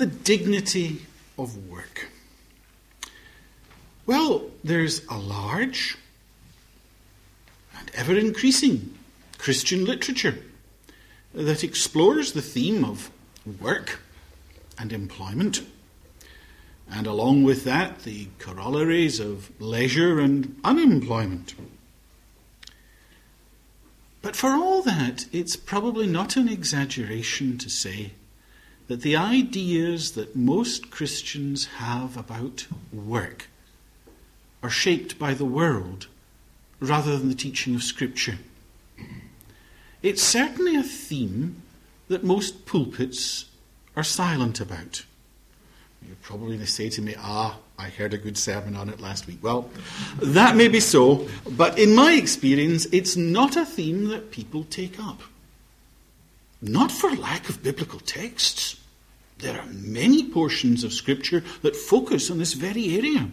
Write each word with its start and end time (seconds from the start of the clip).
the 0.00 0.06
dignity 0.06 1.04
of 1.38 1.68
work? 1.68 2.08
Well, 4.06 4.46
there's 4.64 5.04
a 5.08 5.18
large 5.18 5.98
and 7.78 7.90
ever 7.92 8.16
increasing 8.16 8.94
Christian 9.36 9.84
literature 9.84 10.38
that 11.34 11.62
explores 11.62 12.32
the 12.32 12.40
theme 12.40 12.82
of 12.82 13.10
work 13.60 14.00
and 14.78 14.90
employment. 14.90 15.60
And 16.90 17.06
along 17.06 17.44
with 17.44 17.64
that, 17.64 18.04
the 18.04 18.28
corollaries 18.38 19.20
of 19.20 19.50
leisure 19.60 20.18
and 20.18 20.58
unemployment. 20.64 21.54
But 24.22 24.34
for 24.34 24.48
all 24.48 24.80
that, 24.80 25.26
it's 25.30 25.56
probably 25.56 26.06
not 26.06 26.36
an 26.36 26.48
exaggeration 26.48 27.58
to 27.58 27.68
say 27.68 28.12
that 28.90 29.02
the 29.02 29.14
ideas 29.14 30.14
that 30.14 30.34
most 30.34 30.90
Christians 30.90 31.66
have 31.76 32.16
about 32.16 32.66
work 32.92 33.46
are 34.64 34.68
shaped 34.68 35.16
by 35.16 35.32
the 35.32 35.44
world 35.44 36.08
rather 36.80 37.16
than 37.16 37.28
the 37.28 37.36
teaching 37.36 37.76
of 37.76 37.84
Scripture. 37.84 38.38
It's 40.02 40.24
certainly 40.24 40.74
a 40.74 40.82
theme 40.82 41.62
that 42.08 42.24
most 42.24 42.66
pulpits 42.66 43.44
are 43.94 44.02
silent 44.02 44.60
about. 44.60 45.04
You're 46.04 46.16
probably 46.20 46.56
going 46.56 46.58
to 46.58 46.66
say 46.66 46.88
to 46.88 47.00
me, 47.00 47.14
ah, 47.16 47.58
I 47.78 47.90
heard 47.90 48.12
a 48.12 48.18
good 48.18 48.36
sermon 48.36 48.74
on 48.74 48.88
it 48.88 48.98
last 48.98 49.28
week. 49.28 49.38
Well, 49.40 49.70
that 50.20 50.56
may 50.56 50.66
be 50.66 50.80
so, 50.80 51.28
but 51.48 51.78
in 51.78 51.94
my 51.94 52.14
experience, 52.14 52.86
it's 52.86 53.14
not 53.16 53.56
a 53.56 53.64
theme 53.64 54.08
that 54.08 54.32
people 54.32 54.64
take 54.64 54.98
up. 54.98 55.20
Not 56.60 56.90
for 56.90 57.14
lack 57.14 57.48
of 57.48 57.62
biblical 57.62 58.00
texts. 58.00 58.78
There 59.40 59.58
are 59.58 59.66
many 59.66 60.28
portions 60.28 60.84
of 60.84 60.92
Scripture 60.92 61.42
that 61.62 61.76
focus 61.76 62.30
on 62.30 62.38
this 62.38 62.52
very 62.52 62.96
area. 62.96 63.30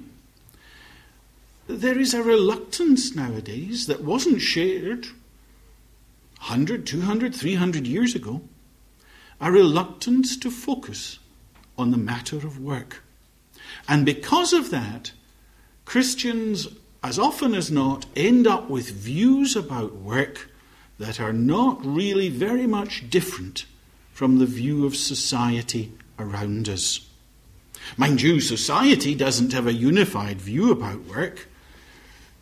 There 1.67 1.99
is 1.99 2.13
a 2.13 2.23
reluctance 2.23 3.13
nowadays 3.13 3.87
that 3.87 4.03
wasn't 4.03 4.41
shared 4.41 5.07
100, 6.37 6.85
200, 6.85 7.35
300 7.35 7.85
years 7.85 8.15
ago, 8.15 8.41
a 9.41 9.51
reluctance 9.51 10.37
to 10.37 10.49
focus 10.49 11.19
on 11.77 11.91
the 11.91 11.97
matter 11.97 12.37
of 12.37 12.59
work. 12.59 13.03
And 13.87 14.05
because 14.05 14.53
of 14.53 14.69
that, 14.69 15.11
Christians, 15.83 16.67
as 17.03 17.19
often 17.19 17.53
as 17.53 17.69
not, 17.69 18.05
end 18.15 18.47
up 18.47 18.69
with 18.69 18.89
views 18.89 19.55
about 19.55 19.95
work 19.95 20.49
that 20.99 21.19
are 21.19 21.33
not 21.33 21.85
really 21.85 22.29
very 22.29 22.65
much 22.65 23.09
different 23.09 23.65
from 24.17 24.39
the 24.39 24.47
view 24.47 24.83
of 24.83 24.95
society 24.95 25.91
around 26.17 26.67
us. 26.67 27.07
Mind 27.97 28.19
you, 28.19 28.39
society 28.39 29.13
doesn't 29.13 29.53
have 29.53 29.67
a 29.67 29.73
unified 29.73 30.41
view 30.41 30.71
about 30.71 31.05
work. 31.05 31.47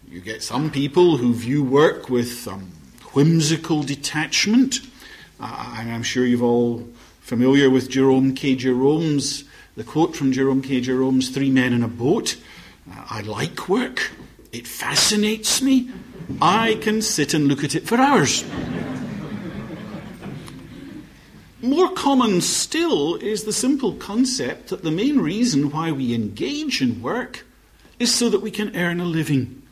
You 0.08 0.22
get 0.22 0.42
some 0.42 0.72
people 0.72 1.18
who 1.18 1.34
view 1.34 1.66
work 1.66 2.10
with 2.10 2.48
um, 2.48 2.72
whimsical 3.12 3.84
detachment. 3.84 4.80
Uh, 5.38 5.76
I'm 5.78 6.02
sure 6.02 6.26
you've 6.26 6.42
all 6.42 6.88
familiar 7.20 7.70
with 7.70 7.90
Jerome 7.90 8.36
K. 8.36 8.56
Jerome's, 8.56 9.44
the 9.76 9.84
quote 9.84 10.16
from 10.16 10.32
Jerome 10.32 10.62
K. 10.62 10.80
Jerome's 10.80 11.28
Three 11.28 11.52
Men 11.52 11.74
in 11.74 11.84
a 11.84 11.90
Boat. 11.90 12.38
Uh, 12.90 13.06
I 13.10 13.20
like 13.20 13.68
work. 13.68 14.14
It 14.54 14.66
fascinates 14.66 15.62
me. 15.62 15.90
I 16.42 16.76
can 16.76 17.02
sit 17.02 17.34
and 17.34 17.50
look 17.50 17.66
at 17.66 17.76
it 17.76 17.86
for 17.86 17.98
hours. 17.98 18.46
More 21.66 21.90
common 21.90 22.42
still 22.42 23.16
is 23.16 23.44
the 23.44 23.52
simple 23.52 23.94
concept 23.94 24.68
that 24.68 24.84
the 24.84 24.92
main 24.92 25.18
reason 25.18 25.72
why 25.72 25.92
we 25.92 26.14
engage 26.14 26.80
in 26.80 27.02
work 27.02 27.44
is 27.98 28.14
so 28.14 28.30
that 28.30 28.44
we 28.44 28.52
can 28.52 28.76
earn 28.76 29.00
a 29.00 29.06
living. 29.06 29.64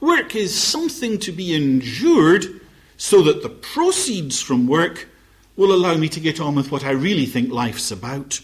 Work 0.00 0.34
is 0.34 0.58
something 0.58 1.18
to 1.18 1.30
be 1.30 1.54
endured 1.54 2.58
so 2.96 3.20
that 3.24 3.42
the 3.42 3.50
proceeds 3.50 4.40
from 4.40 4.66
work 4.66 5.06
will 5.54 5.74
allow 5.74 5.94
me 5.98 6.08
to 6.08 6.20
get 6.20 6.40
on 6.40 6.54
with 6.54 6.72
what 6.72 6.84
I 6.84 6.92
really 6.92 7.26
think 7.26 7.52
life's 7.52 7.90
about. 7.90 8.40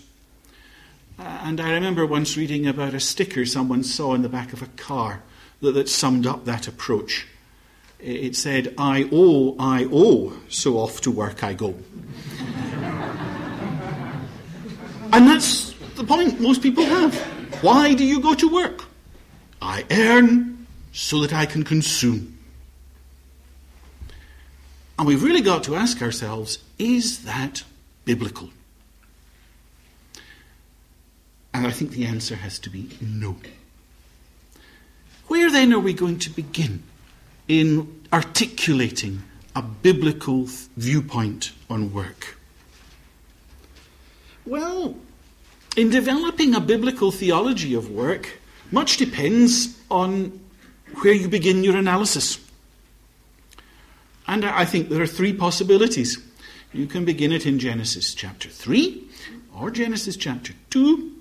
Uh, 1.19 1.23
and 1.45 1.63
I 1.63 1.73
remember 1.73 2.05
once 2.05 2.37
reading 2.37 2.67
about 2.67 2.93
a 2.93 3.01
sticker 3.01 3.47
someone 3.47 3.85
saw 3.85 4.13
in 4.13 4.21
the 4.21 4.29
back 4.29 4.53
of 4.53 4.61
a 4.61 4.67
car 4.77 5.23
that, 5.63 5.73
that 5.73 5.89
summed 5.89 6.27
up 6.27 6.45
that 6.45 6.69
approach. 6.69 7.27
It 7.99 8.37
said, 8.37 8.75
I 8.77 9.09
owe, 9.11 9.57
I 9.59 9.89
owe, 9.91 10.35
so 10.51 10.77
off 10.77 11.01
to 11.01 11.11
work 11.11 11.43
I 11.43 11.55
go. 11.55 11.75
and 15.13 15.27
that's 15.27 15.75
the 15.97 16.05
point 16.05 16.41
most 16.41 16.63
people 16.63 16.85
have. 16.85 17.15
Why 17.63 17.95
do 17.95 18.05
you 18.05 18.21
go 18.21 18.35
to 18.35 18.49
work? 18.49 18.85
I 19.61 19.85
earn 19.91 20.67
so 20.93 21.21
that 21.23 21.33
I 21.33 21.47
can 21.47 21.65
consume. 21.65 22.39
And 24.99 25.07
we've 25.07 25.23
really 25.23 25.41
got 25.41 25.65
to 25.65 25.77
ask 25.77 26.03
ourselves 26.03 26.59
is 26.79 27.25
that 27.25 27.63
biblical? 28.05 28.51
And 31.55 31.67
I 31.67 31.71
think 31.71 31.93
the 31.93 32.07
answer 32.07 32.37
has 32.37 32.59
to 32.61 32.71
be 32.71 32.91
no. 33.01 33.37
Where 35.27 35.51
then 35.51 35.73
are 35.73 35.81
we 35.81 35.93
going 35.93 36.19
to 36.21 36.31
begin 36.31 36.83
in 37.49 38.07
articulating 38.13 39.23
a 39.55 39.63
biblical 39.63 40.45
viewpoint 40.77 41.53
on 41.69 41.93
work? 41.93 42.38
Well, 44.49 44.97
in 45.77 45.91
developing 45.91 46.55
a 46.55 46.61
biblical 46.61 47.11
theology 47.11 47.75
of 47.75 47.91
work, 47.91 48.41
much 48.71 48.97
depends 48.97 49.79
on 49.91 50.41
where 51.03 51.13
you 51.13 51.29
begin 51.29 51.63
your 51.63 51.77
analysis. 51.77 52.41
And 54.27 54.47
I 54.47 54.65
think 54.65 54.89
there 54.89 55.03
are 55.03 55.07
three 55.07 55.35
possibilities. 55.35 56.17
You 56.73 56.87
can 56.87 57.05
begin 57.05 57.31
it 57.31 57.45
in 57.45 57.59
Genesis 57.59 58.15
chapter 58.15 58.49
3, 58.49 59.05
or 59.55 59.71
Genesis 59.71 60.17
chapter 60.17 60.55
2, 60.71 61.13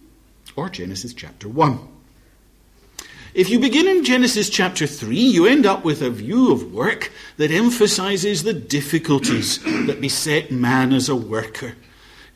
or 0.56 0.70
Genesis 0.70 1.14
chapter 1.14 1.50
1. 1.50 1.80
If 3.34 3.50
you 3.50 3.59
begin 3.59 3.90
in 3.90 4.06
Genesis 4.06 4.50
chapter 4.50 4.88
3, 4.88 5.18
you 5.18 5.46
end 5.46 5.66
up 5.66 5.84
with 5.84 6.02
a 6.02 6.09
view 6.09 6.54
of 6.54 6.74
work 6.74 7.12
that 7.36 7.52
emphasizes 7.52 8.44
the 8.44 8.54
difficulties 8.54 9.62
that 9.86 10.00
beset 10.00 10.50
man 10.50 10.94
as 10.94 11.09
a 11.09 11.16
worker. 11.16 11.76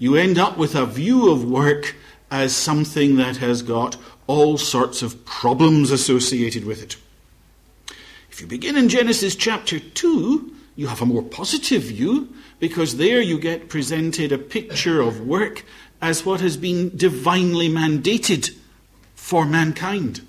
You 0.01 0.15
end 0.15 0.39
up 0.39 0.57
with 0.57 0.73
a 0.73 0.87
view 0.87 1.31
of 1.31 1.43
work 1.43 1.95
as 2.31 2.55
something 2.55 3.17
that 3.17 3.37
has 3.37 3.61
got 3.61 3.97
all 4.25 4.57
sorts 4.57 5.03
of 5.03 5.25
problems 5.25 5.91
associated 5.91 6.65
with 6.65 6.81
it. 6.81 6.97
If 8.31 8.41
you 8.41 8.47
begin 8.47 8.75
in 8.75 8.89
Genesis 8.89 9.35
chapter 9.35 9.77
2, 9.77 10.55
you 10.75 10.87
have 10.87 11.03
a 11.03 11.05
more 11.05 11.21
positive 11.21 11.83
view 11.83 12.33
because 12.57 12.97
there 12.97 13.21
you 13.21 13.37
get 13.37 13.69
presented 13.69 14.31
a 14.31 14.39
picture 14.39 15.01
of 15.01 15.27
work 15.27 15.63
as 16.01 16.25
what 16.25 16.41
has 16.41 16.57
been 16.57 16.97
divinely 16.97 17.69
mandated 17.69 18.57
for 19.13 19.45
mankind. 19.45 20.25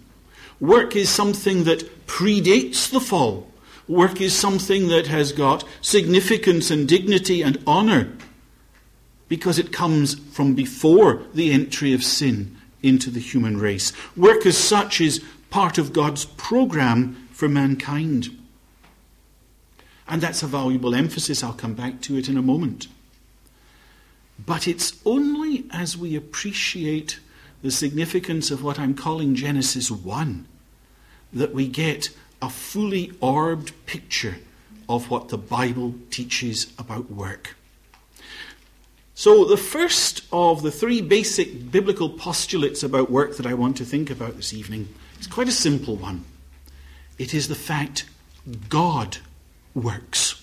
Work 0.60 0.94
is 0.94 1.08
something 1.08 1.64
that 1.64 2.06
predates 2.06 2.90
the 2.90 3.00
fall. 3.00 3.50
Work 3.88 4.20
is 4.20 4.38
something 4.38 4.88
that 4.88 5.06
has 5.06 5.32
got 5.32 5.64
significance 5.80 6.70
and 6.70 6.86
dignity 6.86 7.40
and 7.40 7.56
honour 7.66 8.12
because 9.32 9.58
it 9.58 9.72
comes 9.72 10.16
from 10.34 10.52
before 10.52 11.22
the 11.32 11.52
entry 11.52 11.94
of 11.94 12.04
sin 12.04 12.54
into 12.82 13.08
the 13.08 13.18
human 13.18 13.56
race. 13.56 13.90
Work 14.14 14.44
as 14.44 14.58
such 14.58 15.00
is 15.00 15.24
part 15.48 15.78
of 15.78 15.94
God's 15.94 16.26
program 16.26 17.28
for 17.32 17.48
mankind. 17.48 18.28
And 20.06 20.20
that's 20.20 20.42
a 20.42 20.46
valuable 20.46 20.94
emphasis. 20.94 21.42
I'll 21.42 21.54
come 21.54 21.72
back 21.72 22.02
to 22.02 22.18
it 22.18 22.28
in 22.28 22.36
a 22.36 22.42
moment. 22.42 22.88
But 24.38 24.68
it's 24.68 25.00
only 25.06 25.64
as 25.70 25.96
we 25.96 26.14
appreciate 26.14 27.18
the 27.62 27.70
significance 27.70 28.50
of 28.50 28.62
what 28.62 28.78
I'm 28.78 28.92
calling 28.92 29.34
Genesis 29.34 29.90
1 29.90 30.46
that 31.32 31.54
we 31.54 31.68
get 31.68 32.10
a 32.42 32.50
fully 32.50 33.12
orbed 33.22 33.72
picture 33.86 34.36
of 34.90 35.08
what 35.08 35.30
the 35.30 35.38
Bible 35.38 35.94
teaches 36.10 36.70
about 36.78 37.10
work. 37.10 37.56
So, 39.14 39.44
the 39.44 39.58
first 39.58 40.22
of 40.32 40.62
the 40.62 40.70
three 40.70 41.02
basic 41.02 41.70
biblical 41.70 42.08
postulates 42.08 42.82
about 42.82 43.10
work 43.10 43.36
that 43.36 43.46
I 43.46 43.54
want 43.54 43.76
to 43.76 43.84
think 43.84 44.10
about 44.10 44.36
this 44.36 44.54
evening 44.54 44.88
is 45.20 45.26
quite 45.26 45.48
a 45.48 45.52
simple 45.52 45.96
one. 45.96 46.24
It 47.18 47.34
is 47.34 47.48
the 47.48 47.54
fact 47.54 48.06
God 48.68 49.18
works. 49.74 50.42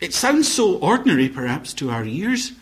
It 0.00 0.14
sounds 0.14 0.52
so 0.52 0.76
ordinary, 0.76 1.28
perhaps, 1.28 1.72
to 1.74 1.90
our 1.90 2.04
ears 2.04 2.52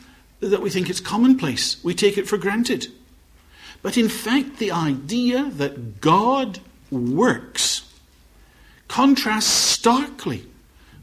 that 0.40 0.62
we 0.62 0.70
think 0.70 0.88
it's 0.88 1.00
commonplace. 1.00 1.82
We 1.84 1.94
take 1.94 2.16
it 2.16 2.28
for 2.28 2.38
granted. 2.38 2.88
But 3.82 3.98
in 3.98 4.08
fact, 4.08 4.58
the 4.58 4.70
idea 4.70 5.50
that 5.56 6.00
God 6.00 6.60
works 6.90 7.92
contrasts 8.88 9.46
starkly 9.46 10.46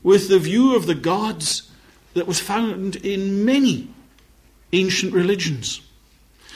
with 0.02 0.30
the 0.30 0.40
view 0.40 0.76
of 0.76 0.88
the 0.88 0.96
gods 0.96 1.71
that 2.14 2.28
was 2.28 2.40
found 2.40 2.98
in 2.98 3.46
many 3.46 3.90
ancient 4.74 5.14
religions. 5.14 5.82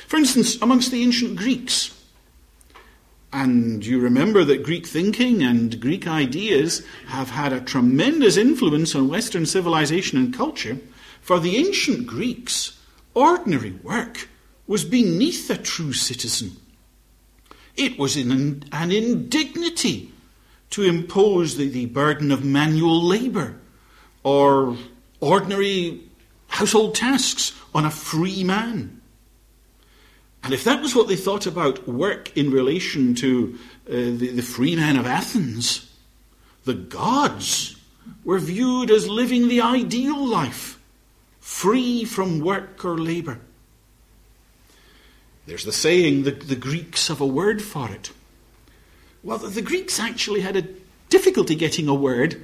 For 0.08 0.18
instance, 0.18 0.62
amongst 0.62 0.92
the 0.92 1.02
ancient 1.02 1.36
Greeks, 1.36 1.92
and 3.34 3.86
you 3.86 4.00
remember 4.00 4.46
that 4.46 4.64
Greek 4.64 4.88
thinking 4.88 5.44
and 5.44 5.82
Greek 5.82 6.08
ideas 6.08 6.86
have 7.08 7.32
had 7.32 7.52
a 7.52 7.60
tremendous 7.60 8.38
influence 8.38 8.96
on 8.96 9.10
Western 9.10 9.46
civilization 9.46 10.18
and 10.18 10.34
culture. 10.34 10.78
For 11.20 11.40
the 11.42 11.58
ancient 11.58 12.08
Greeks, 12.08 12.80
ordinary 13.14 13.72
work 13.72 14.30
was 14.68 14.86
beneath 14.86 15.50
a 15.50 15.58
true 15.58 15.92
citizen. 15.92 16.56
It 17.76 18.00
was 18.00 18.16
an, 18.16 18.64
an 18.72 18.92
indignity 18.92 20.14
to 20.70 20.84
impose 20.84 21.58
the, 21.58 21.68
the 21.68 21.88
burden 21.88 22.32
of 22.32 22.46
manual 22.46 23.04
labour 23.04 23.58
or 24.24 24.78
ordinary 25.26 26.02
household 26.48 26.96
tasks 26.96 27.54
on 27.74 27.86
a 27.86 27.92
free 27.92 28.44
man. 28.44 29.02
And 30.44 30.54
if 30.54 30.64
that 30.64 30.82
was 30.82 30.96
what 30.96 31.08
they 31.08 31.16
thought 31.16 31.48
about 31.48 31.88
work 31.88 32.36
in 32.38 32.52
relation 32.52 33.16
to 33.16 33.58
uh, 33.88 33.92
the, 33.92 34.32
the 34.32 34.42
free 34.44 34.76
man 34.76 34.96
of 34.96 35.08
Athens, 35.08 35.92
the 36.66 36.76
gods 36.76 37.76
were 38.24 38.38
viewed 38.38 38.92
as 38.92 39.10
living 39.10 39.48
the 39.48 39.62
ideal 39.62 40.24
life, 40.26 40.80
free 41.40 42.06
from 42.06 42.40
work 42.40 42.86
or 42.86 42.98
labour. 42.98 43.40
There's 45.48 45.66
the 45.66 45.72
saying, 45.72 46.24
the, 46.24 46.32
the 46.32 46.56
Greeks 46.56 47.08
have 47.08 47.22
a 47.22 47.28
word 47.28 47.62
for 47.62 47.92
it. 47.92 48.12
Well, 49.24 49.40
the, 49.40 49.48
the 49.48 49.62
Greeks 49.62 50.00
actually 50.00 50.42
had 50.42 50.56
a 50.56 50.68
difficulty 51.10 51.56
getting 51.56 51.88
a 51.88 51.94
word 51.96 52.44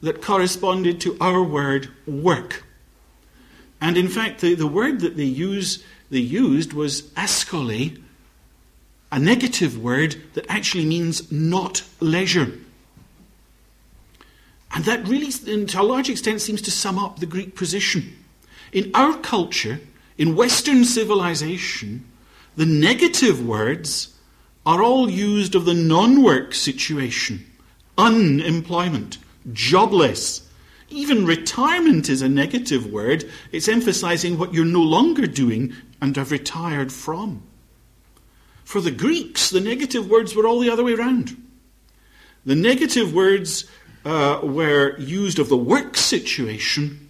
that 0.00 0.22
corresponded 0.22 1.00
to 1.00 1.16
our 1.20 1.42
word 1.42 1.88
work. 2.06 2.64
And 3.80 3.96
in 3.96 4.08
fact, 4.08 4.40
the, 4.40 4.54
the 4.54 4.66
word 4.66 5.00
that 5.00 5.16
they 5.16 5.24
use 5.24 5.82
they 6.10 6.18
used 6.18 6.74
was 6.74 7.02
askole, 7.14 7.98
a 9.10 9.18
negative 9.18 9.82
word 9.82 10.16
that 10.34 10.44
actually 10.48 10.84
means 10.84 11.32
not 11.32 11.82
leisure. 12.00 12.52
And 14.74 14.84
that 14.84 15.08
really, 15.08 15.30
to 15.66 15.80
a 15.80 15.82
large 15.82 16.10
extent, 16.10 16.40
seems 16.40 16.62
to 16.62 16.70
sum 16.70 16.98
up 16.98 17.18
the 17.18 17.26
Greek 17.26 17.56
position. 17.56 18.16
In 18.72 18.90
our 18.94 19.16
culture, 19.18 19.80
in 20.18 20.36
Western 20.36 20.84
civilization, 20.84 22.04
the 22.56 22.66
negative 22.66 23.46
words 23.46 24.14
are 24.64 24.82
all 24.82 25.10
used 25.10 25.54
of 25.54 25.64
the 25.64 25.74
non 25.74 26.22
work 26.22 26.54
situation 26.54 27.46
unemployment, 27.98 29.18
jobless, 29.52 30.48
even 30.90 31.26
retirement 31.26 32.08
is 32.08 32.22
a 32.22 32.28
negative 32.28 32.86
word. 32.86 33.28
It's 33.50 33.68
emphasizing 33.68 34.38
what 34.38 34.52
you're 34.52 34.64
no 34.64 34.82
longer 34.82 35.26
doing 35.26 35.74
and 36.00 36.16
have 36.16 36.30
retired 36.30 36.92
from. 36.92 37.42
For 38.64 38.80
the 38.80 38.90
Greeks, 38.90 39.50
the 39.50 39.60
negative 39.60 40.08
words 40.08 40.34
were 40.34 40.46
all 40.46 40.60
the 40.60 40.70
other 40.70 40.84
way 40.84 40.94
around. 40.94 41.36
The 42.44 42.54
negative 42.54 43.14
words 43.14 43.66
uh, 44.04 44.40
were 44.42 44.98
used 44.98 45.38
of 45.38 45.48
the 45.48 45.56
work 45.56 45.96
situation, 45.96 47.08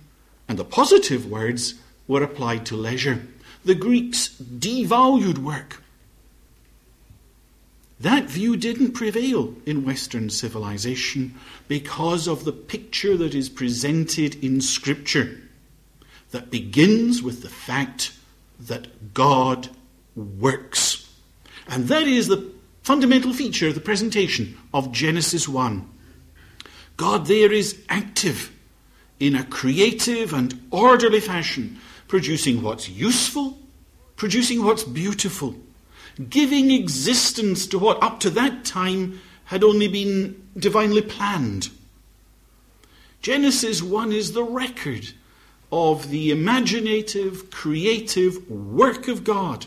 and 0.49 0.59
the 0.59 0.65
positive 0.65 1.31
words 1.31 1.75
were 2.07 2.23
applied 2.23 2.67
to 2.67 2.77
leisure. 2.77 3.23
The 3.65 3.75
Greeks 3.75 4.29
devalued 4.29 5.39
work. 5.39 5.82
That 8.03 8.25
view 8.25 8.57
didn't 8.57 8.95
prevail 8.95 9.55
in 9.65 9.85
Western 9.85 10.29
civilization 10.29 11.37
because 11.69 12.27
of 12.27 12.45
the 12.45 12.51
picture 12.51 13.17
that 13.17 13.33
is 13.33 13.49
presented 13.49 14.43
in 14.43 14.61
Scripture 14.61 15.41
that 16.33 16.51
begins 16.51 17.23
with 17.23 17.43
the 17.43 17.49
fact 17.49 18.13
that 18.59 19.15
God 19.15 19.69
works. 20.17 21.09
And 21.69 21.87
that 21.87 22.09
is 22.09 22.27
the 22.27 22.51
fundamental 22.83 23.33
feature 23.33 23.69
of 23.69 23.77
the 23.77 23.81
presentation 23.81 24.59
of 24.75 24.91
Genesis 24.91 25.49
1. 25.49 25.89
God 26.97 27.27
there 27.27 27.53
is 27.53 27.85
active 27.89 28.51
in 29.21 29.37
a 29.37 29.45
creative 29.45 30.33
and 30.33 30.61
orderly 30.73 31.21
fashion, 31.21 31.79
producing 32.09 32.63
what's 32.63 32.89
useful, 32.89 33.61
producing 34.17 34.65
what's 34.65 34.83
beautiful 34.83 35.55
giving 36.29 36.71
existence 36.71 37.67
to 37.69 37.79
what 37.79 38.03
up 38.03 38.21
to 38.21 38.31
that 38.31 38.65
time 38.65 39.21
had 39.45 39.65
only 39.65 39.89
been 39.89 40.49
divinely 40.57 41.03
planned. 41.03 41.71
Genesis 43.21 43.83
1 43.83 44.13
is 44.13 44.33
the 44.33 44.45
record 44.45 45.13
of 45.71 46.11
the 46.11 46.31
imaginative, 46.31 47.51
creative 47.51 48.51
work 48.51 49.09
of 49.09 49.25
God. 49.25 49.67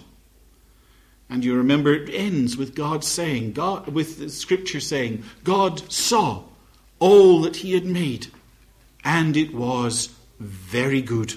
And 1.29 1.43
you 1.43 1.55
remember 1.55 1.93
it 1.93 2.09
ends 2.13 2.55
with 2.55 2.75
God 2.75 3.03
saying, 3.03 3.53
God, 3.53 3.87
with 3.87 4.19
the 4.19 4.29
scripture 4.29 4.79
saying, 4.79 5.23
God 5.43 5.91
saw 5.91 6.43
all 6.99 7.41
that 7.41 7.57
he 7.57 7.73
had 7.73 7.85
made, 7.85 8.27
and 9.03 9.35
it 9.35 9.53
was 9.53 10.09
very 10.39 11.01
good. 11.01 11.33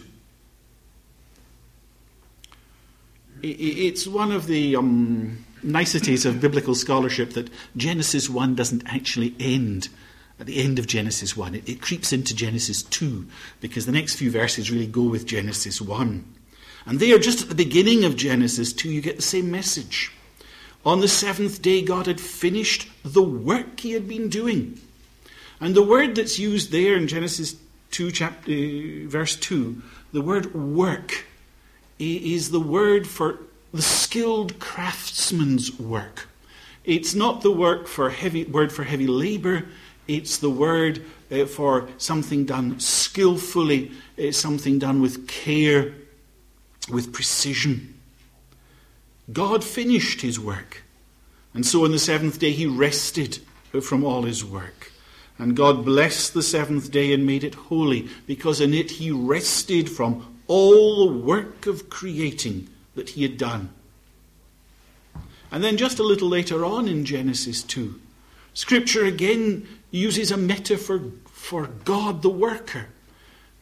It's 3.42 4.06
one 4.06 4.32
of 4.32 4.46
the 4.46 4.76
um, 4.76 5.44
niceties 5.62 6.26
of 6.26 6.40
biblical 6.40 6.74
scholarship 6.74 7.34
that 7.34 7.50
Genesis 7.76 8.28
1 8.28 8.54
doesn't 8.54 8.82
actually 8.86 9.34
end 9.38 9.88
at 10.40 10.46
the 10.46 10.62
end 10.62 10.78
of 10.78 10.86
Genesis 10.86 11.36
1. 11.36 11.54
It, 11.54 11.68
it, 11.68 11.80
creeps 11.80 12.12
into 12.12 12.34
Genesis 12.34 12.82
2 12.82 13.26
because 13.60 13.86
the 13.86 13.92
next 13.92 14.16
few 14.16 14.30
verses 14.30 14.70
really 14.70 14.86
go 14.86 15.02
with 15.02 15.26
Genesis 15.26 15.80
1. 15.80 16.24
And 16.86 17.00
there, 17.00 17.18
just 17.18 17.42
at 17.42 17.48
the 17.48 17.54
beginning 17.54 18.04
of 18.04 18.16
Genesis 18.16 18.72
2, 18.72 18.90
you 18.90 19.00
get 19.00 19.16
the 19.16 19.22
same 19.22 19.50
message. 19.50 20.12
On 20.86 21.00
the 21.00 21.08
seventh 21.08 21.60
day, 21.60 21.82
God 21.82 22.06
had 22.06 22.20
finished 22.20 22.88
the 23.04 23.22
work 23.22 23.80
he 23.80 23.92
had 23.92 24.08
been 24.08 24.28
doing. 24.28 24.80
And 25.60 25.74
the 25.74 25.82
word 25.82 26.14
that's 26.14 26.38
used 26.38 26.70
there 26.70 26.96
in 26.96 27.08
Genesis 27.08 27.56
2, 27.90 28.12
chapter, 28.12 28.52
uh, 28.52 29.08
verse 29.08 29.36
2, 29.36 29.82
the 30.12 30.22
word 30.22 30.54
work, 30.54 31.26
is 31.98 32.50
the 32.50 32.60
word 32.60 33.06
for 33.06 33.38
the 33.72 33.82
skilled 33.82 34.58
craftsman's 34.58 35.78
work. 35.78 36.28
It's 36.84 37.14
not 37.14 37.42
the 37.42 37.50
work 37.50 37.86
for 37.86 38.10
heavy, 38.10 38.44
word 38.44 38.72
for 38.72 38.84
heavy 38.84 39.06
labor, 39.06 39.66
it's 40.06 40.38
the 40.38 40.50
word 40.50 41.04
uh, 41.30 41.44
for 41.44 41.88
something 41.98 42.46
done 42.46 42.80
skillfully, 42.80 43.92
uh, 44.18 44.32
something 44.32 44.78
done 44.78 45.02
with 45.02 45.28
care, 45.28 45.92
with 46.90 47.12
precision. 47.12 48.00
God 49.30 49.62
finished 49.62 50.22
his 50.22 50.40
work. 50.40 50.82
And 51.52 51.66
so 51.66 51.84
on 51.84 51.92
the 51.92 51.98
seventh 51.98 52.38
day 52.38 52.52
he 52.52 52.66
rested 52.66 53.40
from 53.82 54.02
all 54.02 54.22
his 54.22 54.44
work. 54.44 54.92
And 55.36 55.54
God 55.54 55.84
blessed 55.84 56.34
the 56.34 56.42
seventh 56.42 56.90
day 56.90 57.12
and 57.12 57.26
made 57.26 57.44
it 57.44 57.54
holy, 57.54 58.08
because 58.26 58.60
in 58.60 58.72
it 58.72 58.92
he 58.92 59.10
rested 59.10 59.90
from 59.90 60.37
all 60.48 61.06
the 61.06 61.18
work 61.18 61.66
of 61.66 61.88
creating 61.88 62.68
that 62.94 63.10
he 63.10 63.22
had 63.22 63.38
done. 63.38 63.70
And 65.50 65.62
then 65.62 65.76
just 65.76 65.98
a 65.98 66.02
little 66.02 66.28
later 66.28 66.64
on 66.64 66.88
in 66.88 67.04
Genesis 67.04 67.62
2, 67.62 68.00
Scripture 68.54 69.04
again 69.04 69.68
uses 69.90 70.30
a 70.30 70.36
metaphor 70.36 71.00
for 71.26 71.68
God 71.84 72.22
the 72.22 72.30
worker 72.30 72.86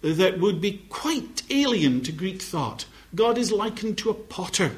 that 0.00 0.40
would 0.40 0.60
be 0.60 0.84
quite 0.88 1.42
alien 1.50 2.02
to 2.02 2.12
Greek 2.12 2.40
thought. 2.40 2.86
God 3.14 3.38
is 3.38 3.52
likened 3.52 3.98
to 3.98 4.10
a 4.10 4.14
potter. 4.14 4.72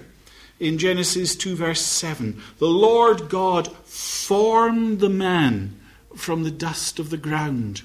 In 0.61 0.79
Genesis 0.79 1.37
2, 1.37 1.55
verse 1.55 1.81
7, 1.81 2.43
the 2.59 2.67
Lord 2.67 3.29
God 3.29 3.69
formed 3.85 4.99
the 4.99 5.09
man 5.09 5.79
from 6.17 6.43
the 6.43 6.51
dust 6.51 6.99
of 6.99 7.11
the 7.11 7.17
ground. 7.17 7.83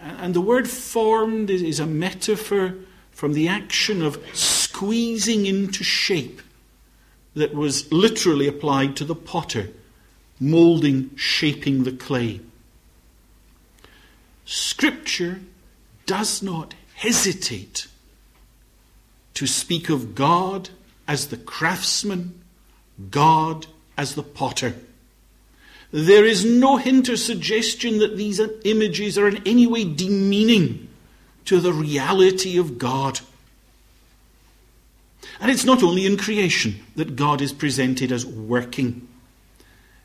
And 0.00 0.34
the 0.34 0.40
word 0.40 0.68
formed 0.68 1.50
is 1.50 1.80
a 1.80 1.86
metaphor 1.86 2.74
from 3.10 3.32
the 3.32 3.48
action 3.48 4.02
of 4.02 4.22
squeezing 4.32 5.46
into 5.46 5.82
shape 5.82 6.40
that 7.34 7.54
was 7.54 7.90
literally 7.92 8.46
applied 8.46 8.96
to 8.96 9.04
the 9.04 9.14
potter, 9.14 9.70
moulding, 10.38 11.14
shaping 11.16 11.84
the 11.84 11.92
clay. 11.92 12.40
Scripture 14.44 15.40
does 16.06 16.42
not 16.42 16.74
hesitate 16.94 17.86
to 19.34 19.46
speak 19.46 19.88
of 19.88 20.14
God 20.14 20.70
as 21.06 21.28
the 21.28 21.36
craftsman, 21.36 22.40
God 23.10 23.66
as 23.96 24.14
the 24.14 24.22
potter. 24.22 24.74
There 25.90 26.24
is 26.24 26.44
no 26.44 26.76
hint 26.76 27.08
or 27.08 27.16
suggestion 27.16 27.98
that 27.98 28.16
these 28.16 28.40
images 28.64 29.16
are 29.16 29.26
in 29.26 29.42
any 29.46 29.66
way 29.66 29.84
demeaning 29.84 30.88
to 31.46 31.60
the 31.60 31.72
reality 31.72 32.58
of 32.58 32.78
God. 32.78 33.20
And 35.40 35.50
it's 35.50 35.64
not 35.64 35.82
only 35.82 36.04
in 36.04 36.16
creation 36.16 36.80
that 36.96 37.16
God 37.16 37.40
is 37.40 37.52
presented 37.52 38.12
as 38.12 38.26
working. 38.26 39.08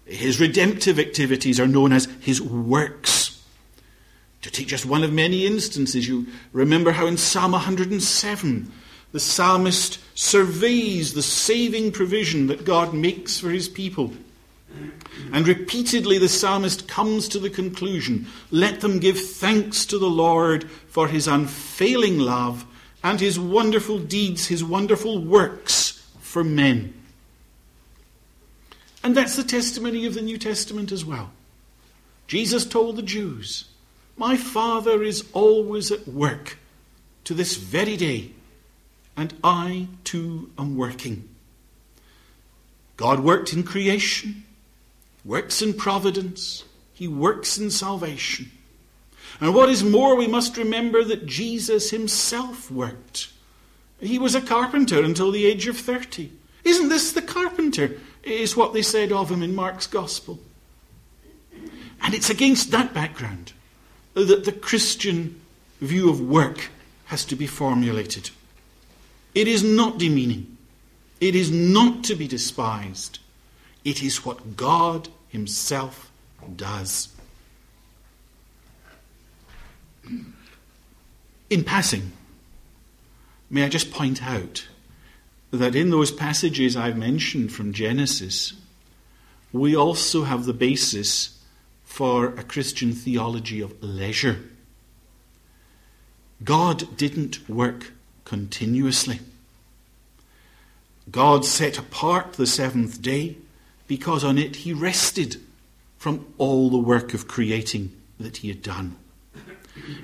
His 0.05 0.39
redemptive 0.39 0.99
activities 0.99 1.59
are 1.59 1.67
known 1.67 1.91
as 1.91 2.07
his 2.21 2.41
works. 2.41 3.41
To 4.43 4.51
take 4.51 4.67
just 4.67 4.85
one 4.85 5.03
of 5.03 5.13
many 5.13 5.45
instances, 5.45 6.07
you 6.07 6.27
remember 6.51 6.91
how 6.91 7.07
in 7.07 7.17
Psalm 7.17 7.53
107 7.53 8.71
the 9.11 9.19
psalmist 9.19 9.99
surveys 10.15 11.13
the 11.13 11.21
saving 11.21 11.91
provision 11.91 12.47
that 12.47 12.65
God 12.65 12.93
makes 12.93 13.39
for 13.39 13.49
his 13.49 13.69
people. 13.69 14.13
And 15.31 15.47
repeatedly 15.47 16.17
the 16.17 16.29
psalmist 16.29 16.87
comes 16.87 17.27
to 17.29 17.39
the 17.39 17.49
conclusion 17.49 18.27
let 18.51 18.81
them 18.81 18.99
give 18.99 19.19
thanks 19.19 19.85
to 19.87 19.97
the 19.97 20.09
Lord 20.09 20.69
for 20.87 21.07
his 21.07 21.27
unfailing 21.27 22.19
love 22.19 22.65
and 23.03 23.19
his 23.19 23.39
wonderful 23.39 23.99
deeds, 23.99 24.47
his 24.47 24.63
wonderful 24.63 25.19
works 25.19 26.07
for 26.19 26.43
men. 26.43 26.93
And 29.03 29.15
that's 29.15 29.35
the 29.35 29.43
testimony 29.43 30.05
of 30.05 30.13
the 30.13 30.21
New 30.21 30.37
Testament 30.37 30.91
as 30.91 31.03
well. 31.03 31.31
Jesus 32.27 32.65
told 32.65 32.95
the 32.95 33.01
Jews, 33.01 33.65
My 34.15 34.37
Father 34.37 35.03
is 35.03 35.25
always 35.33 35.91
at 35.91 36.07
work 36.07 36.57
to 37.25 37.33
this 37.33 37.57
very 37.57 37.97
day, 37.97 38.31
and 39.17 39.33
I 39.43 39.87
too 40.03 40.51
am 40.57 40.77
working. 40.77 41.29
God 42.95 43.19
worked 43.19 43.51
in 43.53 43.63
creation, 43.63 44.42
works 45.25 45.61
in 45.61 45.73
providence, 45.73 46.63
He 46.93 47.07
works 47.07 47.57
in 47.57 47.71
salvation. 47.71 48.51
And 49.39 49.53
what 49.55 49.69
is 49.69 49.83
more, 49.83 50.15
we 50.15 50.27
must 50.27 50.57
remember 50.57 51.03
that 51.03 51.25
Jesus 51.25 51.89
Himself 51.89 52.69
worked. 52.69 53.29
He 53.99 54.19
was 54.19 54.35
a 54.35 54.41
carpenter 54.41 55.01
until 55.01 55.31
the 55.31 55.45
age 55.45 55.67
of 55.67 55.77
30. 55.77 56.31
Isn't 56.63 56.89
this 56.89 57.11
the 57.11 57.21
carpenter? 57.21 57.99
Is 58.23 58.55
what 58.55 58.73
they 58.73 58.81
said 58.81 59.11
of 59.11 59.29
him 59.29 59.43
in 59.43 59.53
Mark's 59.53 59.87
Gospel. 59.87 60.39
And 62.01 62.13
it's 62.13 62.29
against 62.29 62.71
that 62.71 62.93
background 62.93 63.53
that 64.13 64.45
the 64.45 64.51
Christian 64.51 65.41
view 65.81 66.09
of 66.09 66.21
work 66.21 66.69
has 67.05 67.25
to 67.25 67.35
be 67.35 67.47
formulated. 67.47 68.29
It 69.35 69.47
is 69.47 69.63
not 69.63 69.97
demeaning. 69.97 70.57
It 71.19 71.35
is 71.35 71.51
not 71.51 72.03
to 72.05 72.15
be 72.15 72.27
despised. 72.27 73.19
It 73.83 74.01
is 74.01 74.25
what 74.25 74.55
God 74.55 75.09
Himself 75.29 76.11
does. 76.55 77.09
In 81.49 81.63
passing, 81.63 82.11
may 83.49 83.63
I 83.63 83.69
just 83.69 83.91
point 83.91 84.23
out 84.23 84.67
that 85.51 85.75
in 85.75 85.91
those 85.91 86.11
passages 86.11 86.75
I've 86.75 86.97
mentioned 86.97 87.53
from 87.53 87.73
Genesis, 87.73 88.53
we 89.51 89.75
also 89.75 90.23
have 90.23 90.45
the 90.45 90.53
basis 90.53 91.39
for 91.83 92.27
a 92.29 92.43
Christian 92.43 92.91
theology 92.93 93.61
of 93.61 93.81
leisure. 93.83 94.39
God 96.43 96.97
didn't 96.97 97.47
work 97.47 97.93
continuously. 98.25 99.19
God 101.11 101.45
set 101.45 101.77
apart 101.77 102.33
the 102.33 102.47
seventh 102.47 103.01
day 103.01 103.37
because 103.87 104.23
on 104.23 104.37
it 104.37 104.57
he 104.57 104.73
rested 104.73 105.37
from 105.97 106.25
all 106.37 106.69
the 106.69 106.77
work 106.77 107.13
of 107.13 107.27
creating 107.27 107.91
that 108.19 108.37
he 108.37 108.47
had 108.47 108.61
done. 108.61 108.95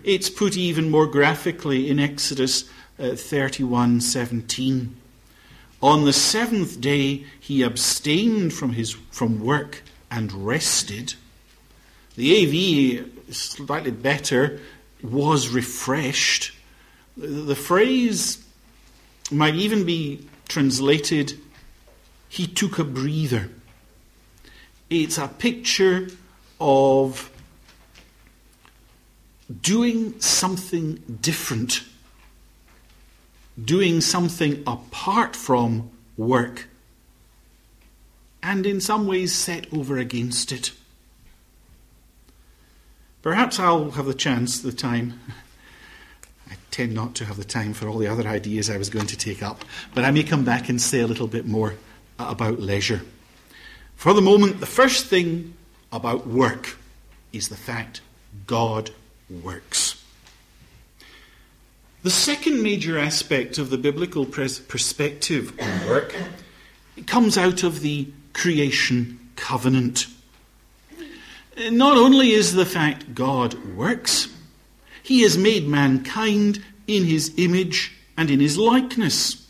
It's 0.04 0.30
put 0.30 0.58
even 0.58 0.90
more 0.90 1.08
graphically 1.08 1.90
in 1.90 2.00
Exodus 2.00 2.70
uh, 2.98 3.16
31 3.16 4.02
17. 4.02 4.96
On 5.82 6.04
the 6.04 6.14
seventh 6.14 6.82
day, 6.82 7.26
he 7.40 7.62
abstained 7.62 8.54
from, 8.54 8.74
his, 8.74 8.92
from 9.12 9.40
work 9.40 9.84
and 10.12 10.32
rested. 10.46 11.14
The 12.16 13.00
AV, 13.00 13.34
slightly 13.34 13.92
better, 13.92 14.60
was 15.02 15.48
refreshed. 15.48 16.52
The 17.16 17.56
phrase 17.56 18.44
might 19.32 19.56
even 19.56 19.86
be 19.86 20.28
translated, 20.50 21.40
he 22.28 22.48
took 22.48 22.80
a 22.80 22.84
breather. 22.84 23.50
It's 24.90 25.18
a 25.18 25.28
picture 25.28 26.08
of 26.60 27.32
doing 29.62 30.20
something 30.20 30.96
different 31.22 31.84
doing 33.66 34.02
something 34.02 34.64
apart 34.66 35.36
from 35.36 35.90
work, 36.18 36.68
and 38.42 38.66
in 38.66 38.80
some 38.80 39.08
ways 39.08 39.34
set 39.34 39.72
over 39.74 39.98
against 39.98 40.52
it. 40.52 40.72
Perhaps 43.22 43.60
I'll 43.60 43.92
have 43.92 44.06
the 44.06 44.14
chance, 44.14 44.60
the 44.60 44.72
time. 44.72 45.20
I 46.50 46.56
tend 46.72 46.94
not 46.94 47.16
to 47.16 47.26
have 47.26 47.38
the 47.38 47.44
time 47.44 47.74
for 47.74 47.88
all 47.88 47.98
the 47.98 48.08
other 48.08 48.28
ideas 48.28 48.70
I 48.70 48.78
was 48.78 48.90
going 48.90 49.08
to 49.08 49.18
take 49.18 49.44
up, 49.44 49.66
but 49.94 50.06
I 50.06 50.12
may 50.12 50.24
come 50.24 50.46
back 50.46 50.70
and 50.70 50.82
say 50.82 51.02
a 51.02 51.08
little 51.08 51.28
bit 51.28 51.46
more 51.46 51.76
about 52.18 52.60
leisure. 52.60 53.02
For 54.00 54.14
the 54.14 54.22
moment, 54.22 54.62
the 54.62 54.66
first 54.66 55.08
thing 55.08 55.56
about 55.92 56.26
work 56.26 56.78
is 57.34 57.50
the 57.50 57.58
fact 57.58 58.00
God 58.48 58.92
works. 59.30 60.02
The 62.04 62.10
second 62.10 62.64
major 62.64 62.98
aspect 62.98 63.58
of 63.58 63.70
the 63.70 63.78
biblical 63.78 64.26
perspective 64.26 65.52
on 65.60 65.90
work 65.90 66.16
comes 67.08 67.38
out 67.38 67.64
of 67.64 67.82
the 67.82 68.08
creation 68.32 69.20
covenant. 69.36 70.08
Not 71.70 71.98
only 71.98 72.32
is 72.32 72.54
the 72.54 72.66
fact 72.66 73.14
God 73.14 73.76
works, 73.76 74.34
he 75.04 75.24
has 75.24 75.38
made 75.38 75.68
mankind 75.68 76.64
in 76.88 77.04
his 77.04 77.34
image 77.36 77.98
and 78.16 78.32
in 78.32 78.40
his 78.40 78.58
likeness. 78.58 79.46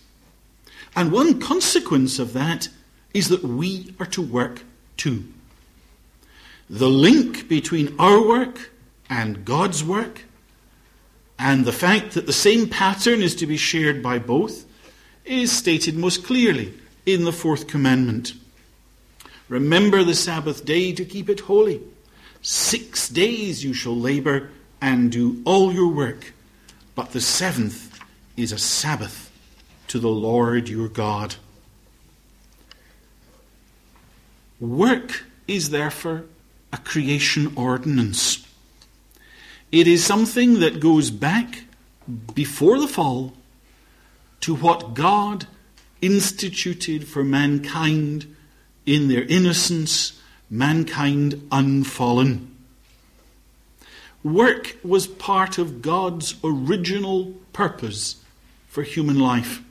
And 0.96 1.12
one 1.12 1.39
consequence 1.39 2.18
of 2.18 2.34
that 2.34 2.70
is 3.13 3.30
that 3.30 3.44
we 3.44 3.94
are 4.00 4.06
to 4.08 4.22
work 4.22 4.63
too. 4.98 5.25
The 6.70 6.89
link 6.89 7.48
between 7.48 7.96
our 7.98 8.25
work 8.25 8.72
and 9.10 9.44
God's 9.44 9.84
work 9.84 10.24
and 11.39 11.66
the 11.66 11.72
fact 11.72 12.12
that 12.13 12.25
the 12.25 12.34
same 12.34 12.68
pattern 12.68 13.22
is 13.22 13.36
to 13.36 13.48
be 13.48 13.58
shared 13.58 14.04
by 14.04 14.20
both 14.20 14.66
is 15.25 15.51
stated 15.51 15.96
most 15.96 16.24
clearly 16.25 16.74
in 17.06 17.24
the 17.24 17.32
fourth 17.32 17.68
commandment. 17.68 18.34
Remember 19.48 20.04
the 20.04 20.13
Sabbath 20.13 20.63
day 20.63 20.92
to 20.94 21.06
keep 21.06 21.30
it 21.30 21.39
holy. 21.39 21.82
Six 22.42 23.10
days 23.10 23.63
you 23.63 23.74
shall 23.74 23.96
labor 23.96 24.50
and 24.82 25.12
do 25.12 25.42
all 25.46 25.74
your 25.74 25.88
work, 25.88 26.34
but 26.96 27.12
the 27.12 27.22
seventh 27.22 28.00
is 28.38 28.51
a 28.51 28.58
Sabbath 28.58 29.32
to 29.88 30.00
the 30.00 30.10
Lord 30.10 30.70
your 30.70 30.88
God. 30.88 31.36
Work 34.60 35.24
is 35.48 35.70
therefore 35.70 36.25
a 36.72 36.78
creation 36.78 37.54
ordinance. 37.56 38.46
It 39.72 39.88
is 39.88 40.04
something 40.04 40.60
that 40.60 40.80
goes 40.80 41.12
back 41.12 41.63
before 42.34 42.80
the 42.80 42.88
fall 42.88 43.34
to 44.42 44.56
what 44.56 44.94
God 44.94 45.48
instituted 46.01 47.08
for 47.08 47.24
mankind 47.24 48.36
in 48.86 49.08
their 49.08 49.24
innocence, 49.24 50.20
mankind 50.50 51.48
unfallen. 51.51 52.56
Work 54.24 54.78
was 54.84 55.08
part 55.08 55.58
of 55.58 55.82
God's 55.82 56.36
original 56.44 57.34
purpose 57.54 58.18
for 58.68 58.84
human 58.84 59.20
life. 59.20 59.62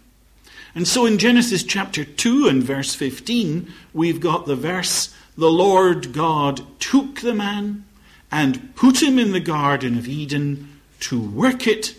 And 0.79 0.87
so 0.87 1.07
in 1.07 1.19
Genesis 1.19 1.65
chapter 1.65 2.05
2 2.05 2.47
and 2.47 2.63
verse 2.63 2.95
15, 2.95 3.69
we've 3.93 4.21
got 4.21 4.47
the 4.47 4.55
verse 4.55 5.13
The 5.37 5.51
Lord 5.51 6.13
God 6.13 6.61
took 6.79 7.21
the 7.21 7.35
man 7.35 7.85
and 8.31 8.77
put 8.77 9.03
him 9.03 9.19
in 9.19 9.33
the 9.33 9.41
Garden 9.41 9.99
of 9.99 10.07
Eden 10.07 10.79
to 11.01 11.21
work 11.21 11.67
it 11.67 11.97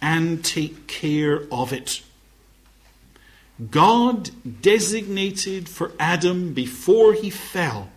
and 0.00 0.42
take 0.42 0.86
care 0.86 1.42
of 1.52 1.70
it. 1.70 2.00
God 3.70 4.30
designated 4.62 5.68
for 5.68 5.92
Adam 6.00 6.54
before 6.54 7.12
he 7.12 7.28
fell 7.28 7.90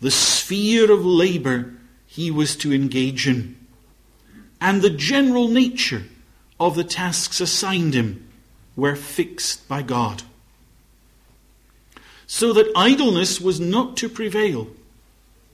the 0.00 0.12
sphere 0.12 0.92
of 0.92 1.04
labor 1.04 1.74
he 2.06 2.30
was 2.30 2.54
to 2.58 2.72
engage 2.72 3.26
in 3.26 3.56
and 4.60 4.80
the 4.80 4.90
general 4.90 5.48
nature 5.48 6.04
of 6.60 6.76
the 6.76 6.84
tasks 6.84 7.40
assigned 7.40 7.94
him 7.94 8.29
were 8.80 8.96
fixed 8.96 9.68
by 9.68 9.82
God. 9.82 10.22
So 12.26 12.52
that 12.52 12.72
idleness 12.74 13.40
was 13.40 13.60
not 13.60 13.96
to 13.98 14.08
prevail 14.08 14.68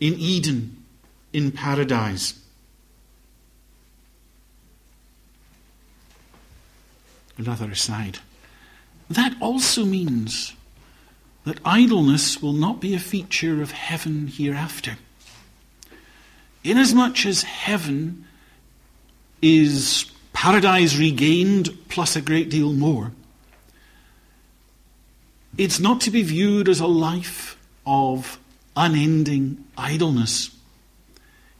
in 0.00 0.14
Eden 0.14 0.84
in 1.32 1.50
paradise. 1.50 2.34
Another 7.36 7.70
aside. 7.70 8.18
That 9.10 9.34
also 9.40 9.84
means 9.84 10.54
that 11.44 11.58
idleness 11.64 12.42
will 12.42 12.52
not 12.52 12.80
be 12.80 12.94
a 12.94 12.98
feature 12.98 13.62
of 13.62 13.70
heaven 13.70 14.26
hereafter. 14.26 14.96
Inasmuch 16.64 17.24
as 17.26 17.42
heaven 17.42 18.24
is 19.40 20.10
paradise 20.32 20.98
regained 20.98 21.76
plus 21.88 22.16
a 22.16 22.20
great 22.20 22.50
deal 22.50 22.72
more, 22.72 23.12
it's 25.58 25.80
not 25.80 26.00
to 26.02 26.10
be 26.10 26.22
viewed 26.22 26.68
as 26.68 26.80
a 26.80 26.86
life 26.86 27.56
of 27.86 28.38
unending 28.76 29.64
idleness. 29.76 30.50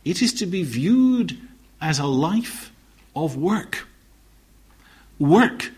It 0.05 0.23
is 0.23 0.33
to 0.35 0.47
be 0.47 0.63
viewed 0.63 1.39
as 1.81 1.99
a 1.99 2.07
life 2.07 2.73
of 3.15 3.37
work. 3.37 3.87
Work 5.19 5.73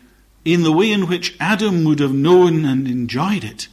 in 0.44 0.62
the 0.62 0.72
way 0.72 0.90
in 0.90 1.06
which 1.06 1.36
Adam 1.38 1.84
would 1.84 2.00
have 2.00 2.14
known 2.14 2.64
and 2.64 2.88
enjoyed 2.88 3.44
it 3.44 3.68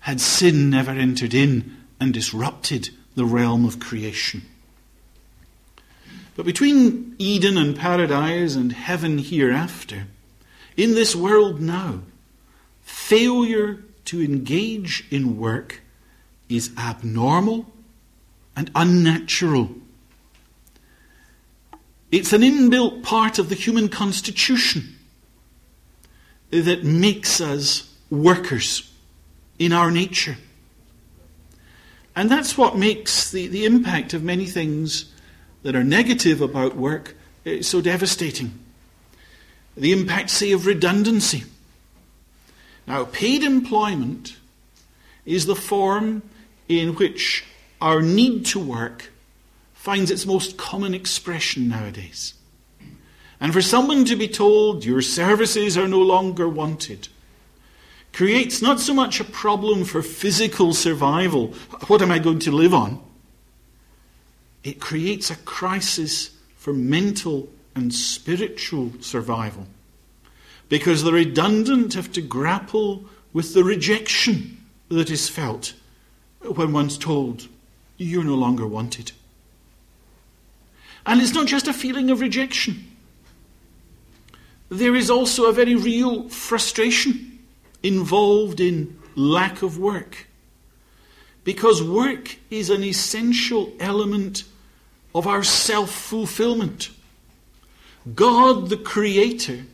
had 0.00 0.20
sin 0.20 0.70
never 0.70 0.90
entered 0.90 1.34
in 1.34 1.76
and 2.00 2.12
disrupted 2.12 2.90
the 3.14 3.24
realm 3.24 3.64
of 3.64 3.78
creation. 3.78 4.42
But 6.34 6.46
between 6.46 7.14
Eden 7.18 7.58
and 7.58 7.76
paradise 7.76 8.56
and 8.56 8.72
heaven 8.72 9.18
hereafter, 9.18 10.06
in 10.76 10.94
this 10.94 11.14
world 11.14 11.60
now, 11.60 12.00
failure 12.82 13.82
to 14.06 14.22
engage 14.22 15.04
in 15.10 15.38
work 15.38 15.80
is 16.48 16.70
abnormal 16.76 17.66
and 18.56 18.70
unnatural. 18.74 19.70
It's 22.10 22.32
an 22.32 22.42
inbuilt 22.42 23.02
part 23.02 23.38
of 23.38 23.48
the 23.48 23.54
human 23.54 23.88
constitution 23.88 24.98
that 26.50 26.84
makes 26.84 27.40
us 27.40 27.90
workers 28.10 28.90
in 29.58 29.72
our 29.72 29.90
nature. 29.90 30.36
And 32.14 32.30
that's 32.30 32.58
what 32.58 32.76
makes 32.76 33.30
the, 33.30 33.46
the 33.46 33.64
impact 33.64 34.12
of 34.12 34.22
many 34.22 34.44
things 34.44 35.10
that 35.62 35.74
are 35.74 35.84
negative 35.84 36.42
about 36.42 36.76
work 36.76 37.16
uh, 37.46 37.62
so 37.62 37.80
devastating. 37.80 38.58
The 39.76 39.92
impact, 39.92 40.28
say, 40.28 40.52
of 40.52 40.66
redundancy. 40.66 41.44
Now, 42.86 43.04
paid 43.04 43.42
employment 43.42 44.36
is 45.24 45.46
the 45.46 45.56
form 45.56 46.22
in 46.68 46.94
which 46.94 47.44
our 47.80 48.02
need 48.02 48.46
to 48.46 48.58
work 48.58 49.10
finds 49.74 50.10
its 50.10 50.26
most 50.26 50.56
common 50.56 50.94
expression 50.94 51.68
nowadays. 51.68 52.34
And 53.40 53.52
for 53.52 53.62
someone 53.62 54.04
to 54.04 54.16
be 54.16 54.28
told 54.28 54.84
your 54.84 55.02
services 55.02 55.76
are 55.76 55.88
no 55.88 56.00
longer 56.00 56.48
wanted 56.48 57.08
creates 58.12 58.60
not 58.60 58.78
so 58.78 58.92
much 58.92 59.20
a 59.20 59.24
problem 59.24 59.84
for 59.84 60.02
physical 60.02 60.74
survival, 60.74 61.48
what 61.86 62.02
am 62.02 62.12
I 62.12 62.18
going 62.18 62.38
to 62.40 62.52
live 62.52 62.74
on? 62.74 63.02
It 64.62 64.80
creates 64.80 65.30
a 65.30 65.36
crisis 65.36 66.30
for 66.56 66.72
mental 66.72 67.48
and 67.74 67.92
spiritual 67.92 68.92
survival 69.00 69.66
because 70.72 71.02
the 71.02 71.12
redundant 71.12 71.92
have 71.92 72.10
to 72.10 72.22
grapple 72.22 73.04
with 73.34 73.52
the 73.52 73.62
rejection 73.62 74.56
that 74.88 75.10
is 75.10 75.28
felt 75.28 75.74
when 76.40 76.72
one's 76.72 76.96
told 76.96 77.46
you're 77.98 78.24
no 78.24 78.34
longer 78.34 78.66
wanted. 78.66 79.12
And 81.04 81.20
it's 81.20 81.34
not 81.34 81.46
just 81.46 81.68
a 81.68 81.74
feeling 81.74 82.10
of 82.10 82.22
rejection. 82.22 82.90
There 84.70 84.94
is 84.94 85.10
also 85.10 85.44
a 85.44 85.52
very 85.52 85.74
real 85.74 86.30
frustration 86.30 87.40
involved 87.82 88.58
in 88.58 88.98
lack 89.14 89.60
of 89.60 89.76
work. 89.76 90.26
Because 91.44 91.82
work 91.82 92.38
is 92.48 92.70
an 92.70 92.82
essential 92.82 93.74
element 93.78 94.44
of 95.14 95.26
our 95.26 95.42
self 95.42 95.90
fulfillment. 95.90 96.88
God, 98.14 98.70
the 98.70 98.78
Creator, 98.78 99.66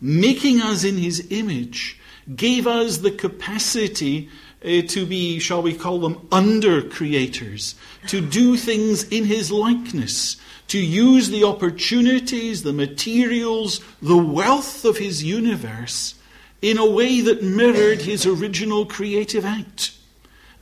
making 0.00 0.60
us 0.60 0.84
in 0.84 0.96
his 0.96 1.26
image, 1.30 1.98
gave 2.34 2.66
us 2.66 2.98
the 2.98 3.10
capacity 3.10 4.28
uh, 4.64 4.82
to 4.88 5.06
be, 5.06 5.38
shall 5.38 5.62
we 5.62 5.74
call 5.74 6.00
them, 6.00 6.26
under 6.32 6.82
creators, 6.82 7.74
to 8.08 8.20
do 8.20 8.56
things 8.56 9.04
in 9.08 9.24
his 9.24 9.50
likeness, 9.50 10.36
to 10.68 10.78
use 10.78 11.28
the 11.28 11.44
opportunities, 11.44 12.62
the 12.62 12.72
materials, 12.72 13.80
the 14.02 14.16
wealth 14.16 14.84
of 14.84 14.98
his 14.98 15.22
universe 15.22 16.14
in 16.62 16.78
a 16.78 16.90
way 16.90 17.20
that 17.20 17.42
mirrored 17.42 18.00
his 18.00 18.26
original 18.26 18.86
creative 18.86 19.44
act. 19.44 19.92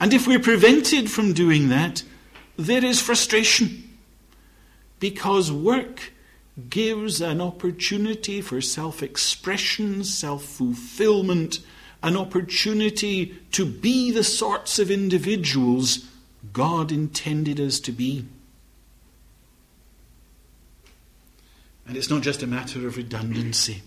And 0.00 0.12
if 0.12 0.26
we're 0.26 0.40
prevented 0.40 1.10
from 1.10 1.32
doing 1.32 1.68
that, 1.68 2.02
there 2.56 2.84
is 2.84 3.00
frustration. 3.00 3.96
Because 5.00 5.50
work 5.50 6.12
gives 6.68 7.20
an 7.20 7.40
opportunity 7.40 8.40
for 8.40 8.60
self 8.60 9.02
expression, 9.02 10.04
self 10.04 10.44
fulfillment, 10.44 11.60
an 12.02 12.16
opportunity 12.16 13.36
to 13.52 13.64
be 13.64 14.10
the 14.10 14.24
sorts 14.24 14.78
of 14.78 14.90
individuals 14.90 16.06
God 16.52 16.92
intended 16.92 17.58
us 17.58 17.80
to 17.80 17.92
be. 17.92 18.26
And 21.86 21.96
it's 21.96 22.10
not 22.10 22.22
just 22.22 22.42
a 22.42 22.46
matter 22.46 22.86
of 22.86 22.96
redundancy. 22.96 23.82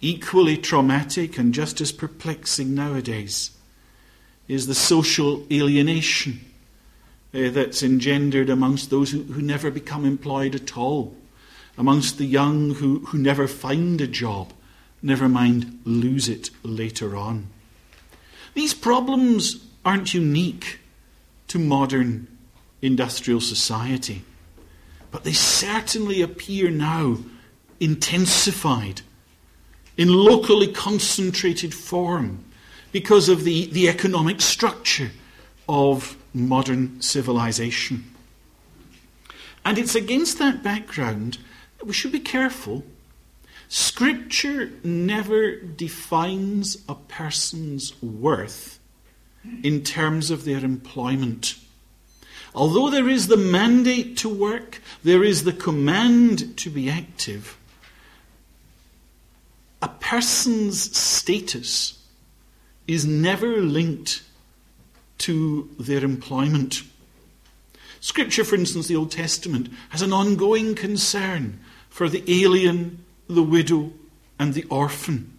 Equally 0.00 0.56
traumatic 0.56 1.38
and 1.38 1.52
just 1.52 1.80
as 1.80 1.92
perplexing 1.92 2.74
nowadays 2.74 3.50
is 4.48 4.66
the 4.66 4.74
social 4.74 5.46
alienation 5.50 6.40
uh, 7.34 7.50
that's 7.50 7.82
engendered 7.82 8.50
amongst 8.50 8.90
those 8.90 9.12
who, 9.12 9.22
who 9.22 9.40
never 9.40 9.70
become 9.70 10.04
employed 10.04 10.54
at 10.54 10.76
all 10.76 11.14
amongst 11.76 12.18
the 12.18 12.26
young 12.26 12.74
who, 12.74 13.00
who 13.06 13.18
never 13.18 13.48
find 13.48 14.00
a 14.00 14.06
job, 14.06 14.52
never 15.02 15.28
mind 15.28 15.80
lose 15.84 16.28
it 16.28 16.50
later 16.62 17.16
on. 17.16 17.48
These 18.54 18.74
problems 18.74 19.64
aren't 19.84 20.14
unique 20.14 20.80
to 21.48 21.58
modern 21.58 22.28
industrial 22.80 23.40
society, 23.40 24.22
but 25.10 25.24
they 25.24 25.32
certainly 25.32 26.22
appear 26.22 26.70
now 26.70 27.18
intensified 27.80 29.02
in 29.96 30.08
locally 30.08 30.68
concentrated 30.68 31.74
form 31.74 32.44
because 32.92 33.28
of 33.28 33.44
the, 33.44 33.66
the 33.66 33.88
economic 33.88 34.40
structure 34.40 35.10
of 35.68 36.16
modern 36.34 37.00
civilization. 37.00 38.04
And 39.64 39.78
it's 39.78 39.94
against 39.94 40.38
that 40.38 40.62
background 40.62 41.38
we 41.84 41.92
should 41.92 42.12
be 42.12 42.20
careful. 42.20 42.84
Scripture 43.68 44.70
never 44.84 45.56
defines 45.56 46.76
a 46.88 46.94
person's 46.94 48.00
worth 48.02 48.78
in 49.62 49.82
terms 49.82 50.30
of 50.30 50.44
their 50.44 50.64
employment. 50.64 51.56
Although 52.54 52.90
there 52.90 53.08
is 53.08 53.28
the 53.28 53.36
mandate 53.36 54.16
to 54.18 54.28
work, 54.28 54.80
there 55.02 55.24
is 55.24 55.44
the 55.44 55.52
command 55.52 56.56
to 56.58 56.70
be 56.70 56.90
active, 56.90 57.56
a 59.80 59.88
person's 59.88 60.96
status 60.96 61.98
is 62.86 63.04
never 63.04 63.56
linked 63.56 64.22
to 65.18 65.68
their 65.78 66.04
employment. 66.04 66.82
Scripture, 68.00 68.44
for 68.44 68.54
instance, 68.54 68.86
the 68.86 68.96
Old 68.96 69.10
Testament, 69.10 69.68
has 69.90 70.02
an 70.02 70.12
ongoing 70.12 70.74
concern 70.74 71.58
for 71.92 72.08
the 72.08 72.24
alien, 72.26 73.04
the 73.28 73.42
widow, 73.42 73.92
and 74.38 74.54
the 74.54 74.64
orphan. 74.64 75.36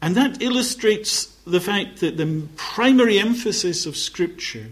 And 0.00 0.16
that 0.16 0.40
illustrates 0.40 1.26
the 1.46 1.60
fact 1.60 2.00
that 2.00 2.16
the 2.16 2.48
primary 2.56 3.18
emphasis 3.18 3.84
of 3.84 3.94
Scripture 3.94 4.70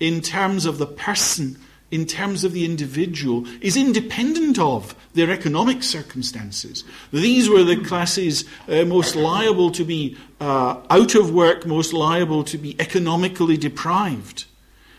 in 0.00 0.20
terms 0.20 0.66
of 0.66 0.78
the 0.78 0.88
person, 0.88 1.56
in 1.92 2.04
terms 2.04 2.42
of 2.42 2.52
the 2.52 2.64
individual, 2.64 3.46
is 3.60 3.76
independent 3.76 4.58
of 4.58 4.96
their 5.14 5.30
economic 5.30 5.84
circumstances. 5.84 6.82
These 7.12 7.48
were 7.48 7.62
the 7.62 7.76
classes 7.76 8.44
uh, 8.68 8.84
most 8.84 9.14
liable 9.14 9.70
to 9.70 9.84
be 9.84 10.16
uh, 10.40 10.82
out 10.90 11.14
of 11.14 11.32
work, 11.32 11.64
most 11.64 11.92
liable 11.92 12.42
to 12.42 12.58
be 12.58 12.74
economically 12.80 13.56
deprived. 13.56 14.46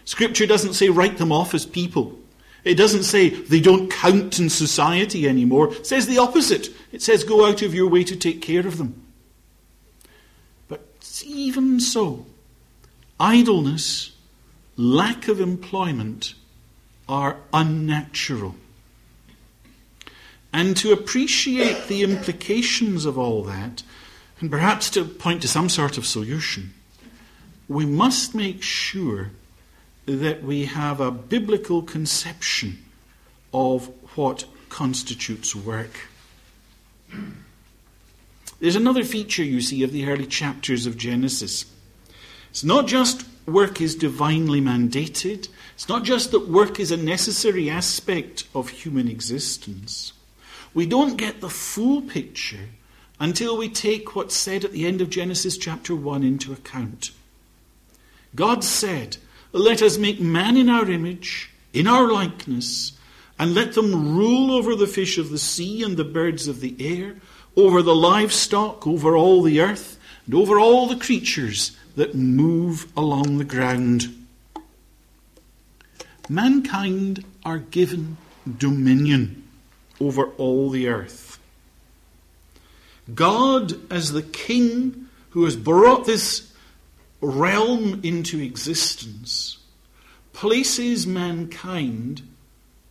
Scripture 0.05 0.47
doesn't 0.47 0.75
say 0.75 0.87
write 0.87 1.17
them 1.17 1.33
off 1.33 1.53
as 1.53 1.65
people. 1.65 2.17
It 2.67 2.75
doesn't 2.75 3.03
say 3.03 3.29
they 3.29 3.61
don't 3.61 3.89
count 3.89 4.39
in 4.39 4.49
society 4.49 5.27
anymore. 5.27 5.73
It 5.73 5.87
says 5.87 6.05
the 6.05 6.17
opposite. 6.17 6.69
It 6.91 7.01
says 7.01 7.23
go 7.23 7.45
out 7.45 7.61
of 7.61 7.73
your 7.73 7.89
way 7.89 8.03
to 8.03 8.15
take 8.15 8.41
care 8.41 8.67
of 8.67 8.77
them. 8.77 9.05
But 10.67 10.81
even 11.25 11.79
so, 11.79 12.25
idleness, 13.19 14.11
lack 14.75 15.27
of 15.27 15.39
employment 15.39 16.33
are 17.07 17.37
unnatural. 17.53 18.55
And 20.51 20.75
to 20.77 20.91
appreciate 20.91 21.87
the 21.87 22.03
implications 22.03 23.05
of 23.05 23.17
all 23.17 23.43
that, 23.43 23.83
and 24.39 24.51
perhaps 24.51 24.89
to 24.91 25.05
point 25.05 25.41
to 25.41 25.47
some 25.47 25.69
sort 25.69 25.97
of 25.97 26.05
solution, 26.05 26.73
we 27.67 27.85
must 27.85 28.35
make 28.35 28.61
sure 28.61 29.31
that 30.07 30.41
we 30.41 30.65
have 30.65 30.99
a 30.99 31.11
biblical 31.11 31.83
conception 31.83 32.83
of 33.53 33.87
what 34.15 34.45
constitutes 34.69 35.53
work. 35.53 36.07
There's 38.59 38.75
another 38.75 39.03
feature 39.03 39.43
you 39.43 39.61
see 39.61 39.83
of 39.83 39.91
the 39.91 40.09
early 40.09 40.25
chapters 40.25 40.85
of 40.85 40.97
Genesis. 40.97 41.65
It's 42.49 42.63
not 42.63 42.87
just 42.87 43.25
work 43.45 43.81
is 43.81 43.95
divinely 43.95 44.61
mandated, 44.61 45.49
it's 45.75 45.89
not 45.89 46.03
just 46.03 46.31
that 46.31 46.47
work 46.47 46.79
is 46.79 46.91
a 46.91 46.97
necessary 46.97 47.69
aspect 47.69 48.45
of 48.55 48.69
human 48.69 49.07
existence. 49.07 50.13
We 50.73 50.85
don't 50.85 51.17
get 51.17 51.41
the 51.41 51.49
full 51.49 52.01
picture 52.01 52.69
until 53.19 53.57
we 53.57 53.69
take 53.69 54.15
what's 54.15 54.35
said 54.35 54.63
at 54.63 54.71
the 54.71 54.85
end 54.85 55.01
of 55.01 55.09
Genesis 55.09 55.57
chapter 55.57 55.95
1 55.95 56.23
into 56.23 56.53
account. 56.53 57.11
God 58.35 58.63
said, 58.63 59.17
Let 59.51 59.81
us 59.81 59.97
make 59.97 60.19
man 60.19 60.57
in 60.57 60.69
our 60.69 60.89
image, 60.89 61.49
in 61.73 61.87
our 61.87 62.11
likeness, 62.11 62.93
and 63.39 63.53
let 63.53 63.73
them 63.73 64.17
rule 64.17 64.51
over 64.51 64.75
the 64.75 64.87
fish 64.87 65.17
of 65.17 65.29
the 65.29 65.37
sea 65.37 65.83
and 65.83 65.95
the 65.95 66.03
birds 66.03 66.47
of 66.47 66.59
the 66.59 66.75
air, 66.79 67.15
over 67.55 67.81
the 67.81 67.95
livestock, 67.95 68.85
over 68.85 69.15
all 69.15 69.41
the 69.41 69.61
earth, 69.61 69.99
and 70.25 70.35
over 70.35 70.59
all 70.59 70.87
the 70.87 70.97
creatures 70.97 71.77
that 71.95 72.15
move 72.15 72.91
along 72.95 73.37
the 73.37 73.43
ground. 73.43 74.13
Mankind 76.29 77.23
are 77.45 77.59
given 77.59 78.17
dominion 78.57 79.43
over 79.99 80.25
all 80.37 80.69
the 80.69 80.87
earth. 80.87 81.39
God, 83.13 83.91
as 83.91 84.11
the 84.11 84.21
king 84.21 85.07
who 85.29 85.45
has 85.45 85.55
brought 85.55 86.05
this 86.05 86.46
realm 87.21 87.99
into 88.03 88.39
existence, 88.39 89.57
places 90.33 91.07
mankind 91.07 92.21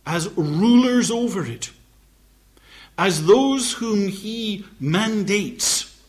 as 0.05 0.29
rulers 0.37 1.11
over 1.11 1.45
it, 1.45 1.71
as 2.97 3.25
those 3.25 3.73
whom 3.73 4.07
he 4.07 4.65
mandates 4.79 6.01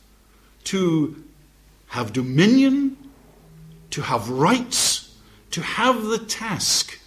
to 0.65 1.23
have 1.89 2.13
dominion, 2.13 2.97
to 3.91 4.03
have 4.03 4.29
rights, 4.29 5.17
to 5.51 5.63
have 5.63 6.05
the 6.05 6.19
task 6.19 6.99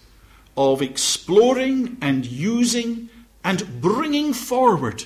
of 0.57 0.81
exploring 0.81 1.97
and 2.01 2.25
using 2.25 3.09
and 3.43 3.81
bringing 3.81 4.33
forward 4.33 5.05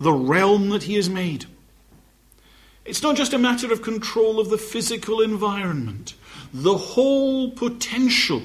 the 0.00 0.12
realm 0.12 0.70
that 0.70 0.84
he 0.84 0.94
has 0.94 1.08
made. 1.08 1.46
It's 2.84 3.02
not 3.02 3.16
just 3.16 3.32
a 3.32 3.38
matter 3.38 3.72
of 3.72 3.82
control 3.82 4.40
of 4.40 4.50
the 4.50 4.58
physical 4.58 5.20
environment. 5.20 6.14
The 6.52 6.76
whole 6.76 7.50
potential 7.52 8.42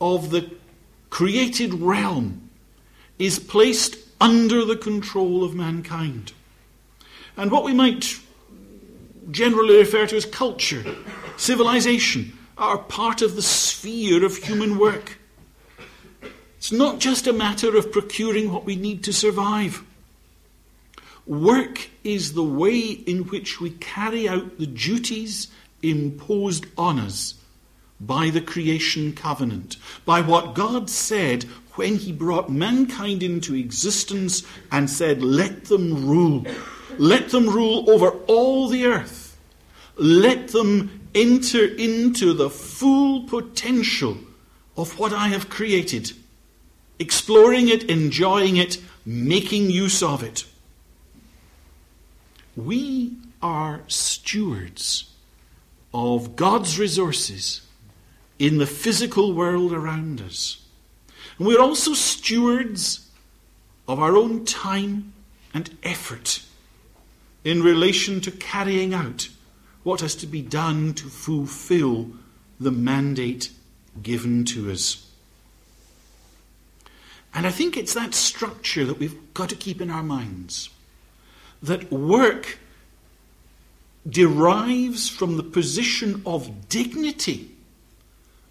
of 0.00 0.30
the 0.30 0.50
created 1.10 1.74
realm 1.74 2.50
is 3.18 3.38
placed 3.38 3.96
under 4.20 4.64
the 4.64 4.76
control 4.76 5.44
of 5.44 5.54
mankind. 5.54 6.32
And 7.36 7.50
what 7.50 7.64
we 7.64 7.74
might 7.74 8.18
generally 9.30 9.76
refer 9.76 10.06
to 10.06 10.16
as 10.16 10.24
culture, 10.24 10.84
civilization, 11.36 12.38
are 12.56 12.78
part 12.78 13.22
of 13.22 13.36
the 13.36 13.42
sphere 13.42 14.24
of 14.24 14.36
human 14.36 14.78
work. 14.78 15.18
It's 16.56 16.72
not 16.72 17.00
just 17.00 17.26
a 17.26 17.32
matter 17.32 17.76
of 17.76 17.92
procuring 17.92 18.52
what 18.52 18.64
we 18.64 18.76
need 18.76 19.04
to 19.04 19.12
survive. 19.12 19.82
Work 21.26 21.88
is 22.02 22.32
the 22.32 22.42
way 22.42 22.80
in 22.80 23.24
which 23.24 23.60
we 23.60 23.70
carry 23.70 24.28
out 24.28 24.58
the 24.58 24.66
duties 24.66 25.48
imposed 25.82 26.66
on 26.76 26.98
us 26.98 27.34
by 28.00 28.30
the 28.30 28.40
creation 28.40 29.12
covenant, 29.12 29.76
by 30.04 30.20
what 30.20 30.54
God 30.54 30.90
said 30.90 31.44
when 31.74 31.96
He 31.96 32.12
brought 32.12 32.50
mankind 32.50 33.22
into 33.22 33.54
existence 33.54 34.42
and 34.70 34.90
said, 34.90 35.22
Let 35.22 35.66
them 35.66 36.06
rule. 36.06 36.44
Let 36.98 37.30
them 37.30 37.48
rule 37.48 37.88
over 37.88 38.10
all 38.26 38.68
the 38.68 38.86
earth. 38.86 39.38
Let 39.96 40.48
them 40.48 41.08
enter 41.14 41.64
into 41.64 42.32
the 42.32 42.50
full 42.50 43.24
potential 43.24 44.18
of 44.76 44.98
what 44.98 45.12
I 45.12 45.28
have 45.28 45.48
created, 45.48 46.12
exploring 46.98 47.68
it, 47.68 47.84
enjoying 47.84 48.56
it, 48.56 48.78
making 49.04 49.70
use 49.70 50.02
of 50.02 50.22
it. 50.22 50.44
We 52.56 53.16
are 53.40 53.82
stewards 53.88 55.10
of 55.94 56.36
God's 56.36 56.78
resources 56.78 57.62
in 58.38 58.58
the 58.58 58.66
physical 58.66 59.32
world 59.32 59.72
around 59.72 60.20
us. 60.20 60.62
And 61.38 61.46
we're 61.46 61.60
also 61.60 61.94
stewards 61.94 63.08
of 63.88 63.98
our 63.98 64.16
own 64.16 64.44
time 64.44 65.12
and 65.54 65.76
effort 65.82 66.42
in 67.44 67.62
relation 67.62 68.20
to 68.20 68.30
carrying 68.30 68.94
out 68.94 69.28
what 69.82 70.00
has 70.00 70.14
to 70.16 70.26
be 70.26 70.42
done 70.42 70.94
to 70.94 71.08
fulfill 71.08 72.10
the 72.60 72.70
mandate 72.70 73.50
given 74.02 74.44
to 74.44 74.70
us. 74.70 75.08
And 77.34 77.46
I 77.46 77.50
think 77.50 77.76
it's 77.76 77.94
that 77.94 78.14
structure 78.14 78.84
that 78.84 78.98
we've 78.98 79.34
got 79.34 79.48
to 79.48 79.56
keep 79.56 79.80
in 79.80 79.90
our 79.90 80.02
minds 80.02 80.68
that 81.62 81.90
work 81.92 82.58
derives 84.08 85.08
from 85.08 85.36
the 85.36 85.42
position 85.42 86.22
of 86.26 86.68
dignity 86.68 87.50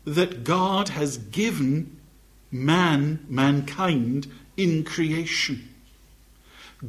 that 0.06 0.44
God 0.44 0.90
has 0.90 1.18
given 1.18 2.00
man, 2.52 3.26
mankind, 3.28 4.32
in 4.58 4.84
creation. 4.84 5.70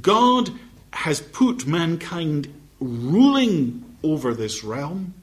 God 0.01 0.51
has 0.93 1.21
put 1.21 1.67
mankind 1.67 2.53
ruling 2.81 3.97
over 4.03 4.35
this 4.35 4.65
realm, 4.65 5.15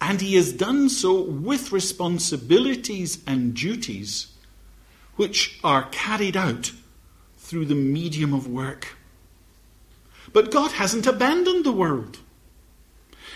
and 0.00 0.20
he 0.20 0.36
has 0.36 0.52
done 0.52 0.88
so 0.88 1.20
with 1.20 1.72
responsibilities 1.72 3.22
and 3.26 3.54
duties 3.54 4.28
which 5.16 5.58
are 5.64 5.88
carried 5.90 6.36
out 6.36 6.72
through 7.38 7.64
the 7.64 7.74
medium 7.74 8.32
of 8.32 8.46
work. 8.46 8.97
But 10.32 10.50
God 10.50 10.72
hasn't 10.72 11.06
abandoned 11.06 11.64
the 11.64 11.72
world. 11.72 12.18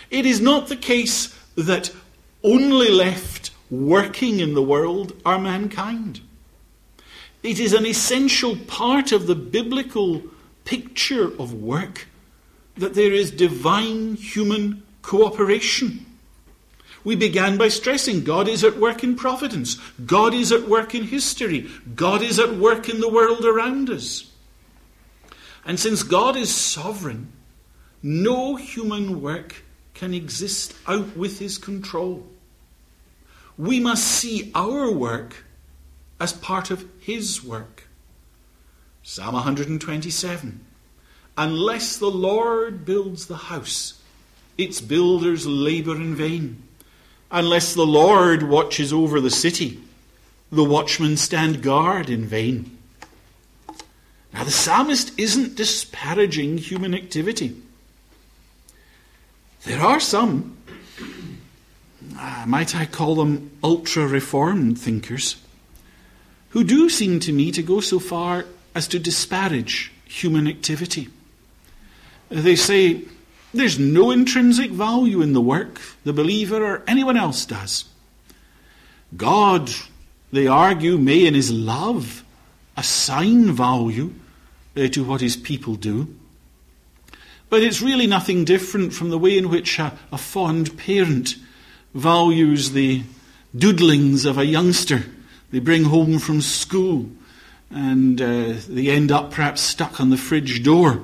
It 0.09 0.25
is 0.25 0.39
not 0.39 0.67
the 0.67 0.75
case 0.75 1.37
that 1.55 1.91
only 2.43 2.89
left 2.89 3.51
working 3.69 4.39
in 4.39 4.53
the 4.53 4.61
world 4.61 5.13
are 5.25 5.39
mankind. 5.39 6.21
It 7.41 7.59
is 7.59 7.73
an 7.73 7.85
essential 7.85 8.55
part 8.55 9.11
of 9.11 9.27
the 9.27 9.35
biblical 9.35 10.23
picture 10.65 11.25
of 11.39 11.53
work 11.53 12.07
that 12.75 12.93
there 12.93 13.11
is 13.11 13.31
divine 13.31 14.15
human 14.15 14.83
cooperation. 15.01 16.05
We 17.03 17.15
began 17.15 17.57
by 17.57 17.67
stressing 17.67 18.23
God 18.23 18.47
is 18.47 18.63
at 18.63 18.77
work 18.77 19.03
in 19.03 19.15
providence, 19.15 19.75
God 20.05 20.33
is 20.33 20.51
at 20.51 20.69
work 20.69 20.95
in 20.95 21.03
history, 21.03 21.69
God 21.95 22.21
is 22.21 22.39
at 22.39 22.55
work 22.55 22.87
in 22.87 23.01
the 23.01 23.09
world 23.09 23.43
around 23.43 23.89
us. 23.89 24.31
And 25.65 25.79
since 25.79 26.03
God 26.03 26.35
is 26.35 26.53
sovereign, 26.53 27.31
no 28.01 28.55
human 28.55 29.21
work 29.21 29.63
can 29.93 30.13
exist 30.13 30.73
out 30.87 31.15
with 31.15 31.39
his 31.39 31.57
control. 31.57 32.27
We 33.57 33.79
must 33.79 34.03
see 34.03 34.51
our 34.53 34.91
work 34.91 35.45
as 36.19 36.33
part 36.33 36.71
of 36.71 36.89
his 36.99 37.43
work. 37.43 37.87
Psalm 39.03 39.35
127 39.35 40.65
Unless 41.37 41.97
the 41.97 42.11
Lord 42.11 42.85
builds 42.85 43.25
the 43.27 43.35
house, 43.35 44.01
its 44.57 44.81
builders 44.81 45.47
labor 45.47 45.95
in 45.95 46.15
vain. 46.15 46.63
Unless 47.31 47.73
the 47.73 47.85
Lord 47.85 48.43
watches 48.43 48.93
over 48.93 49.19
the 49.19 49.31
city, 49.31 49.79
the 50.51 50.63
watchmen 50.63 51.17
stand 51.17 51.63
guard 51.63 52.09
in 52.09 52.25
vain. 52.25 52.72
Now, 54.43 54.47
the 54.47 54.55
psalmist 54.55 55.17
isn't 55.17 55.55
disparaging 55.55 56.57
human 56.57 56.93
activity. 56.93 57.55
There 59.63 59.79
are 59.79 60.01
some, 60.01 60.57
uh, 62.19 62.43
might 62.45 62.75
I 62.75 62.85
call 62.85 63.15
them 63.15 63.51
ultra 63.63 64.05
reformed 64.05 64.77
thinkers, 64.77 65.37
who 66.49 66.65
do 66.65 66.89
seem 66.89 67.21
to 67.21 67.31
me 67.31 67.53
to 67.53 67.63
go 67.63 67.79
so 67.79 67.99
far 67.99 68.43
as 68.75 68.85
to 68.89 68.99
disparage 68.99 69.93
human 70.03 70.45
activity. 70.49 71.07
They 72.27 72.57
say 72.57 73.03
there's 73.53 73.79
no 73.79 74.11
intrinsic 74.11 74.71
value 74.71 75.21
in 75.21 75.31
the 75.31 75.39
work 75.39 75.79
the 76.03 76.11
believer 76.11 76.61
or 76.65 76.83
anyone 76.85 77.15
else 77.15 77.45
does. 77.45 77.85
God, 79.15 79.71
they 80.33 80.47
argue, 80.47 80.97
may 80.97 81.25
in 81.25 81.33
his 81.33 81.49
love 81.49 82.25
assign 82.75 83.53
value 83.53 84.13
uh, 84.77 84.87
to 84.87 85.03
what 85.03 85.21
his 85.21 85.35
people 85.35 85.75
do. 85.75 86.13
But 87.49 87.63
it's 87.63 87.81
really 87.81 88.07
nothing 88.07 88.45
different 88.45 88.93
from 88.93 89.09
the 89.09 89.19
way 89.19 89.37
in 89.37 89.49
which 89.49 89.79
a, 89.79 89.97
a 90.11 90.17
fond 90.17 90.77
parent 90.77 91.35
values 91.93 92.71
the 92.71 93.03
doodlings 93.55 94.25
of 94.25 94.37
a 94.37 94.45
youngster 94.45 95.03
they 95.53 95.59
bring 95.59 95.83
home 95.83 96.17
from 96.17 96.41
school 96.41 97.07
and 97.69 98.19
uh, 98.19 98.53
they 98.67 98.89
end 98.89 99.11
up 99.11 99.29
perhaps 99.29 99.61
stuck 99.61 100.01
on 100.01 100.09
the 100.09 100.17
fridge 100.17 100.63
door. 100.63 101.03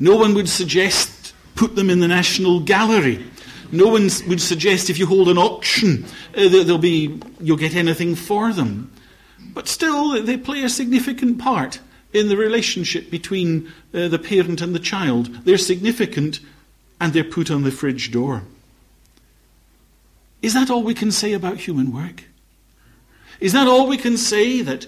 No 0.00 0.16
one 0.16 0.32
would 0.32 0.48
suggest 0.48 1.34
put 1.56 1.76
them 1.76 1.90
in 1.90 2.00
the 2.00 2.08
National 2.08 2.60
Gallery. 2.60 3.22
No 3.70 3.88
one 3.88 4.08
would 4.28 4.40
suggest 4.40 4.88
if 4.88 4.98
you 4.98 5.04
hold 5.04 5.28
an 5.28 5.36
auction 5.36 6.06
uh, 6.34 6.48
that 6.48 6.64
there'll 6.64 6.78
be, 6.78 7.20
you'll 7.38 7.58
get 7.58 7.74
anything 7.76 8.14
for 8.14 8.50
them. 8.50 8.90
But 9.52 9.68
still, 9.68 10.22
they 10.22 10.38
play 10.38 10.62
a 10.62 10.70
significant 10.70 11.38
part 11.38 11.80
in 12.12 12.28
the 12.28 12.36
relationship 12.36 13.10
between 13.10 13.72
uh, 13.94 14.08
the 14.08 14.18
parent 14.18 14.60
and 14.60 14.74
the 14.74 14.80
child. 14.80 15.44
They're 15.44 15.58
significant 15.58 16.40
and 17.00 17.12
they're 17.12 17.24
put 17.24 17.50
on 17.50 17.62
the 17.62 17.70
fridge 17.70 18.10
door. 18.10 18.42
Is 20.42 20.54
that 20.54 20.70
all 20.70 20.82
we 20.82 20.94
can 20.94 21.12
say 21.12 21.32
about 21.32 21.58
human 21.58 21.92
work? 21.92 22.24
Is 23.40 23.52
that 23.52 23.68
all 23.68 23.86
we 23.86 23.96
can 23.96 24.16
say 24.16 24.62
that 24.62 24.86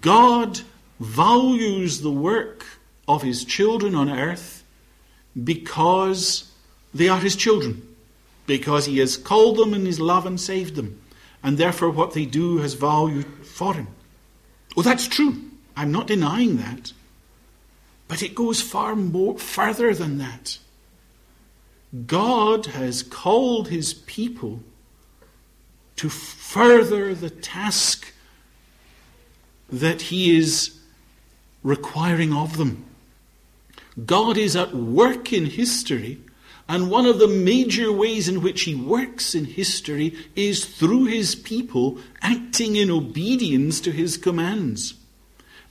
God 0.00 0.60
values 1.00 2.00
the 2.00 2.10
work 2.10 2.64
of 3.06 3.22
his 3.22 3.44
children 3.44 3.94
on 3.94 4.10
earth 4.10 4.64
because 5.42 6.50
they 6.92 7.08
are 7.08 7.20
his 7.20 7.36
children? 7.36 7.86
Because 8.46 8.86
he 8.86 8.98
has 8.98 9.16
called 9.16 9.56
them 9.56 9.72
in 9.72 9.86
his 9.86 10.00
love 10.00 10.26
and 10.26 10.38
saved 10.38 10.74
them, 10.74 11.00
and 11.42 11.56
therefore 11.56 11.90
what 11.90 12.12
they 12.12 12.26
do 12.26 12.58
has 12.58 12.74
value 12.74 13.22
for 13.22 13.74
him. 13.74 13.88
Oh, 14.76 14.82
that's 14.82 15.08
true. 15.08 15.36
I'm 15.76 15.92
not 15.92 16.06
denying 16.06 16.56
that. 16.58 16.92
But 18.08 18.22
it 18.22 18.34
goes 18.34 18.60
far 18.60 18.94
more 18.94 19.38
further 19.38 19.94
than 19.94 20.18
that. 20.18 20.58
God 22.06 22.66
has 22.66 23.02
called 23.02 23.68
his 23.68 23.94
people 23.94 24.60
to 25.96 26.08
further 26.08 27.14
the 27.14 27.30
task 27.30 28.12
that 29.70 30.02
he 30.02 30.36
is 30.36 30.78
requiring 31.62 32.32
of 32.32 32.56
them. 32.56 32.84
God 34.04 34.36
is 34.36 34.56
at 34.56 34.74
work 34.74 35.32
in 35.32 35.46
history, 35.46 36.18
and 36.68 36.90
one 36.90 37.06
of 37.06 37.18
the 37.18 37.28
major 37.28 37.92
ways 37.92 38.28
in 38.28 38.42
which 38.42 38.62
he 38.62 38.74
works 38.74 39.34
in 39.34 39.44
history 39.44 40.16
is 40.34 40.64
through 40.64 41.04
his 41.04 41.34
people 41.34 41.98
acting 42.20 42.74
in 42.74 42.90
obedience 42.90 43.80
to 43.80 43.92
his 43.92 44.16
commands. 44.16 44.94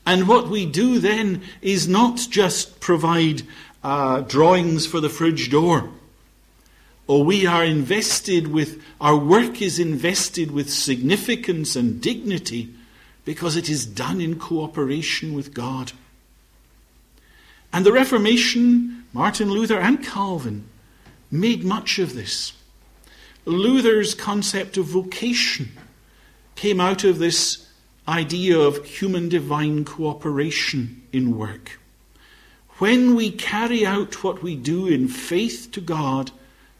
And 0.05 0.27
what 0.27 0.49
we 0.49 0.65
do 0.65 0.99
then 0.99 1.41
is 1.61 1.87
not 1.87 2.17
just 2.29 2.79
provide 2.79 3.43
uh, 3.83 4.21
drawings 4.21 4.85
for 4.85 4.99
the 4.99 5.09
fridge 5.09 5.49
door. 5.49 5.89
Or 7.07 7.23
we 7.23 7.45
are 7.45 7.63
invested 7.63 8.47
with, 8.47 8.81
our 8.99 9.17
work 9.17 9.61
is 9.61 9.79
invested 9.79 10.51
with 10.51 10.69
significance 10.69 11.75
and 11.75 12.01
dignity 12.01 12.73
because 13.25 13.55
it 13.55 13.69
is 13.69 13.85
done 13.85 14.21
in 14.21 14.39
cooperation 14.39 15.33
with 15.33 15.53
God. 15.53 15.93
And 17.71 17.85
the 17.85 17.91
Reformation, 17.91 19.05
Martin 19.13 19.49
Luther 19.49 19.79
and 19.79 20.03
Calvin, 20.03 20.65
made 21.31 21.63
much 21.63 21.99
of 21.99 22.13
this. 22.13 22.53
Luther's 23.45 24.13
concept 24.13 24.77
of 24.77 24.85
vocation 24.85 25.71
came 26.55 26.79
out 26.79 27.03
of 27.03 27.19
this 27.19 27.62
idea 28.07 28.59
of 28.59 28.85
human 28.85 29.29
divine 29.29 29.85
cooperation 29.85 31.01
in 31.11 31.37
work. 31.37 31.79
When 32.79 33.15
we 33.15 33.31
carry 33.31 33.85
out 33.85 34.23
what 34.23 34.41
we 34.41 34.55
do 34.55 34.87
in 34.87 35.07
faith 35.07 35.69
to 35.73 35.81
God 35.81 36.31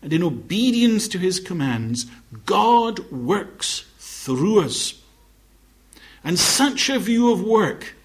and 0.02 0.12
in 0.12 0.24
obedience 0.24 1.08
to 1.10 1.18
his 1.18 1.40
commands, 1.40 2.08
God 2.46 3.00
works 3.12 3.86
through 4.00 4.62
us. 4.62 4.96
And 6.24 6.40
such 6.40 6.90
a 6.90 7.00
view 7.00 7.32
of 7.32 7.42
work 7.42 7.96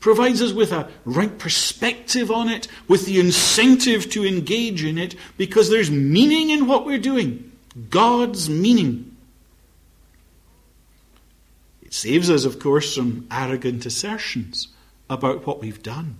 provides 0.00 0.42
us 0.42 0.52
with 0.52 0.72
a 0.72 0.88
right 1.04 1.38
perspective 1.38 2.30
on 2.30 2.48
it, 2.48 2.66
with 2.88 3.06
the 3.06 3.20
incentive 3.20 4.10
to 4.10 4.26
engage 4.26 4.82
in 4.82 4.98
it, 4.98 5.14
because 5.36 5.70
there's 5.70 5.90
meaning 5.90 6.50
in 6.50 6.66
what 6.66 6.86
we're 6.86 6.98
doing. 6.98 7.52
God's 7.90 8.50
meaning. 8.50 9.09
It 11.90 11.94
saves 11.94 12.30
us, 12.30 12.44
of 12.44 12.60
course, 12.60 12.94
from 12.94 13.26
arrogant 13.32 13.84
assertions 13.84 14.68
about 15.08 15.44
what 15.44 15.60
we've 15.60 15.82
done. 15.82 16.18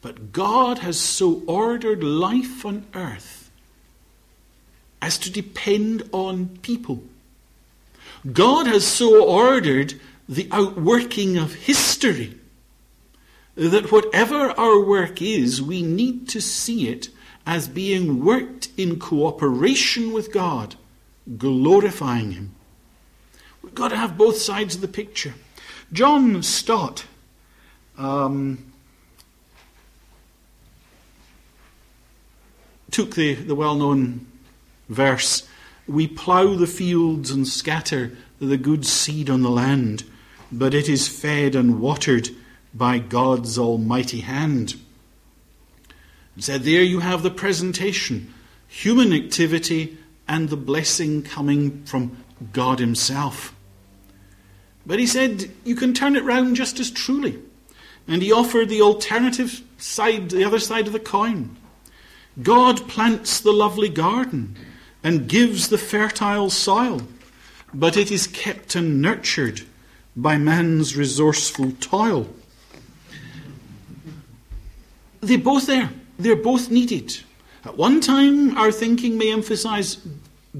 But 0.00 0.32
God 0.32 0.78
has 0.78 0.98
so 0.98 1.42
ordered 1.46 2.02
life 2.02 2.64
on 2.64 2.86
earth 2.94 3.50
as 5.02 5.18
to 5.18 5.30
depend 5.30 6.08
on 6.12 6.58
people. 6.62 7.02
God 8.32 8.66
has 8.66 8.86
so 8.86 9.22
ordered 9.22 10.00
the 10.26 10.48
outworking 10.50 11.36
of 11.36 11.52
history 11.52 12.34
that 13.54 13.92
whatever 13.92 14.50
our 14.58 14.80
work 14.80 15.20
is, 15.20 15.60
we 15.60 15.82
need 15.82 16.26
to 16.30 16.40
see 16.40 16.88
it 16.88 17.10
as 17.46 17.68
being 17.68 18.24
worked 18.24 18.70
in 18.78 18.98
cooperation 18.98 20.14
with 20.14 20.32
God, 20.32 20.76
glorifying 21.36 22.32
Him. 22.32 22.53
Got 23.74 23.88
to 23.88 23.96
have 23.96 24.16
both 24.16 24.36
sides 24.36 24.76
of 24.76 24.80
the 24.80 24.88
picture. 24.88 25.34
John 25.92 26.42
Stott 26.42 27.06
um, 27.98 28.72
took 32.90 33.14
the, 33.14 33.34
the 33.34 33.54
well 33.54 33.74
known 33.74 34.26
verse 34.88 35.48
We 35.86 36.06
plough 36.06 36.54
the 36.54 36.66
fields 36.66 37.30
and 37.30 37.46
scatter 37.46 38.16
the 38.38 38.56
good 38.56 38.86
seed 38.86 39.28
on 39.28 39.42
the 39.42 39.50
land, 39.50 40.04
but 40.52 40.74
it 40.74 40.88
is 40.88 41.08
fed 41.08 41.54
and 41.54 41.80
watered 41.80 42.30
by 42.72 42.98
God's 42.98 43.58
almighty 43.58 44.20
hand. 44.20 44.74
And 46.34 46.44
said, 46.44 46.62
There 46.62 46.82
you 46.82 47.00
have 47.00 47.22
the 47.22 47.30
presentation 47.30 48.32
human 48.66 49.12
activity 49.12 49.96
and 50.26 50.48
the 50.48 50.56
blessing 50.56 51.22
coming 51.22 51.84
from 51.84 52.16
God 52.52 52.80
Himself. 52.80 53.54
But 54.86 54.98
he 54.98 55.06
said, 55.06 55.50
you 55.64 55.74
can 55.74 55.94
turn 55.94 56.16
it 56.16 56.24
round 56.24 56.56
just 56.56 56.78
as 56.78 56.90
truly. 56.90 57.40
And 58.06 58.20
he 58.20 58.32
offered 58.32 58.68
the 58.68 58.82
alternative 58.82 59.62
side, 59.78 60.30
the 60.30 60.44
other 60.44 60.58
side 60.58 60.86
of 60.86 60.92
the 60.92 61.00
coin. 61.00 61.56
God 62.42 62.88
plants 62.88 63.40
the 63.40 63.52
lovely 63.52 63.88
garden 63.88 64.56
and 65.02 65.28
gives 65.28 65.68
the 65.68 65.78
fertile 65.78 66.50
soil, 66.50 67.02
but 67.72 67.96
it 67.96 68.10
is 68.10 68.26
kept 68.26 68.74
and 68.74 69.00
nurtured 69.00 69.62
by 70.16 70.36
man's 70.36 70.96
resourceful 70.96 71.72
toil. 71.80 72.28
They're 75.20 75.38
both 75.38 75.66
there. 75.66 75.90
They're 76.18 76.36
both 76.36 76.70
needed. 76.70 77.20
At 77.64 77.76
one 77.78 78.00
time, 78.00 78.56
our 78.58 78.70
thinking 78.70 79.16
may 79.16 79.32
emphasize 79.32 79.98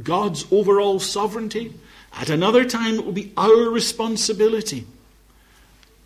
God's 0.02 0.46
overall 0.50 0.98
sovereignty. 0.98 1.74
At 2.16 2.30
another 2.30 2.64
time, 2.64 2.94
it 2.94 3.04
will 3.04 3.12
be 3.12 3.32
our 3.36 3.68
responsibility. 3.70 4.86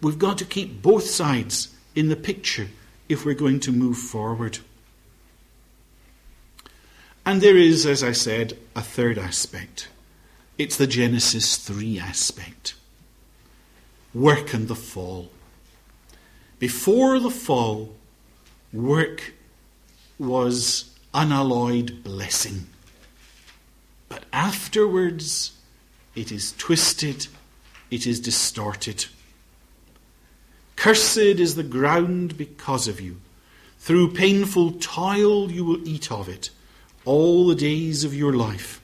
We've 0.00 0.18
got 0.18 0.38
to 0.38 0.44
keep 0.44 0.80
both 0.80 1.04
sides 1.04 1.74
in 1.94 2.08
the 2.08 2.16
picture 2.16 2.68
if 3.08 3.24
we're 3.24 3.34
going 3.34 3.60
to 3.60 3.72
move 3.72 3.98
forward. 3.98 4.58
And 7.26 7.40
there 7.40 7.56
is, 7.56 7.84
as 7.84 8.02
I 8.02 8.12
said, 8.12 8.56
a 8.74 8.80
third 8.80 9.18
aspect. 9.18 9.88
It's 10.56 10.76
the 10.76 10.86
Genesis 10.86 11.56
3 11.56 11.98
aspect 11.98 12.74
work 14.14 14.54
and 14.54 14.68
the 14.68 14.74
fall. 14.74 15.30
Before 16.58 17.20
the 17.20 17.30
fall, 17.30 17.94
work 18.72 19.34
was 20.18 20.98
unalloyed 21.14 22.02
blessing. 22.02 22.66
But 24.08 24.24
afterwards, 24.32 25.52
it 26.18 26.32
is 26.32 26.52
twisted, 26.58 27.28
it 27.92 28.04
is 28.06 28.18
distorted. 28.18 29.06
Cursed 30.74 31.16
is 31.16 31.54
the 31.54 31.62
ground 31.62 32.36
because 32.36 32.88
of 32.88 33.00
you. 33.00 33.20
Through 33.78 34.14
painful 34.14 34.72
toil 34.72 35.50
you 35.52 35.64
will 35.64 35.86
eat 35.88 36.10
of 36.10 36.28
it 36.28 36.50
all 37.04 37.46
the 37.46 37.54
days 37.54 38.02
of 38.02 38.14
your 38.14 38.32
life. 38.32 38.80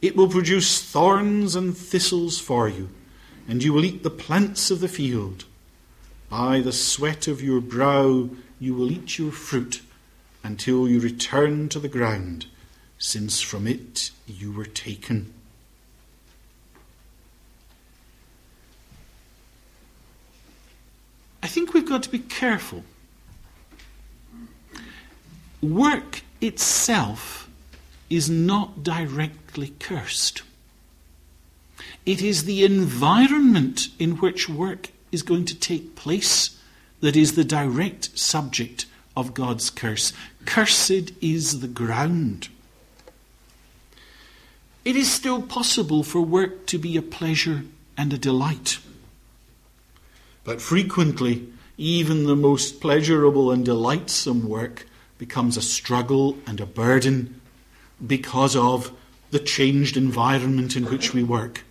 It 0.00 0.14
will 0.14 0.28
produce 0.28 0.80
thorns 0.80 1.56
and 1.56 1.76
thistles 1.76 2.38
for 2.38 2.68
you, 2.68 2.88
and 3.48 3.62
you 3.62 3.72
will 3.72 3.84
eat 3.84 4.04
the 4.04 4.10
plants 4.10 4.70
of 4.70 4.78
the 4.78 4.88
field. 4.88 5.46
By 6.30 6.60
the 6.60 6.72
sweat 6.72 7.26
of 7.26 7.42
your 7.42 7.60
brow 7.60 8.30
you 8.60 8.74
will 8.74 8.92
eat 8.92 9.18
your 9.18 9.32
fruit 9.32 9.82
until 10.44 10.88
you 10.88 11.00
return 11.00 11.68
to 11.70 11.80
the 11.80 11.88
ground, 11.88 12.46
since 12.96 13.40
from 13.40 13.66
it 13.66 14.12
you 14.26 14.52
were 14.52 14.64
taken. 14.64 15.32
I 21.44 21.46
think 21.46 21.74
we've 21.74 21.86
got 21.86 22.02
to 22.04 22.10
be 22.10 22.20
careful. 22.20 22.84
Work 25.60 26.22
itself 26.40 27.50
is 28.08 28.30
not 28.30 28.82
directly 28.82 29.74
cursed. 29.78 30.40
It 32.06 32.22
is 32.22 32.44
the 32.44 32.64
environment 32.64 33.88
in 33.98 34.12
which 34.12 34.48
work 34.48 34.88
is 35.12 35.22
going 35.22 35.44
to 35.44 35.54
take 35.54 35.94
place 35.94 36.58
that 37.00 37.14
is 37.14 37.34
the 37.34 37.44
direct 37.44 38.18
subject 38.18 38.86
of 39.14 39.34
God's 39.34 39.68
curse. 39.68 40.14
Cursed 40.46 41.12
is 41.20 41.60
the 41.60 41.68
ground. 41.68 42.48
It 44.82 44.96
is 44.96 45.12
still 45.12 45.42
possible 45.42 46.02
for 46.02 46.22
work 46.22 46.64
to 46.68 46.78
be 46.78 46.96
a 46.96 47.02
pleasure 47.02 47.64
and 47.98 48.14
a 48.14 48.18
delight. 48.18 48.78
But 50.44 50.60
frequently, 50.60 51.48
even 51.76 52.24
the 52.24 52.36
most 52.36 52.80
pleasurable 52.80 53.50
and 53.50 53.64
delightsome 53.64 54.46
work 54.48 54.86
becomes 55.18 55.56
a 55.56 55.62
struggle 55.62 56.38
and 56.46 56.60
a 56.60 56.66
burden 56.66 57.40
because 58.06 58.54
of 58.54 58.92
the 59.30 59.38
changed 59.38 59.96
environment 59.96 60.76
in 60.76 60.84
which 60.84 61.14
we 61.14 61.24
work. 61.24 61.64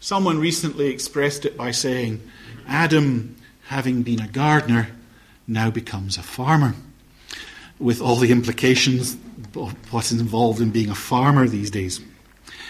Someone 0.00 0.38
recently 0.38 0.88
expressed 0.88 1.44
it 1.44 1.56
by 1.56 1.70
saying, 1.70 2.22
Adam, 2.66 3.36
having 3.66 4.02
been 4.02 4.20
a 4.20 4.28
gardener, 4.28 4.88
now 5.46 5.70
becomes 5.70 6.16
a 6.16 6.22
farmer, 6.22 6.74
with 7.78 8.00
all 8.00 8.16
the 8.16 8.32
implications 8.32 9.16
of 9.54 9.92
what's 9.92 10.12
involved 10.12 10.60
in 10.60 10.70
being 10.70 10.90
a 10.90 10.94
farmer 10.94 11.46
these 11.46 11.70
days. 11.70 12.00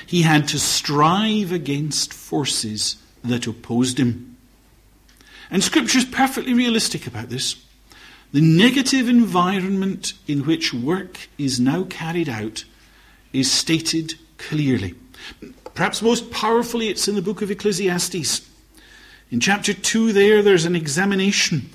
He 0.07 0.23
had 0.23 0.49
to 0.49 0.59
strive 0.59 1.51
against 1.51 2.13
forces 2.13 2.97
that 3.25 3.47
opposed 3.47 3.99
him. 3.99 4.37
And 5.51 5.63
Scripture 5.63 5.99
is 5.99 6.05
perfectly 6.05 6.55
realistic 6.55 7.07
about 7.07 7.29
this. 7.29 7.57
The 8.33 8.41
negative 8.41 9.09
environment 9.09 10.15
in 10.27 10.45
which 10.45 10.75
work 10.75 11.29
is 11.39 11.61
now 11.61 11.85
carried 11.85 12.29
out 12.29 12.65
is 13.33 13.51
stated 13.51 14.15
clearly. 14.39 14.95
Perhaps 15.75 16.03
most 16.03 16.31
powerfully, 16.31 16.89
it's 16.89 17.09
in 17.09 17.15
the 17.15 17.23
book 17.23 17.43
of 17.43 17.51
Ecclesiastes. 17.51 18.49
In 19.31 19.41
chapter 19.41 19.73
2, 19.73 20.13
there, 20.13 20.43
there's 20.43 20.65
an 20.65 20.77
examination 20.77 21.71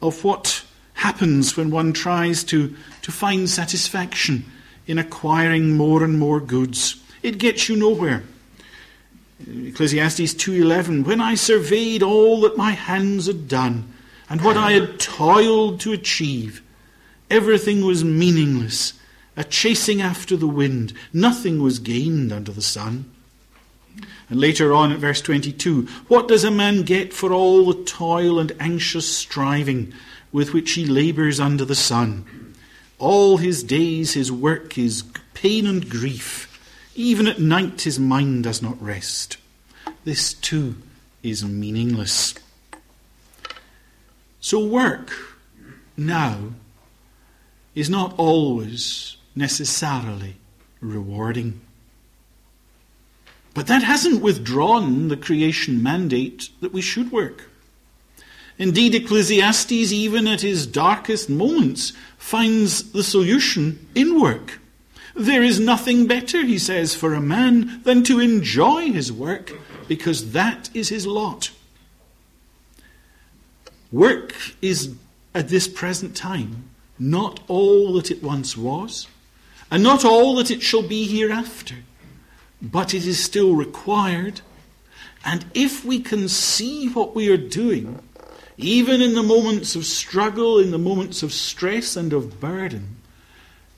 of 0.00 0.24
what 0.24 0.64
happens 0.94 1.56
when 1.56 1.70
one 1.70 1.92
tries 1.92 2.44
to, 2.44 2.74
to 3.02 3.12
find 3.12 3.48
satisfaction 3.48 4.44
in 4.86 4.98
acquiring 4.98 5.76
more 5.76 6.02
and 6.04 6.18
more 6.18 6.40
goods. 6.40 7.02
It 7.22 7.38
gets 7.38 7.68
you 7.68 7.76
nowhere. 7.76 8.24
Ecclesiastes 9.46 10.34
2:11 10.34 11.04
When 11.04 11.20
I 11.20 11.34
surveyed 11.34 12.02
all 12.02 12.40
that 12.42 12.56
my 12.56 12.72
hands 12.72 13.26
had 13.26 13.48
done 13.48 13.92
and 14.28 14.40
what 14.40 14.56
I 14.56 14.72
had 14.72 14.98
toiled 14.98 15.80
to 15.80 15.92
achieve. 15.92 16.62
Everything 17.30 17.84
was 17.84 18.02
meaningless, 18.02 18.94
a 19.36 19.44
chasing 19.44 20.00
after 20.00 20.36
the 20.36 20.46
wind. 20.46 20.92
Nothing 21.12 21.62
was 21.62 21.78
gained 21.78 22.32
under 22.32 22.52
the 22.52 22.62
sun. 22.62 23.10
And 24.30 24.40
later 24.40 24.72
on 24.72 24.92
at 24.92 24.98
verse 24.98 25.20
22, 25.20 25.86
what 26.08 26.28
does 26.28 26.44
a 26.44 26.50
man 26.50 26.82
get 26.82 27.12
for 27.12 27.32
all 27.32 27.66
the 27.66 27.84
toil 27.84 28.38
and 28.38 28.52
anxious 28.58 29.06
striving 29.06 29.92
with 30.32 30.54
which 30.54 30.72
he 30.72 30.86
labours 30.86 31.38
under 31.38 31.66
the 31.66 31.74
sun? 31.74 32.54
All 32.98 33.36
his 33.36 33.62
days 33.62 34.14
his 34.14 34.32
work 34.32 34.78
is 34.78 35.04
pain 35.34 35.66
and 35.66 35.88
grief. 35.90 36.51
Even 36.94 37.26
at 37.26 37.40
night 37.40 37.82
his 37.82 37.98
mind 37.98 38.44
does 38.44 38.60
not 38.60 38.80
rest. 38.82 39.38
This 40.04 40.34
too 40.34 40.76
is 41.22 41.44
meaningless. 41.44 42.34
So, 44.40 44.64
work 44.64 45.12
now 45.96 46.52
is 47.74 47.88
not 47.88 48.14
always 48.18 49.16
necessarily 49.34 50.36
rewarding. 50.80 51.60
But 53.54 53.66
that 53.68 53.82
hasn't 53.82 54.22
withdrawn 54.22 55.08
the 55.08 55.16
creation 55.16 55.82
mandate 55.82 56.48
that 56.60 56.72
we 56.72 56.80
should 56.80 57.12
work. 57.12 57.48
Indeed, 58.58 58.94
Ecclesiastes, 58.94 59.92
even 59.92 60.26
at 60.26 60.40
his 60.40 60.66
darkest 60.66 61.28
moments, 61.30 61.92
finds 62.18 62.92
the 62.92 63.02
solution 63.02 63.88
in 63.94 64.20
work. 64.20 64.58
There 65.14 65.42
is 65.42 65.60
nothing 65.60 66.06
better, 66.06 66.44
he 66.44 66.58
says, 66.58 66.94
for 66.94 67.14
a 67.14 67.20
man 67.20 67.82
than 67.84 68.02
to 68.04 68.18
enjoy 68.18 68.92
his 68.92 69.12
work, 69.12 69.52
because 69.86 70.32
that 70.32 70.70
is 70.72 70.88
his 70.88 71.06
lot. 71.06 71.50
Work 73.90 74.34
is, 74.62 74.94
at 75.34 75.48
this 75.48 75.68
present 75.68 76.16
time, 76.16 76.70
not 76.98 77.40
all 77.46 77.92
that 77.94 78.10
it 78.10 78.22
once 78.22 78.56
was, 78.56 79.06
and 79.70 79.82
not 79.82 80.04
all 80.04 80.34
that 80.36 80.50
it 80.50 80.62
shall 80.62 80.82
be 80.82 81.06
hereafter, 81.06 81.76
but 82.62 82.94
it 82.94 83.06
is 83.06 83.22
still 83.22 83.54
required. 83.54 84.40
And 85.24 85.44
if 85.52 85.84
we 85.84 86.00
can 86.00 86.28
see 86.28 86.88
what 86.88 87.14
we 87.14 87.28
are 87.28 87.36
doing, 87.36 88.00
even 88.56 89.02
in 89.02 89.14
the 89.14 89.22
moments 89.22 89.76
of 89.76 89.84
struggle, 89.84 90.58
in 90.58 90.70
the 90.70 90.78
moments 90.78 91.22
of 91.22 91.32
stress 91.32 91.96
and 91.96 92.12
of 92.12 92.40
burden, 92.40 92.96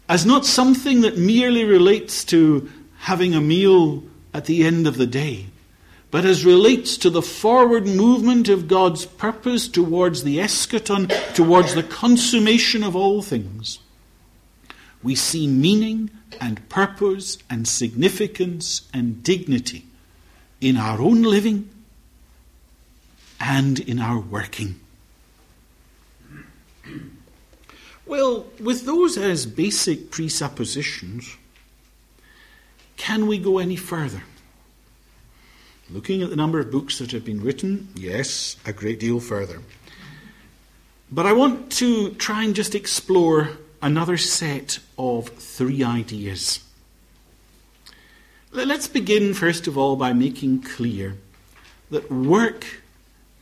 as 0.08 0.26
not 0.26 0.44
something 0.44 1.00
that 1.00 1.18
merely 1.18 1.64
relates 1.64 2.24
to 2.24 2.70
having 2.98 3.34
a 3.34 3.40
meal 3.40 4.02
at 4.32 4.46
the 4.46 4.64
end 4.64 4.86
of 4.86 4.96
the 4.96 5.06
day, 5.06 5.46
but 6.10 6.24
as 6.24 6.44
relates 6.44 6.96
to 6.98 7.10
the 7.10 7.22
forward 7.22 7.86
movement 7.86 8.48
of 8.48 8.68
God's 8.68 9.06
purpose 9.06 9.66
towards 9.66 10.22
the 10.22 10.38
eschaton, 10.38 11.08
towards 11.34 11.74
the 11.74 11.82
consummation 11.82 12.84
of 12.84 12.94
all 12.94 13.22
things, 13.22 13.78
we 15.02 15.14
see 15.14 15.46
meaning 15.46 16.10
and 16.40 16.66
purpose 16.68 17.38
and 17.50 17.66
significance 17.66 18.88
and 18.92 19.22
dignity 19.22 19.86
in 20.60 20.76
our 20.76 21.00
own 21.00 21.22
living 21.22 21.68
and 23.40 23.80
in 23.80 23.98
our 23.98 24.18
working. 24.18 24.80
Well, 28.14 28.46
with 28.60 28.86
those 28.86 29.18
as 29.18 29.44
basic 29.44 30.12
presuppositions, 30.12 31.36
can 32.96 33.26
we 33.26 33.38
go 33.38 33.58
any 33.58 33.74
further? 33.74 34.22
Looking 35.90 36.22
at 36.22 36.30
the 36.30 36.36
number 36.36 36.60
of 36.60 36.70
books 36.70 37.00
that 37.00 37.10
have 37.10 37.24
been 37.24 37.42
written, 37.42 37.88
yes, 37.96 38.56
a 38.64 38.72
great 38.72 39.00
deal 39.00 39.18
further. 39.18 39.62
But 41.10 41.26
I 41.26 41.32
want 41.32 41.72
to 41.72 42.10
try 42.10 42.44
and 42.44 42.54
just 42.54 42.76
explore 42.76 43.58
another 43.82 44.16
set 44.16 44.78
of 44.96 45.30
three 45.30 45.82
ideas. 45.82 46.60
Let's 48.52 48.86
begin, 48.86 49.34
first 49.34 49.66
of 49.66 49.76
all, 49.76 49.96
by 49.96 50.12
making 50.12 50.62
clear 50.62 51.16
that 51.90 52.12
work 52.12 52.80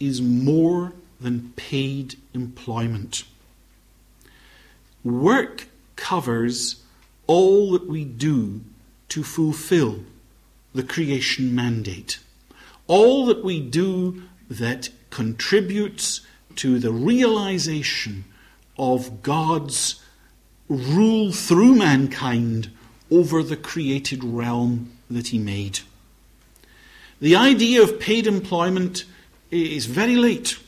is 0.01 0.23
more 0.23 0.95
than 1.21 1.53
paid 1.57 2.15
employment. 2.33 3.25
Work 5.05 5.69
covers 5.97 6.83
all 7.27 7.73
that 7.73 7.87
we 7.87 8.05
do 8.05 8.63
to 9.09 9.23
fulfill 9.23 10.05
the 10.75 10.83
creation 10.83 11.55
mandate 11.55 12.19
all 12.93 13.25
that 13.27 13.45
we 13.45 13.61
do 13.61 14.23
that 14.51 14.91
contributes 15.11 16.21
to 16.57 16.79
the 16.79 16.93
realization 16.93 18.25
of 18.79 19.23
God's 19.23 20.03
rule 20.69 21.33
through 21.33 21.75
mankind 21.75 22.71
over 23.11 23.43
the 23.43 23.57
created 23.57 24.23
realm 24.23 24.93
that 25.11 25.29
He 25.29 25.39
made. 25.39 25.81
The 27.21 27.37
idea 27.37 27.83
of 27.83 28.01
paid 28.01 28.27
employment 28.27 29.05
is 29.51 29.87
very 29.87 30.17
late. 30.17 30.59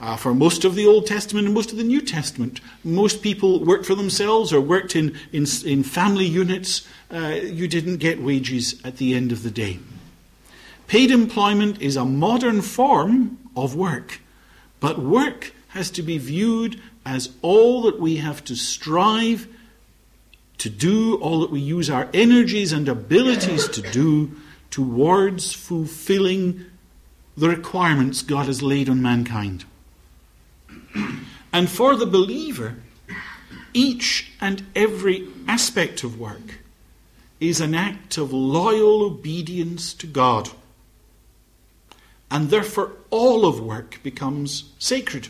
Uh, 0.00 0.16
for 0.16 0.34
most 0.34 0.64
of 0.64 0.74
the 0.74 0.86
Old 0.86 1.06
Testament 1.06 1.46
and 1.46 1.54
most 1.54 1.70
of 1.70 1.78
the 1.78 1.84
New 1.84 2.00
Testament, 2.00 2.60
most 2.82 3.22
people 3.22 3.64
worked 3.64 3.86
for 3.86 3.94
themselves 3.94 4.52
or 4.52 4.60
worked 4.60 4.96
in, 4.96 5.16
in, 5.32 5.46
in 5.64 5.84
family 5.84 6.26
units. 6.26 6.86
Uh, 7.12 7.38
you 7.42 7.68
didn't 7.68 7.98
get 7.98 8.20
wages 8.20 8.80
at 8.84 8.96
the 8.96 9.14
end 9.14 9.30
of 9.30 9.42
the 9.42 9.50
day. 9.50 9.78
Paid 10.88 11.10
employment 11.10 11.80
is 11.80 11.96
a 11.96 12.04
modern 12.04 12.60
form 12.60 13.38
of 13.56 13.76
work, 13.76 14.20
but 14.80 14.98
work 14.98 15.52
has 15.68 15.90
to 15.92 16.02
be 16.02 16.18
viewed 16.18 16.80
as 17.06 17.30
all 17.40 17.82
that 17.82 18.00
we 18.00 18.16
have 18.16 18.44
to 18.44 18.56
strive 18.56 19.46
to 20.58 20.70
do, 20.70 21.16
all 21.16 21.40
that 21.40 21.50
we 21.50 21.60
use 21.60 21.88
our 21.88 22.08
energies 22.12 22.72
and 22.72 22.88
abilities 22.88 23.68
to 23.68 23.82
do 23.82 24.32
towards 24.70 25.52
fulfilling 25.52 26.64
the 27.36 27.48
requirements 27.48 28.22
God 28.22 28.46
has 28.46 28.62
laid 28.62 28.88
on 28.88 29.02
mankind. 29.02 29.64
And 31.52 31.70
for 31.70 31.96
the 31.96 32.06
believer, 32.06 32.76
each 33.72 34.32
and 34.40 34.64
every 34.74 35.28
aspect 35.46 36.04
of 36.04 36.18
work 36.18 36.60
is 37.40 37.60
an 37.60 37.74
act 37.74 38.16
of 38.16 38.32
loyal 38.32 39.02
obedience 39.02 39.92
to 39.94 40.06
God 40.06 40.50
and 42.34 42.50
therefore 42.50 42.90
all 43.10 43.46
of 43.46 43.60
work 43.60 44.02
becomes 44.02 44.72
sacred, 44.80 45.28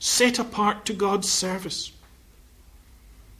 set 0.00 0.40
apart 0.40 0.84
to 0.84 0.92
God's 0.92 1.28
service. 1.28 1.92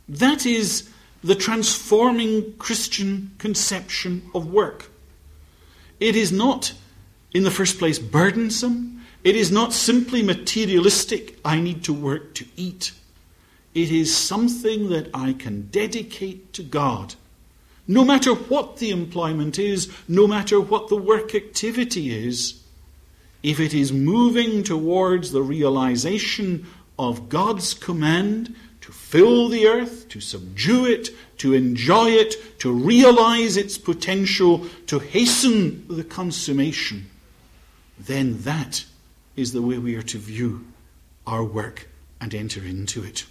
That 0.09 0.47
is 0.47 0.89
the 1.25 1.35
transforming 1.35 2.55
Christian 2.59 3.33
conception 3.39 4.31
of 4.33 4.47
work. 4.47 4.93
It 5.99 6.15
is 6.15 6.31
not 6.31 6.73
in 7.35 7.43
the 7.43 7.51
first 7.51 7.81
place, 7.81 7.99
burdensome. 7.99 8.98
It 9.25 9.35
is 9.35 9.51
not 9.51 9.73
simply 9.73 10.23
materialistic, 10.23 11.39
I 11.45 11.61
need 11.61 11.83
to 11.85 11.93
work 11.93 12.35
to 12.35 12.47
eat. 12.57 12.93
It 13.75 13.91
is 13.91 14.17
something 14.17 14.91
that 14.91 15.11
I 15.13 15.33
can 15.33 15.69
dedicate 15.69 16.53
to 16.55 16.63
God. 16.63 17.15
No 17.87 18.05
matter 18.05 18.35
what 18.35 18.77
the 18.77 18.91
employment 18.91 19.59
is, 19.59 19.91
no 20.07 20.27
matter 20.27 20.61
what 20.61 20.89
the 20.89 20.97
work 20.97 21.35
activity 21.35 22.27
is, 22.27 22.63
if 23.43 23.61
it 23.61 23.75
is 23.75 23.93
moving 23.93 24.63
towards 24.63 25.33
the 25.33 25.43
realization 25.43 26.67
of 26.99 27.29
God's 27.29 27.75
command 27.75 28.55
to 28.81 28.93
fill 28.93 29.49
the 29.49 29.67
earth, 29.67 30.09
to 30.11 30.21
subdue 30.21 30.87
it, 30.87 31.11
to 31.39 31.55
enjoy 31.55 32.11
it, 32.11 32.61
to 32.61 32.73
realize 32.73 33.57
its 33.57 33.79
potential, 33.79 34.67
to 34.87 34.99
hasten 34.99 35.87
the 35.89 36.05
consummation, 36.05 37.09
then 37.99 38.43
that 38.43 38.85
is 39.39 39.53
the 39.53 39.63
way 39.63 39.79
we 39.79 39.95
are 39.95 40.03
to 40.03 40.19
view 40.19 40.67
our 41.25 41.45
work 41.45 41.89
and 42.21 42.35
enter 42.35 42.61
into 42.65 43.05
it. 43.05 43.25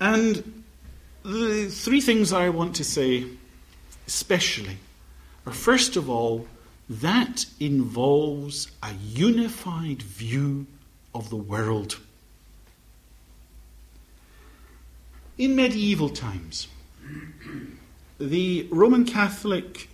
And 0.00 0.64
the 1.22 1.66
three 1.66 2.00
things 2.00 2.32
I 2.32 2.48
want 2.48 2.74
to 2.76 2.84
say, 2.84 3.26
especially, 4.08 4.78
are 5.46 5.52
first 5.52 5.96
of 5.96 6.10
all, 6.10 6.48
that 6.90 7.46
involves 7.60 8.72
a 8.82 8.92
unified 8.94 10.02
view 10.02 10.66
of 11.14 11.30
the 11.30 11.36
world. 11.36 12.00
In 15.38 15.54
medieval 15.54 16.08
times, 16.08 16.66
the 18.18 18.66
Roman 18.70 19.04
Catholic 19.04 19.88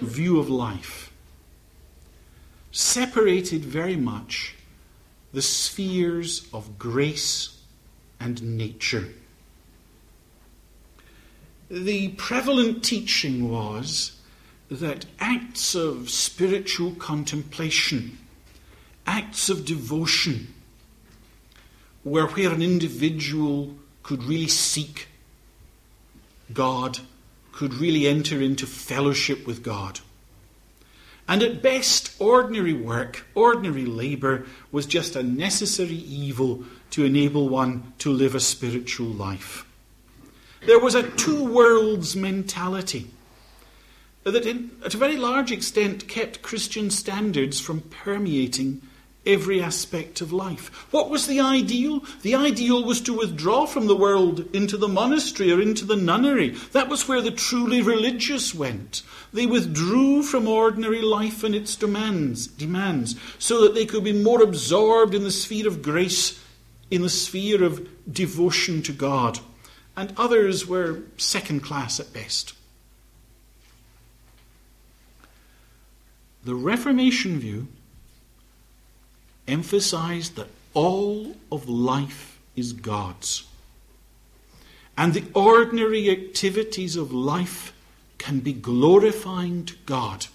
view 0.00 0.38
of 0.38 0.50
life 0.50 1.05
separated 2.76 3.64
very 3.64 3.96
much 3.96 4.54
the 5.32 5.40
spheres 5.40 6.46
of 6.52 6.78
grace 6.78 7.58
and 8.20 8.58
nature. 8.58 9.08
The 11.70 12.08
prevalent 12.10 12.84
teaching 12.84 13.48
was 13.48 14.20
that 14.70 15.06
acts 15.18 15.74
of 15.74 16.10
spiritual 16.10 16.90
contemplation, 16.92 18.18
acts 19.06 19.48
of 19.48 19.64
devotion, 19.64 20.52
were 22.04 22.26
where 22.26 22.52
an 22.52 22.60
individual 22.60 23.74
could 24.02 24.22
really 24.22 24.48
seek 24.48 25.08
God, 26.52 26.98
could 27.52 27.72
really 27.72 28.06
enter 28.06 28.42
into 28.42 28.66
fellowship 28.66 29.46
with 29.46 29.62
God. 29.62 30.00
And 31.28 31.42
at 31.42 31.62
best, 31.62 32.14
ordinary 32.20 32.72
work, 32.72 33.26
ordinary 33.34 33.84
labour, 33.84 34.46
was 34.70 34.86
just 34.86 35.16
a 35.16 35.22
necessary 35.22 35.96
evil 35.96 36.64
to 36.90 37.04
enable 37.04 37.48
one 37.48 37.92
to 37.98 38.12
live 38.12 38.34
a 38.34 38.40
spiritual 38.40 39.08
life. 39.08 39.66
There 40.66 40.78
was 40.78 40.94
a 40.94 41.10
two 41.10 41.44
worlds 41.44 42.14
mentality 42.14 43.10
that, 44.22 44.46
in, 44.46 44.70
at 44.84 44.94
a 44.94 44.98
very 44.98 45.16
large 45.16 45.52
extent, 45.52 46.08
kept 46.08 46.42
Christian 46.42 46.90
standards 46.90 47.60
from 47.60 47.80
permeating 47.80 48.82
every 49.26 49.60
aspect 49.62 50.20
of 50.20 50.32
life. 50.32 50.68
What 50.92 51.10
was 51.10 51.26
the 51.26 51.40
ideal? 51.40 52.04
The 52.22 52.34
ideal 52.34 52.84
was 52.84 53.00
to 53.02 53.12
withdraw 53.12 53.66
from 53.66 53.86
the 53.86 53.96
world 53.96 54.54
into 54.54 54.76
the 54.76 54.88
monastery 54.88 55.52
or 55.52 55.60
into 55.60 55.84
the 55.84 55.96
nunnery. 55.96 56.50
That 56.72 56.88
was 56.88 57.08
where 57.08 57.20
the 57.20 57.30
truly 57.30 57.82
religious 57.82 58.54
went. 58.54 59.02
They 59.32 59.46
withdrew 59.46 60.22
from 60.22 60.48
ordinary 60.48 61.02
life 61.02 61.42
and 61.44 61.54
its 61.54 61.76
demands, 61.76 62.46
demands 62.46 63.16
so 63.38 63.60
that 63.62 63.74
they 63.74 63.86
could 63.86 64.04
be 64.04 64.12
more 64.12 64.42
absorbed 64.42 65.14
in 65.14 65.24
the 65.24 65.30
sphere 65.30 65.66
of 65.66 65.82
grace, 65.82 66.40
in 66.90 67.02
the 67.02 67.08
sphere 67.08 67.64
of 67.64 67.88
devotion 68.10 68.82
to 68.82 68.92
God. 68.92 69.40
And 69.96 70.12
others 70.16 70.66
were 70.66 71.02
second 71.16 71.62
class 71.62 71.98
at 71.98 72.12
best. 72.12 72.52
The 76.44 76.54
Reformation 76.54 77.40
view 77.40 77.66
emphasized 79.48 80.36
that 80.36 80.48
all 80.74 81.36
of 81.50 81.68
life 81.68 82.38
is 82.54 82.72
God's. 82.72 83.44
And 84.96 85.12
the 85.12 85.24
ordinary 85.34 86.10
activities 86.10 86.96
of 86.96 87.12
life 87.12 87.72
can 88.18 88.40
be 88.40 88.52
glorifying 88.52 89.64
to 89.66 89.74
God. 89.84 90.26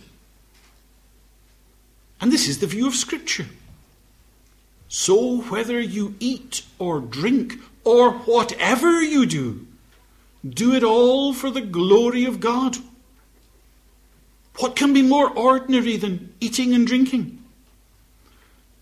And 2.19 2.31
this 2.31 2.47
is 2.47 2.59
the 2.59 2.67
view 2.67 2.87
of 2.87 2.95
Scripture. 2.95 3.47
So, 4.87 5.41
whether 5.43 5.79
you 5.79 6.15
eat 6.19 6.63
or 6.77 6.99
drink 6.99 7.55
or 7.83 8.11
whatever 8.11 9.01
you 9.01 9.25
do, 9.25 9.65
do 10.47 10.73
it 10.73 10.83
all 10.83 11.33
for 11.33 11.49
the 11.49 11.61
glory 11.61 12.25
of 12.25 12.39
God. 12.39 12.77
What 14.57 14.75
can 14.75 14.93
be 14.93 15.01
more 15.01 15.29
ordinary 15.29 15.97
than 15.97 16.33
eating 16.39 16.73
and 16.73 16.85
drinking? 16.85 17.40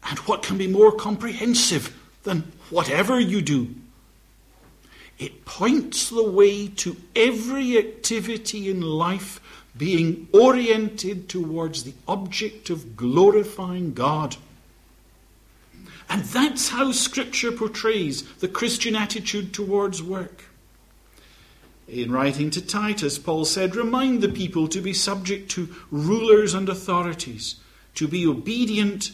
And 0.04 0.20
what 0.20 0.44
can 0.44 0.58
be 0.58 0.68
more 0.68 0.92
comprehensive 0.92 1.98
than 2.24 2.52
whatever 2.70 3.20
you 3.20 3.42
do? 3.42 3.76
It 5.18 5.44
points 5.44 6.10
the 6.10 6.30
way 6.30 6.68
to 6.68 6.96
every 7.16 7.78
activity 7.78 8.70
in 8.70 8.82
life 8.82 9.42
being 9.78 10.28
oriented 10.34 11.28
towards 11.28 11.84
the 11.84 11.94
object 12.08 12.70
of 12.70 12.96
glorifying 12.96 13.94
God. 13.94 14.38
And 16.10 16.24
that's 16.24 16.70
how 16.70 16.92
Scripture 16.92 17.52
portrays 17.52 18.24
the 18.36 18.48
Christian 18.48 18.96
attitude 18.96 19.54
towards 19.54 20.02
work. 20.02 20.46
In 21.88 22.12
writing 22.12 22.50
to 22.52 22.66
Titus, 22.66 23.18
Paul 23.18 23.46
said, 23.46 23.76
Remind 23.76 24.22
the 24.22 24.30
people 24.30 24.68
to 24.68 24.82
be 24.82 24.94
subject 24.94 25.52
to 25.52 25.74
rulers 25.92 26.54
and 26.54 26.70
authorities, 26.70 27.56
to 27.96 28.08
be 28.08 28.26
obedient, 28.26 29.12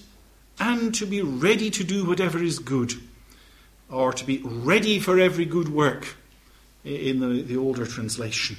and 0.60 0.94
to 0.96 1.06
be 1.06 1.22
ready 1.22 1.70
to 1.72 1.84
do 1.84 2.06
whatever 2.06 2.42
is 2.42 2.60
good, 2.60 2.94
or 3.90 4.14
to 4.14 4.26
be 4.26 4.42
ready 4.44 5.00
for 5.00 5.20
every 5.20 5.46
good 5.46 5.70
work, 5.70 6.16
in 6.84 7.20
the, 7.20 7.42
the 7.42 7.58
older 7.58 7.86
translation. 7.86 8.58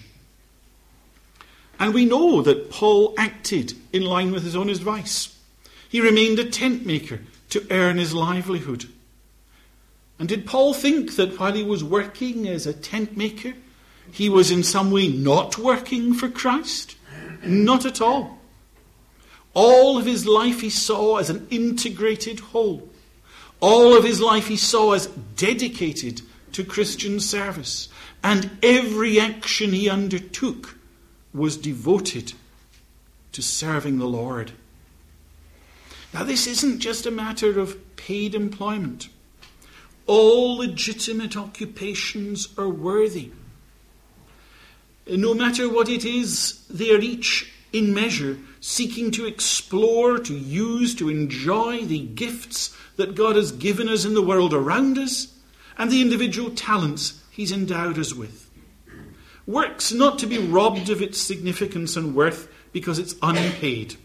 And 1.79 1.95
we 1.95 2.05
know 2.05 2.43
that 2.43 2.71
Paul 2.71 3.15
acted 3.17 3.75
in 3.93 4.03
line 4.03 4.33
with 4.33 4.43
his 4.43 4.57
own 4.57 4.69
advice. 4.69 5.37
He 5.89 6.01
remained 6.01 6.39
a 6.39 6.51
tent 6.51 6.85
maker 6.85 7.21
to 7.51 7.67
earn 7.71 7.99
his 7.99 8.15
livelihood. 8.15 8.87
And 10.19 10.29
did 10.29 10.47
Paul 10.47 10.73
think 10.73 11.17
that 11.17 11.39
while 11.39 11.53
he 11.53 11.63
was 11.63 11.85
working 11.85 12.49
as 12.49 12.67
a 12.67 12.73
tent 12.73 13.17
maker, 13.17 13.53
he 14.11 14.29
was 14.29 14.51
in 14.51 14.63
some 14.63 14.91
way 14.91 15.09
not 15.09 15.59
working 15.59 16.15
for 16.15 16.29
Christ? 16.29 16.97
Not 17.45 17.85
at 17.85 18.01
all. 18.01 18.36
All 19.57 19.97
of 19.97 20.05
his 20.05 20.27
life 20.27 20.61
he 20.61 20.69
saw 20.69 21.17
as 21.17 21.31
an 21.31 21.47
integrated 21.51 22.41
whole. 22.41 22.91
All 23.59 23.97
of 23.97 24.05
his 24.05 24.21
life 24.21 24.49
he 24.49 24.57
saw 24.59 24.93
as 24.93 25.07
dedicated 25.07 26.21
to 26.53 26.63
Christian 26.63 27.21
service. 27.21 27.89
And 28.23 28.51
every 28.63 29.19
action 29.19 29.73
he 29.73 29.89
undertook 29.89 30.77
was 31.33 31.57
devoted 31.57 32.35
to 33.33 33.41
serving 33.41 33.97
the 33.97 34.05
Lord. 34.05 34.53
Now, 36.13 36.23
this 36.23 36.47
isn't 36.47 36.81
just 36.81 37.07
a 37.07 37.11
matter 37.11 37.59
of 37.59 37.97
paid 37.97 38.35
employment. 38.35 39.09
All 40.07 40.59
legitimate 40.59 41.35
occupations 41.35 42.49
are 42.59 42.69
worthy. 42.69 43.31
No 45.07 45.33
matter 45.33 45.67
what 45.67 45.89
it 45.89 46.05
is, 46.05 46.63
they 46.69 46.91
are 46.91 47.01
each, 47.01 47.55
in 47.73 47.93
measure, 47.93 48.39
seeking 48.61 49.11
to 49.13 49.27
explore, 49.27 50.19
to 50.19 50.35
use, 50.35 50.95
to 50.97 51.09
enjoy 51.09 51.85
the 51.85 52.01
gifts 52.01 52.77
that 52.97 53.15
God 53.15 53.37
has 53.37 53.53
given 53.53 53.89
us 53.89 54.05
in 54.05 54.15
the 54.15 54.23
world 54.23 54.55
around 54.55 54.99
us 54.99 55.35
and 55.79 55.91
the 55.91 56.01
individual 56.01 56.51
talents 56.51 57.23
He's 57.31 57.53
endowed 57.53 57.99
us 57.99 58.15
with. 58.15 58.51
Work's 59.47 59.93
not 59.93 60.19
to 60.21 60.27
be 60.27 60.39
robbed 60.39 60.89
of 60.89 61.03
its 61.03 61.21
significance 61.21 61.97
and 61.97 62.15
worth 62.15 62.49
because 62.73 62.99
it's 62.99 63.15
unpaid. 63.23 63.97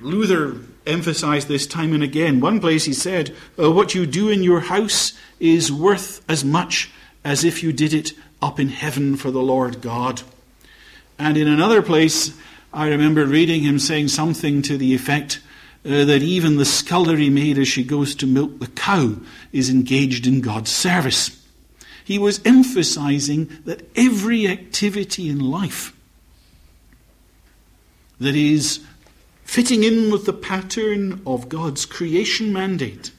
Luther 0.00 0.60
emphasized 0.86 1.48
this 1.48 1.66
time 1.66 1.92
and 1.92 2.02
again. 2.02 2.40
One 2.40 2.60
place 2.60 2.84
he 2.84 2.94
said, 2.94 3.36
uh, 3.58 3.70
What 3.70 3.94
you 3.94 4.06
do 4.06 4.28
in 4.30 4.42
your 4.42 4.60
house 4.60 5.12
is 5.38 5.70
worth 5.70 6.24
as 6.28 6.44
much 6.44 6.90
as 7.22 7.44
if 7.44 7.62
you 7.62 7.72
did 7.72 7.92
it 7.92 8.12
up 8.40 8.58
in 8.58 8.68
heaven 8.68 9.16
for 9.16 9.30
the 9.30 9.42
Lord 9.42 9.82
God. 9.82 10.22
And 11.20 11.36
in 11.36 11.48
another 11.48 11.82
place, 11.82 12.32
I 12.72 12.88
remember 12.88 13.26
reading 13.26 13.60
him 13.60 13.78
saying 13.78 14.08
something 14.08 14.62
to 14.62 14.78
the 14.78 14.94
effect 14.94 15.42
uh, 15.84 16.06
that 16.06 16.22
even 16.22 16.56
the 16.56 16.64
scullery 16.64 17.28
maid, 17.28 17.58
as 17.58 17.68
she 17.68 17.84
goes 17.84 18.14
to 18.14 18.26
milk 18.26 18.58
the 18.58 18.68
cow, 18.68 19.16
is 19.52 19.68
engaged 19.68 20.26
in 20.26 20.40
God's 20.40 20.70
service. 20.70 21.44
He 22.02 22.18
was 22.18 22.40
emphasizing 22.46 23.50
that 23.66 23.86
every 23.94 24.48
activity 24.48 25.28
in 25.28 25.40
life 25.40 25.94
that 28.18 28.34
is 28.34 28.80
fitting 29.44 29.84
in 29.84 30.10
with 30.10 30.24
the 30.24 30.32
pattern 30.32 31.20
of 31.26 31.50
God's 31.50 31.84
creation 31.84 32.50
mandate 32.50 33.12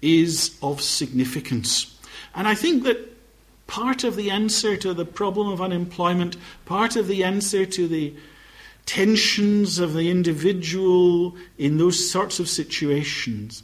is 0.00 0.56
of 0.62 0.80
significance. 0.80 1.94
And 2.34 2.48
I 2.48 2.54
think 2.54 2.84
that 2.84 3.17
part 3.68 4.02
of 4.02 4.16
the 4.16 4.30
answer 4.30 4.76
to 4.76 4.92
the 4.92 5.04
problem 5.04 5.48
of 5.48 5.60
unemployment, 5.60 6.36
part 6.64 6.96
of 6.96 7.06
the 7.06 7.22
answer 7.22 7.64
to 7.64 7.86
the 7.86 8.12
tensions 8.86 9.78
of 9.78 9.92
the 9.92 10.10
individual 10.10 11.36
in 11.58 11.76
those 11.76 12.10
sorts 12.10 12.40
of 12.40 12.48
situations 12.48 13.62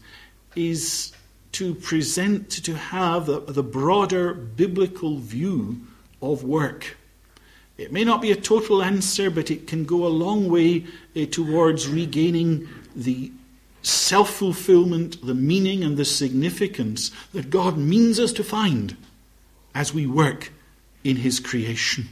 is 0.55 1.13
to 1.53 1.75
present, 1.75 2.51
to 2.51 2.75
have 2.75 3.27
the, 3.27 3.41
the 3.41 3.63
broader 3.63 4.35
biblical 4.35 5.17
view 5.17 5.81
of 6.21 6.45
work. 6.45 6.97
It 7.79 7.91
may 7.91 8.05
not 8.05 8.21
be 8.21 8.31
a 8.31 8.37
total 8.37 8.83
answer, 8.83 9.31
but 9.31 9.51
it 9.51 9.67
can 9.67 9.85
go 9.85 10.07
a 10.07 10.09
long 10.09 10.49
way 10.51 10.85
uh, 11.17 11.25
towards 11.31 11.89
regaining 11.89 12.69
the 12.95 13.33
self 13.83 14.31
fulfillment, 14.31 15.25
the 15.27 15.35
meaning, 15.35 15.83
and 15.83 15.97
the 15.97 16.05
significance 16.05 17.11
that 17.33 17.51
God 17.51 17.79
means 17.79 18.21
us 18.21 18.33
to 18.35 18.45
find 18.45 18.97
as 19.75 19.93
we 19.93 20.07
work 20.07 20.53
in 21.03 21.17
His 21.17 21.41
creation. 21.41 22.09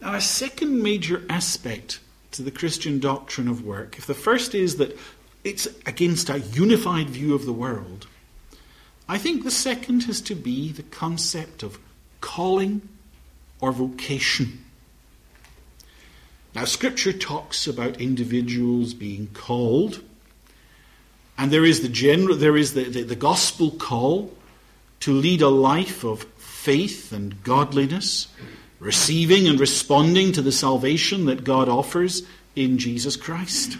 Now, 0.00 0.14
a 0.14 0.20
second 0.20 0.82
major 0.82 1.24
aspect 1.28 2.00
to 2.32 2.42
the 2.42 2.50
Christian 2.50 3.00
doctrine 3.00 3.48
of 3.48 3.64
work, 3.64 3.98
if 3.98 4.06
the 4.06 4.14
first 4.14 4.54
is 4.54 4.76
that 4.76 4.96
it's 5.44 5.66
against 5.86 6.30
a 6.30 6.40
unified 6.40 7.10
view 7.10 7.34
of 7.34 7.46
the 7.46 7.52
world, 7.52 8.06
I 9.08 9.18
think 9.18 9.42
the 9.42 9.50
second 9.50 10.04
has 10.04 10.20
to 10.22 10.34
be 10.34 10.70
the 10.70 10.82
concept 10.82 11.62
of 11.62 11.78
calling 12.20 12.88
or 13.60 13.72
vocation. 13.72 14.64
Now, 16.54 16.64
Scripture 16.64 17.12
talks 17.12 17.66
about 17.66 18.00
individuals 18.00 18.94
being 18.94 19.28
called, 19.28 20.02
and 21.38 21.52
there 21.52 21.64
is 21.64 21.80
the 21.80 21.88
general, 21.88 22.36
there 22.36 22.56
is 22.56 22.74
the, 22.74 22.84
the, 22.84 23.02
the 23.04 23.16
gospel 23.16 23.70
call 23.70 24.34
to 25.00 25.12
lead 25.12 25.40
a 25.40 25.48
life 25.48 26.02
of 26.04 26.24
faith 26.36 27.12
and 27.12 27.42
godliness, 27.44 28.26
receiving 28.80 29.46
and 29.46 29.60
responding 29.60 30.32
to 30.32 30.42
the 30.42 30.50
salvation 30.50 31.26
that 31.26 31.44
God 31.44 31.68
offers 31.68 32.24
in 32.56 32.78
Jesus 32.78 33.16
Christ. 33.16 33.78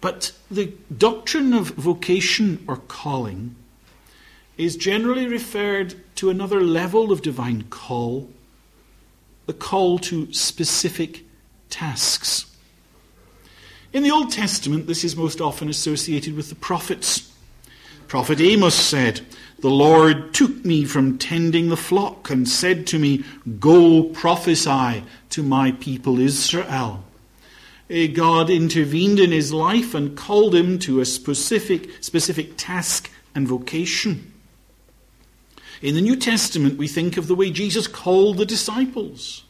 But 0.00 0.32
the 0.48 0.72
doctrine 0.96 1.52
of 1.52 1.70
vocation 1.70 2.64
or 2.68 2.76
calling 2.76 3.56
is 4.56 4.76
generally 4.76 5.26
referred 5.26 5.94
to 6.16 6.30
another 6.30 6.60
level 6.60 7.10
of 7.10 7.22
divine 7.22 7.64
call, 7.64 8.30
the 9.46 9.52
call 9.52 9.98
to 9.98 10.32
specific 10.32 11.24
tasks. 11.70 12.55
In 13.96 14.02
the 14.02 14.10
Old 14.10 14.30
Testament, 14.30 14.86
this 14.86 15.04
is 15.04 15.16
most 15.16 15.40
often 15.40 15.70
associated 15.70 16.36
with 16.36 16.50
the 16.50 16.54
prophets. 16.54 17.32
Prophet 18.08 18.42
Amos 18.42 18.74
said, 18.74 19.22
The 19.60 19.70
Lord 19.70 20.34
took 20.34 20.66
me 20.66 20.84
from 20.84 21.16
tending 21.16 21.70
the 21.70 21.78
flock 21.78 22.28
and 22.28 22.46
said 22.46 22.86
to 22.88 22.98
me, 22.98 23.24
Go 23.58 24.02
prophesy 24.02 25.02
to 25.30 25.42
my 25.42 25.72
people 25.72 26.20
Israel. 26.20 27.04
A 27.88 28.08
God 28.08 28.50
intervened 28.50 29.18
in 29.18 29.32
his 29.32 29.50
life 29.50 29.94
and 29.94 30.14
called 30.14 30.54
him 30.54 30.78
to 30.80 31.00
a 31.00 31.06
specific, 31.06 31.88
specific 32.02 32.58
task 32.58 33.10
and 33.34 33.48
vocation. 33.48 34.30
In 35.80 35.94
the 35.94 36.02
New 36.02 36.16
Testament, 36.16 36.76
we 36.76 36.86
think 36.86 37.16
of 37.16 37.28
the 37.28 37.34
way 37.34 37.50
Jesus 37.50 37.86
called 37.86 38.36
the 38.36 38.44
disciples. 38.44 39.45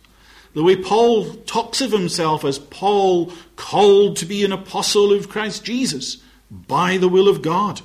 The 0.57 0.63
way 0.63 0.75
Paul 0.75 1.35
talks 1.45 1.83
of 1.83 1.93
himself 1.93 2.43
as 2.43 2.59
Paul 2.59 3.31
called 3.57 4.17
to 4.17 4.25
be 4.25 4.43
an 4.43 4.53
apostle 4.53 5.13
of 5.13 5.29
Christ 5.29 5.65
Jesus 5.65 6.17
by 6.51 6.97
the 6.97 7.11
will 7.11 7.29
of 7.29 7.43
God. 7.43 7.83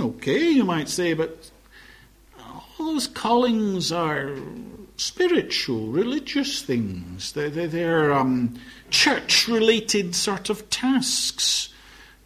Okay, 0.00 0.48
you 0.48 0.64
might 0.64 0.88
say, 0.88 1.12
but 1.12 1.50
all 2.40 2.64
those 2.78 3.06
callings 3.06 3.92
are 3.92 4.34
spiritual, 4.96 5.88
religious 5.88 6.62
things. 6.62 7.32
They're, 7.32 7.50
they're, 7.50 7.68
they're 7.68 8.14
um, 8.14 8.58
church 8.88 9.46
related 9.46 10.14
sort 10.14 10.48
of 10.48 10.70
tasks. 10.70 11.68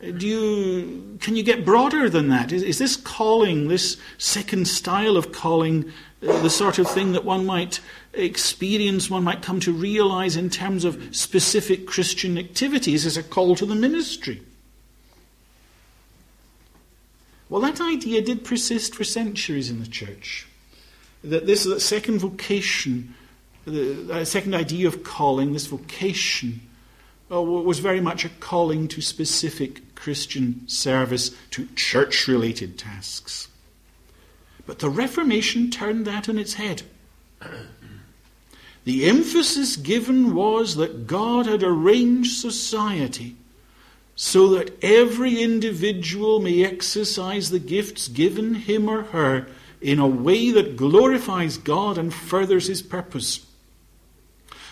Do 0.00 0.24
you, 0.24 1.18
can 1.20 1.34
you 1.34 1.42
get 1.42 1.64
broader 1.64 2.08
than 2.08 2.28
that? 2.28 2.52
Is, 2.52 2.62
is 2.62 2.78
this 2.78 2.96
calling, 2.96 3.66
this 3.66 3.96
second 4.18 4.68
style 4.68 5.16
of 5.16 5.32
calling, 5.32 5.92
the 6.26 6.50
sort 6.50 6.78
of 6.78 6.88
thing 6.88 7.12
that 7.12 7.24
one 7.24 7.46
might 7.46 7.80
experience, 8.12 9.10
one 9.10 9.24
might 9.24 9.42
come 9.42 9.60
to 9.60 9.72
realize 9.72 10.36
in 10.36 10.50
terms 10.50 10.84
of 10.84 11.14
specific 11.14 11.86
Christian 11.86 12.38
activities 12.38 13.06
as 13.06 13.16
a 13.16 13.22
call 13.22 13.56
to 13.56 13.66
the 13.66 13.74
ministry? 13.74 14.42
Well, 17.48 17.60
that 17.62 17.80
idea 17.80 18.22
did 18.22 18.44
persist 18.44 18.94
for 18.94 19.04
centuries 19.04 19.70
in 19.70 19.80
the 19.80 19.86
church. 19.86 20.46
That 21.22 21.46
this 21.46 21.64
that 21.64 21.80
second 21.80 22.18
vocation, 22.18 23.14
the 23.64 24.24
second 24.24 24.54
idea 24.54 24.88
of 24.88 25.04
calling, 25.04 25.52
this 25.52 25.66
vocation, 25.66 26.60
uh, 27.30 27.42
was 27.42 27.78
very 27.78 28.00
much 28.00 28.24
a 28.24 28.28
calling 28.28 28.88
to 28.88 29.00
specific 29.00 29.94
Christian 29.94 30.68
service, 30.68 31.30
to 31.50 31.66
church 31.74 32.28
related 32.28 32.78
tasks. 32.78 33.48
But 34.66 34.80
the 34.80 34.90
Reformation 34.90 35.70
turned 35.70 36.06
that 36.06 36.28
on 36.28 36.38
its 36.38 36.54
head. 36.54 36.82
The 38.84 39.04
emphasis 39.06 39.76
given 39.76 40.34
was 40.34 40.76
that 40.76 41.06
God 41.06 41.46
had 41.46 41.62
arranged 41.62 42.38
society 42.38 43.36
so 44.14 44.48
that 44.50 44.82
every 44.82 45.42
individual 45.42 46.40
may 46.40 46.64
exercise 46.64 47.50
the 47.50 47.58
gifts 47.58 48.08
given 48.08 48.54
him 48.54 48.88
or 48.88 49.02
her 49.04 49.46
in 49.80 49.98
a 49.98 50.06
way 50.06 50.50
that 50.52 50.76
glorifies 50.76 51.58
God 51.58 51.98
and 51.98 52.12
furthers 52.12 52.66
his 52.66 52.80
purpose. 52.80 53.44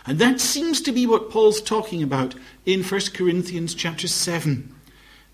And 0.07 0.19
that 0.19 0.41
seems 0.41 0.81
to 0.83 0.93
be 0.93 1.07
what 1.07 1.31
Paul's 1.31 1.61
talking 1.61 2.03
about 2.03 2.35
in 2.65 2.83
1 2.83 3.01
Corinthians 3.13 3.75
chapter 3.75 4.09
7, 4.09 4.75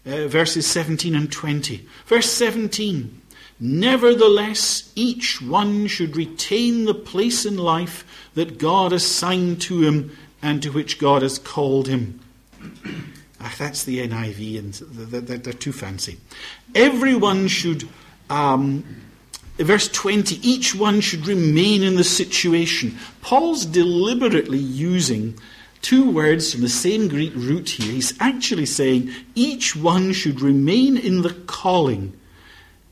uh, 0.07 0.27
verses 0.27 0.67
17 0.67 1.15
and 1.15 1.31
20. 1.31 1.87
Verse 2.07 2.31
17 2.31 3.20
Nevertheless, 3.61 4.91
each 4.95 5.43
one 5.43 5.87
should 5.87 6.17
retain 6.17 6.87
the 6.87 6.95
place 6.95 7.45
in 7.45 7.59
life 7.59 8.31
that 8.35 8.57
God 8.57 8.93
assigned 8.93 9.61
to 9.63 9.83
him 9.83 10.17
and 10.41 10.63
to 10.63 10.71
which 10.71 10.99
God 10.99 11.21
has 11.21 11.39
called 11.39 11.87
him. 11.87 12.21
Ah, 13.39 13.55
that's 13.59 13.85
the 13.85 14.07
NIV, 14.07 14.59
and 14.59 14.75
they're, 14.75 15.39
they're 15.39 15.53
too 15.53 15.73
fancy. 15.73 16.19
Everyone 16.75 17.49
should, 17.49 17.87
um, 18.31 18.85
verse 19.59 19.89
20, 19.89 20.37
each 20.37 20.75
one 20.75 21.03
should 21.03 21.27
remain 21.27 21.83
in 21.83 21.97
the 21.97 22.05
situation. 22.05 22.99
Paul's 23.21 23.67
deliberately 23.67 24.59
using 24.59 25.39
two 25.83 26.11
words 26.11 26.53
from 26.53 26.63
the 26.63 26.69
same 26.71 27.09
Greek 27.09 27.33
root 27.35 27.69
here. 27.69 27.93
He's 27.93 28.15
actually 28.21 28.67
saying 28.67 29.11
each 29.35 29.77
one 29.77 30.13
should 30.13 30.41
remain 30.41 30.97
in 30.97 31.21
the 31.21 31.35
calling 31.47 32.15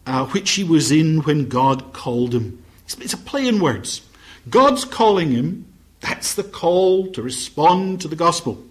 uh, 0.08 0.24
which 0.28 0.52
he 0.52 0.64
was 0.64 0.90
in 0.90 1.18
when 1.20 1.48
God 1.48 1.92
called 1.92 2.34
him. 2.34 2.64
It's, 2.86 3.12
a 3.12 3.18
play 3.18 3.46
in 3.46 3.60
words. 3.60 4.00
God's 4.48 4.86
calling 4.86 5.30
him, 5.30 5.66
that's 6.00 6.34
the 6.34 6.42
call 6.42 7.08
to 7.08 7.20
respond 7.20 8.00
to 8.00 8.08
the 8.08 8.16
gospel. 8.16 8.64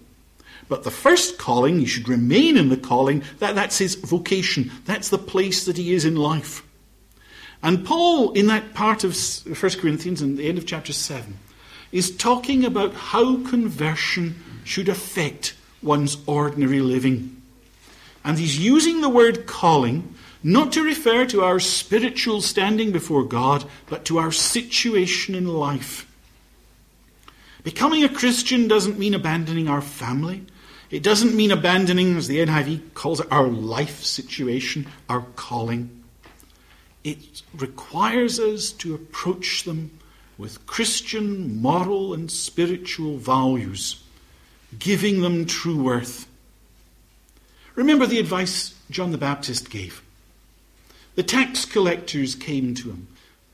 But 0.68 0.82
the 0.82 0.90
first 0.90 1.38
calling, 1.38 1.78
he 1.78 1.86
should 1.86 2.08
remain 2.08 2.56
in 2.56 2.70
the 2.70 2.76
calling, 2.76 3.22
that, 3.38 3.54
that's 3.54 3.78
his 3.78 3.94
vocation. 3.94 4.72
That's 4.84 5.10
the 5.10 5.18
place 5.18 5.64
that 5.66 5.76
he 5.76 5.94
is 5.94 6.04
in 6.04 6.16
life. 6.16 6.64
And 7.62 7.86
Paul, 7.86 8.32
in 8.32 8.48
that 8.48 8.74
part 8.74 9.04
of 9.04 9.16
1 9.16 9.54
Corinthians, 9.80 10.20
in 10.20 10.34
the 10.34 10.48
end 10.48 10.58
of 10.58 10.66
chapter 10.66 10.92
7, 10.92 11.38
is 11.92 12.16
talking 12.16 12.64
about 12.64 12.94
how 12.94 13.44
conversion 13.44 14.42
should 14.64 14.88
affect 14.88 15.54
one's 15.82 16.16
ordinary 16.26 16.80
living. 16.80 17.40
And 18.24 18.38
he's 18.38 18.58
using 18.58 19.00
the 19.00 19.08
word 19.08 19.46
calling 19.46 20.16
not 20.42 20.72
to 20.72 20.82
refer 20.82 21.26
to 21.26 21.42
our 21.42 21.58
spiritual 21.58 22.40
standing 22.40 22.92
before 22.92 23.24
God, 23.24 23.64
but 23.86 24.04
to 24.06 24.18
our 24.18 24.32
situation 24.32 25.34
in 25.34 25.46
life. 25.46 26.04
Becoming 27.64 28.04
a 28.04 28.08
Christian 28.08 28.68
doesn't 28.68 28.98
mean 28.98 29.14
abandoning 29.14 29.68
our 29.68 29.82
family. 29.82 30.46
It 30.90 31.02
doesn't 31.02 31.34
mean 31.34 31.50
abandoning, 31.50 32.16
as 32.16 32.28
the 32.28 32.38
NIV 32.38 32.94
calls 32.94 33.20
it, 33.20 33.30
our 33.30 33.46
life 33.46 34.02
situation, 34.02 34.86
our 35.08 35.22
calling. 35.36 36.02
It 37.04 37.42
requires 37.54 38.38
us 38.40 38.70
to 38.72 38.94
approach 38.94 39.64
them 39.64 39.90
with 40.38 40.66
Christian 40.66 41.60
moral 41.60 42.14
and 42.14 42.30
spiritual 42.30 43.18
values, 43.18 44.02
giving 44.78 45.20
them 45.20 45.44
true 45.44 45.82
worth. 45.82 46.26
Remember 47.74 48.06
the 48.06 48.20
advice 48.20 48.74
John 48.90 49.10
the 49.12 49.18
Baptist 49.18 49.68
gave. 49.68 50.02
The 51.18 51.24
tax 51.24 51.64
collectors 51.64 52.36
came 52.36 52.76
to 52.76 52.90
him. 52.90 53.08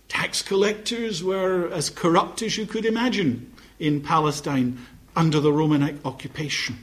Tax 0.09 0.43
collectors 0.43 1.25
were 1.25 1.71
as 1.73 1.89
corrupt 1.89 2.43
as 2.43 2.59
you 2.59 2.67
could 2.67 2.85
imagine 2.85 3.55
in 3.79 4.03
Palestine 4.03 4.85
under 5.17 5.41
the 5.41 5.51
Roman 5.51 5.99
occupation. 6.05 6.77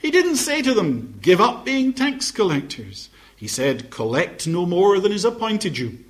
He 0.00 0.10
didn't 0.10 0.38
say 0.38 0.60
to 0.60 0.74
them, 0.74 1.20
Give 1.22 1.40
up 1.40 1.64
being 1.64 1.92
tax 1.92 2.32
collectors. 2.32 3.10
He 3.36 3.46
said, 3.46 3.90
Collect 3.90 4.48
no 4.48 4.66
more 4.66 4.98
than 4.98 5.12
is 5.12 5.24
appointed 5.24 5.78
you. 5.78 6.00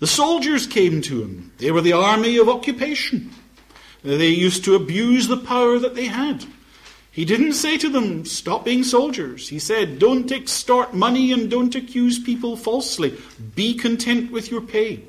The 0.00 0.08
soldiers 0.08 0.66
came 0.66 1.00
to 1.02 1.22
him. 1.22 1.52
They 1.58 1.70
were 1.70 1.80
the 1.80 1.92
army 1.92 2.38
of 2.38 2.48
occupation. 2.48 3.30
They 4.02 4.30
used 4.30 4.64
to 4.64 4.74
abuse 4.74 5.28
the 5.28 5.36
power 5.36 5.78
that 5.78 5.94
they 5.94 6.06
had. 6.06 6.44
He 7.18 7.24
didn't 7.24 7.54
say 7.54 7.76
to 7.78 7.88
them, 7.88 8.24
Stop 8.24 8.64
being 8.64 8.84
soldiers. 8.84 9.48
He 9.48 9.58
said, 9.58 9.98
Don't 9.98 10.30
extort 10.30 10.94
money 10.94 11.32
and 11.32 11.50
don't 11.50 11.74
accuse 11.74 12.16
people 12.16 12.56
falsely. 12.56 13.18
Be 13.56 13.74
content 13.74 14.30
with 14.30 14.52
your 14.52 14.60
pay. 14.60 15.02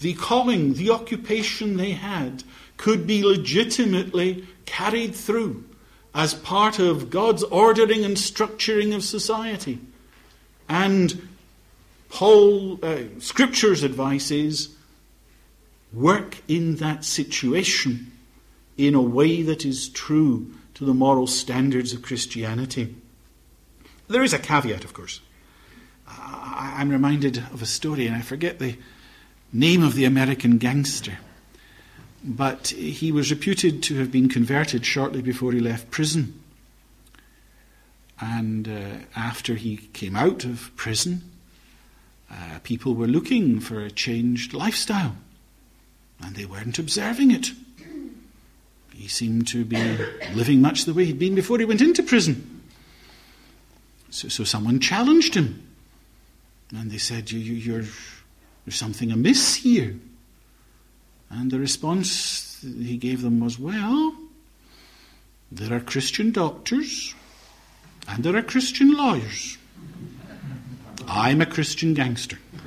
The 0.00 0.14
calling, 0.14 0.72
the 0.72 0.88
occupation 0.88 1.76
they 1.76 1.90
had, 1.90 2.42
could 2.78 3.06
be 3.06 3.22
legitimately 3.22 4.46
carried 4.64 5.14
through 5.14 5.62
as 6.14 6.32
part 6.32 6.78
of 6.78 7.10
God's 7.10 7.42
ordering 7.42 8.02
and 8.02 8.16
structuring 8.16 8.94
of 8.94 9.04
society. 9.04 9.80
And 10.70 11.28
Paul, 12.08 12.82
uh, 12.82 13.00
Scripture's 13.18 13.82
advice 13.82 14.30
is 14.30 14.70
work 15.92 16.38
in 16.48 16.76
that 16.76 17.04
situation 17.04 18.10
in 18.78 18.94
a 18.94 19.02
way 19.02 19.42
that 19.42 19.66
is 19.66 19.90
true 19.90 20.54
to 20.78 20.84
the 20.84 20.94
moral 20.94 21.26
standards 21.26 21.92
of 21.92 22.02
Christianity. 22.02 22.94
There 24.06 24.22
is 24.22 24.32
a 24.32 24.38
caveat, 24.38 24.84
of 24.84 24.94
course. 24.94 25.20
I'm 26.06 26.88
reminded 26.88 27.38
of 27.52 27.60
a 27.62 27.66
story, 27.66 28.06
and 28.06 28.14
I 28.14 28.20
forget 28.20 28.60
the 28.60 28.76
name 29.52 29.82
of 29.82 29.96
the 29.96 30.04
American 30.04 30.56
gangster. 30.58 31.18
But 32.22 32.68
he 32.68 33.10
was 33.10 33.32
reputed 33.32 33.82
to 33.84 33.96
have 33.96 34.12
been 34.12 34.28
converted 34.28 34.86
shortly 34.86 35.20
before 35.20 35.50
he 35.50 35.58
left 35.58 35.90
prison. 35.90 36.40
And 38.20 38.68
uh, 38.68 39.04
after 39.16 39.56
he 39.56 39.78
came 39.78 40.14
out 40.14 40.44
of 40.44 40.70
prison, 40.76 41.28
uh, 42.30 42.60
people 42.62 42.94
were 42.94 43.08
looking 43.08 43.58
for 43.58 43.80
a 43.80 43.90
changed 43.90 44.54
lifestyle, 44.54 45.16
and 46.22 46.36
they 46.36 46.46
weren't 46.46 46.78
observing 46.78 47.32
it. 47.32 47.50
He 48.98 49.06
seemed 49.06 49.46
to 49.48 49.64
be 49.64 49.96
living 50.34 50.60
much 50.60 50.84
the 50.84 50.92
way 50.92 51.04
he'd 51.04 51.20
been 51.20 51.36
before 51.36 51.60
he 51.60 51.64
went 51.64 51.80
into 51.80 52.02
prison. 52.02 52.62
So, 54.10 54.26
so 54.28 54.42
someone 54.42 54.80
challenged 54.80 55.34
him, 55.34 55.62
and 56.74 56.90
they 56.90 56.98
said, 56.98 57.30
you, 57.30 57.38
you, 57.38 57.54
you're, 57.54 57.84
There's 58.64 58.74
something 58.74 59.12
amiss 59.12 59.54
here. 59.54 59.94
And 61.30 61.52
the 61.52 61.60
response 61.60 62.60
he 62.60 62.96
gave 62.96 63.22
them 63.22 63.38
was, 63.38 63.56
Well, 63.56 64.16
there 65.52 65.72
are 65.72 65.80
Christian 65.80 66.32
doctors 66.32 67.14
and 68.08 68.24
there 68.24 68.34
are 68.34 68.42
Christian 68.42 68.94
lawyers. 68.94 69.58
I'm 71.06 71.40
a 71.40 71.46
Christian 71.46 71.94
gangster. 71.94 72.38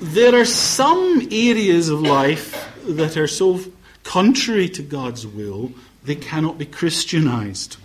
there 0.00 0.40
are 0.40 0.44
some 0.44 1.26
areas 1.32 1.88
of 1.88 2.02
life 2.02 2.67
that 2.96 3.16
are 3.16 3.28
so 3.28 3.60
contrary 4.04 4.68
to 4.70 4.82
God's 4.82 5.26
will, 5.26 5.72
they 6.04 6.14
cannot 6.14 6.58
be 6.58 6.66
Christianized. 6.66 7.76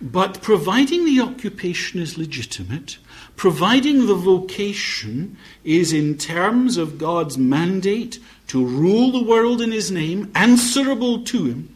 But 0.00 0.42
providing 0.42 1.04
the 1.06 1.20
occupation 1.20 2.00
is 2.00 2.18
legitimate, 2.18 2.98
providing 3.36 4.06
the 4.06 4.14
vocation 4.14 5.38
is 5.64 5.92
in 5.92 6.18
terms 6.18 6.76
of 6.76 6.98
God's 6.98 7.38
mandate 7.38 8.18
to 8.48 8.64
rule 8.64 9.12
the 9.12 9.24
world 9.24 9.62
in 9.62 9.72
His 9.72 9.90
name, 9.90 10.30
answerable 10.34 11.24
to 11.24 11.46
Him, 11.46 11.74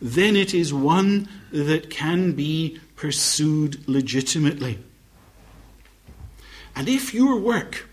then 0.00 0.36
it 0.36 0.54
is 0.54 0.72
one 0.72 1.28
that 1.50 1.90
can 1.90 2.32
be 2.32 2.78
pursued 2.94 3.88
legitimately. 3.88 4.78
And 6.76 6.88
if 6.88 7.14
your 7.14 7.38
work 7.38 7.88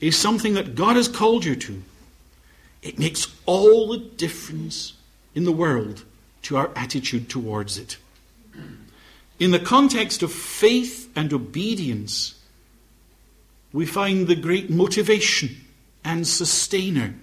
is 0.00 0.16
something 0.16 0.54
that 0.54 0.74
God 0.74 0.96
has 0.96 1.08
called 1.08 1.44
you 1.44 1.56
to, 1.56 1.82
it 2.82 2.98
makes 2.98 3.28
all 3.46 3.88
the 3.88 3.98
difference 3.98 4.94
in 5.34 5.44
the 5.44 5.52
world 5.52 6.04
to 6.42 6.56
our 6.56 6.70
attitude 6.74 7.28
towards 7.28 7.78
it. 7.78 7.96
In 9.38 9.50
the 9.50 9.58
context 9.58 10.22
of 10.22 10.32
faith 10.32 11.10
and 11.16 11.32
obedience, 11.32 12.34
we 13.72 13.86
find 13.86 14.26
the 14.26 14.34
great 14.34 14.70
motivation 14.70 15.56
and 16.04 16.26
sustainer 16.26 17.14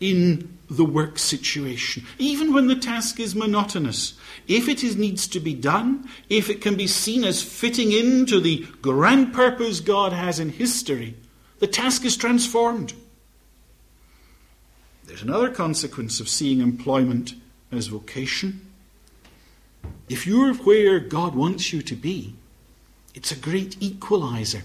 in 0.00 0.58
the 0.68 0.84
work 0.84 1.18
situation. 1.18 2.04
Even 2.18 2.52
when 2.52 2.66
the 2.66 2.76
task 2.76 3.20
is 3.20 3.34
monotonous, 3.34 4.14
if 4.48 4.68
it 4.68 4.82
is, 4.82 4.96
needs 4.96 5.26
to 5.28 5.40
be 5.40 5.54
done, 5.54 6.08
if 6.28 6.50
it 6.50 6.60
can 6.60 6.76
be 6.76 6.86
seen 6.86 7.24
as 7.24 7.42
fitting 7.42 7.92
into 7.92 8.40
the 8.40 8.66
grand 8.82 9.32
purpose 9.32 9.80
God 9.80 10.12
has 10.12 10.38
in 10.38 10.50
history, 10.50 11.14
the 11.60 11.66
task 11.66 12.04
is 12.04 12.16
transformed. 12.16 12.92
There's 15.06 15.22
another 15.22 15.50
consequence 15.50 16.18
of 16.20 16.28
seeing 16.28 16.60
employment 16.60 17.34
as 17.70 17.86
vocation. 17.86 18.60
If 20.08 20.26
you're 20.26 20.54
where 20.54 20.98
God 20.98 21.34
wants 21.34 21.72
you 21.72 21.80
to 21.82 21.94
be, 21.94 22.34
it's 23.14 23.32
a 23.32 23.36
great 23.36 23.76
equalizer. 23.80 24.64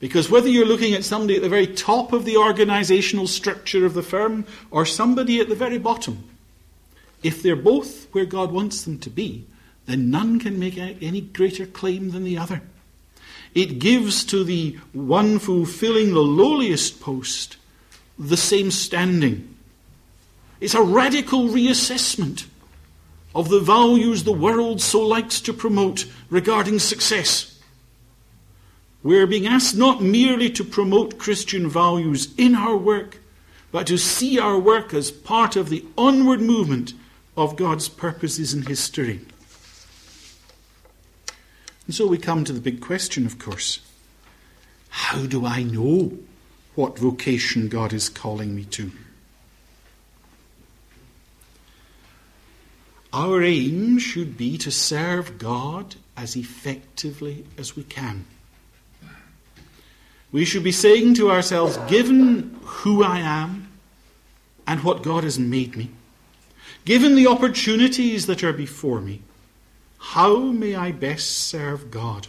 Because 0.00 0.30
whether 0.30 0.48
you're 0.48 0.66
looking 0.66 0.94
at 0.94 1.04
somebody 1.04 1.36
at 1.36 1.42
the 1.42 1.48
very 1.48 1.66
top 1.66 2.12
of 2.12 2.24
the 2.24 2.36
organizational 2.36 3.26
structure 3.26 3.86
of 3.86 3.94
the 3.94 4.02
firm 4.02 4.44
or 4.70 4.84
somebody 4.84 5.40
at 5.40 5.48
the 5.48 5.54
very 5.54 5.78
bottom, 5.78 6.24
if 7.22 7.42
they're 7.42 7.56
both 7.56 8.12
where 8.12 8.26
God 8.26 8.50
wants 8.50 8.82
them 8.82 8.98
to 8.98 9.10
be, 9.10 9.46
then 9.86 10.10
none 10.10 10.40
can 10.40 10.58
make 10.58 10.78
any 10.78 11.20
greater 11.20 11.66
claim 11.66 12.10
than 12.10 12.24
the 12.24 12.38
other. 12.38 12.62
It 13.54 13.78
gives 13.78 14.24
to 14.24 14.42
the 14.42 14.78
one 14.92 15.38
fulfilling 15.38 16.12
the 16.12 16.20
lowliest 16.20 17.00
post 17.00 17.56
the 18.18 18.36
same 18.36 18.70
standing. 18.70 19.56
It's 20.60 20.74
a 20.74 20.82
radical 20.82 21.48
reassessment 21.48 22.46
of 23.34 23.48
the 23.48 23.60
values 23.60 24.24
the 24.24 24.32
world 24.32 24.80
so 24.80 25.00
likes 25.00 25.40
to 25.42 25.52
promote 25.52 26.06
regarding 26.30 26.78
success. 26.78 27.58
We're 29.02 29.26
being 29.26 29.46
asked 29.46 29.76
not 29.76 30.02
merely 30.02 30.48
to 30.50 30.64
promote 30.64 31.18
Christian 31.18 31.68
values 31.68 32.32
in 32.38 32.54
our 32.54 32.76
work, 32.76 33.18
but 33.70 33.86
to 33.88 33.98
see 33.98 34.38
our 34.38 34.58
work 34.58 34.94
as 34.94 35.10
part 35.10 35.56
of 35.56 35.68
the 35.68 35.84
onward 35.98 36.40
movement 36.40 36.94
of 37.36 37.56
God's 37.56 37.88
purposes 37.88 38.54
in 38.54 38.62
history. 38.62 39.20
And 41.86 41.94
so 41.94 42.06
we 42.06 42.16
come 42.16 42.44
to 42.44 42.52
the 42.52 42.60
big 42.60 42.80
question, 42.80 43.26
of 43.26 43.38
course. 43.38 43.80
How 44.88 45.26
do 45.26 45.44
I 45.44 45.64
know 45.64 46.16
what 46.74 46.98
vocation 46.98 47.68
God 47.68 47.92
is 47.92 48.08
calling 48.08 48.54
me 48.54 48.64
to? 48.64 48.90
Our 53.12 53.42
aim 53.44 53.98
should 53.98 54.36
be 54.36 54.58
to 54.58 54.72
serve 54.72 55.38
God 55.38 55.94
as 56.16 56.34
effectively 56.34 57.44
as 57.56 57.76
we 57.76 57.84
can. 57.84 58.24
We 60.32 60.44
should 60.44 60.64
be 60.64 60.72
saying 60.72 61.14
to 61.14 61.30
ourselves, 61.30 61.76
given 61.88 62.58
who 62.62 63.04
I 63.04 63.20
am 63.20 63.68
and 64.66 64.82
what 64.82 65.04
God 65.04 65.22
has 65.22 65.38
made 65.38 65.76
me, 65.76 65.90
given 66.84 67.14
the 67.14 67.28
opportunities 67.28 68.26
that 68.26 68.42
are 68.42 68.52
before 68.52 69.00
me, 69.00 69.22
how 69.98 70.36
may 70.36 70.74
I 70.74 70.90
best 70.90 71.30
serve 71.30 71.92
God? 71.92 72.26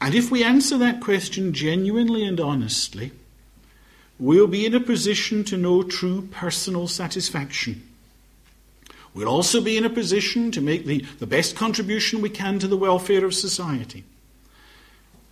And 0.00 0.14
if 0.14 0.30
we 0.30 0.44
answer 0.44 0.78
that 0.78 1.00
question 1.00 1.52
genuinely 1.52 2.24
and 2.24 2.40
honestly, 2.40 3.12
we'll 4.18 4.46
be 4.46 4.64
in 4.64 4.74
a 4.74 4.80
position 4.80 5.44
to 5.44 5.56
know 5.56 5.82
true 5.82 6.28
personal 6.30 6.86
satisfaction. 6.86 7.82
We'll 9.14 9.28
also 9.28 9.60
be 9.60 9.76
in 9.76 9.84
a 9.84 9.90
position 9.90 10.52
to 10.52 10.60
make 10.60 10.86
the, 10.86 11.04
the 11.18 11.26
best 11.26 11.56
contribution 11.56 12.20
we 12.20 12.30
can 12.30 12.58
to 12.60 12.68
the 12.68 12.76
welfare 12.76 13.24
of 13.24 13.34
society. 13.34 14.04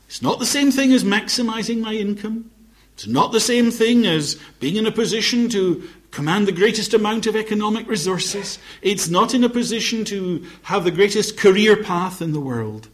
It's 0.08 0.22
not 0.22 0.38
the 0.38 0.46
same 0.46 0.70
thing 0.70 0.92
as 0.92 1.04
maximizing 1.04 1.80
my 1.80 1.94
income. 1.94 2.50
It's 2.94 3.06
not 3.06 3.32
the 3.32 3.40
same 3.40 3.70
thing 3.70 4.06
as 4.06 4.40
being 4.58 4.76
in 4.76 4.86
a 4.86 4.92
position 4.92 5.48
to 5.50 5.88
command 6.10 6.48
the 6.48 6.52
greatest 6.52 6.94
amount 6.94 7.26
of 7.26 7.36
economic 7.36 7.86
resources. 7.86 8.58
It's 8.80 9.08
not 9.08 9.34
in 9.34 9.44
a 9.44 9.48
position 9.48 10.04
to 10.06 10.46
have 10.62 10.84
the 10.84 10.90
greatest 10.90 11.36
career 11.36 11.76
path 11.82 12.22
in 12.22 12.32
the 12.32 12.40
world. 12.40 12.88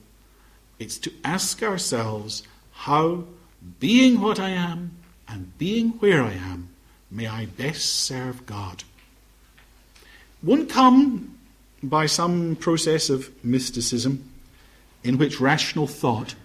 It's 0.82 0.98
to 0.98 1.12
ask 1.22 1.62
ourselves 1.62 2.42
how, 2.72 3.24
being 3.78 4.20
what 4.20 4.40
I 4.40 4.50
am 4.50 4.96
and 5.28 5.56
being 5.56 5.90
where 6.00 6.24
I 6.24 6.32
am, 6.32 6.70
may 7.08 7.28
I 7.28 7.46
best 7.46 7.84
serve 7.84 8.44
God. 8.46 8.82
Won't 10.42 10.68
come 10.68 11.38
by 11.84 12.06
some 12.06 12.56
process 12.56 13.10
of 13.10 13.30
mysticism. 13.44 14.28
in 15.04 15.18
which 15.18 15.40
rational 15.40 15.86
thought 15.88 16.36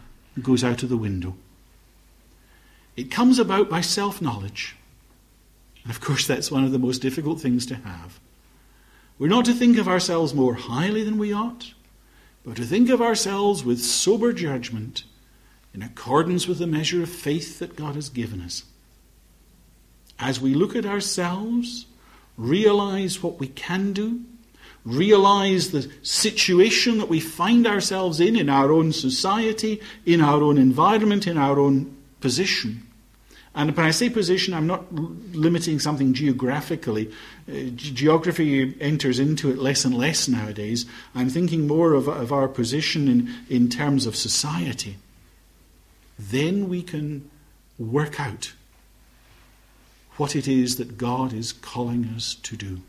goes 0.41 0.63
out 0.63 0.81
of 0.81 0.89
the 0.89 0.97
window. 0.97 1.35
It 2.95 3.11
comes 3.11 3.37
about 3.37 3.69
by 3.69 3.81
self 3.81 4.19
knowledge. 4.21 4.75
And 5.83 5.91
of 5.91 6.01
course, 6.01 6.25
that's 6.25 6.51
one 6.51 6.63
of 6.63 6.71
the 6.71 6.79
most 6.79 6.99
difficult 6.99 7.39
things 7.39 7.65
to 7.67 7.75
have. 7.75 8.19
We're 9.19 9.29
not 9.29 9.45
to 9.45 9.53
think 9.53 9.77
of 9.77 9.87
ourselves 9.87 10.33
more 10.33 10.55
highly 10.55 11.03
than 11.03 11.19
we 11.19 11.33
ought, 11.33 11.73
but 12.47 12.55
to 12.55 12.63
think 12.63 12.89
of 12.89 13.01
ourselves 13.01 13.65
with 13.65 13.83
sober 13.83 14.31
judgment 14.31 15.03
in 15.73 15.81
accordance 15.81 16.47
with 16.47 16.59
the 16.59 16.65
measure 16.65 17.03
of 17.03 17.09
faith 17.09 17.59
that 17.59 17.75
God 17.75 17.95
has 17.95 18.07
given 18.07 18.39
us. 18.39 18.63
As 20.17 20.39
we 20.39 20.53
look 20.53 20.73
at 20.73 20.85
ourselves, 20.85 21.87
realize 22.37 23.21
what 23.21 23.37
we 23.37 23.47
can 23.47 23.91
do, 23.91 24.21
realize 24.85 25.71
the 25.71 25.91
situation 26.01 26.99
that 26.99 27.09
we 27.09 27.19
find 27.19 27.67
ourselves 27.67 28.21
in, 28.21 28.37
in 28.37 28.47
our 28.47 28.71
own 28.71 28.93
society, 28.93 29.81
in 30.05 30.21
our 30.21 30.41
own 30.41 30.57
environment, 30.57 31.27
in 31.27 31.37
our 31.37 31.59
own 31.59 31.97
position. 32.21 32.86
And 33.57 33.75
when 33.75 33.87
I 33.87 33.91
say 33.91 34.07
position, 34.07 34.53
I'm 34.53 34.67
not 34.67 34.93
limiting 34.93 35.79
something 35.79 36.13
geographically. 36.13 37.11
Uh, 37.49 37.71
geography 37.75 38.79
enters 38.79 39.17
into 39.17 39.49
it 39.49 39.57
less 39.57 39.83
and 39.83 39.97
less 39.97 40.27
nowadays. 40.27 40.85
I'm 41.15 41.29
thinking 41.29 41.65
more 41.65 41.93
of, 41.93 42.07
of 42.07 42.31
our 42.31 42.47
position 42.47 43.07
in, 43.07 43.33
in 43.49 43.67
terms 43.67 44.05
of 44.05 44.15
society. 44.15 44.97
Then 46.19 46.69
we 46.69 46.83
can 46.83 47.31
work 47.79 48.19
out 48.19 48.53
what 50.17 50.35
it 50.35 50.47
is 50.47 50.75
that 50.75 50.95
God 50.95 51.33
is 51.33 51.51
calling 51.51 52.05
us 52.15 52.35
to 52.35 52.55
do. 52.55 52.81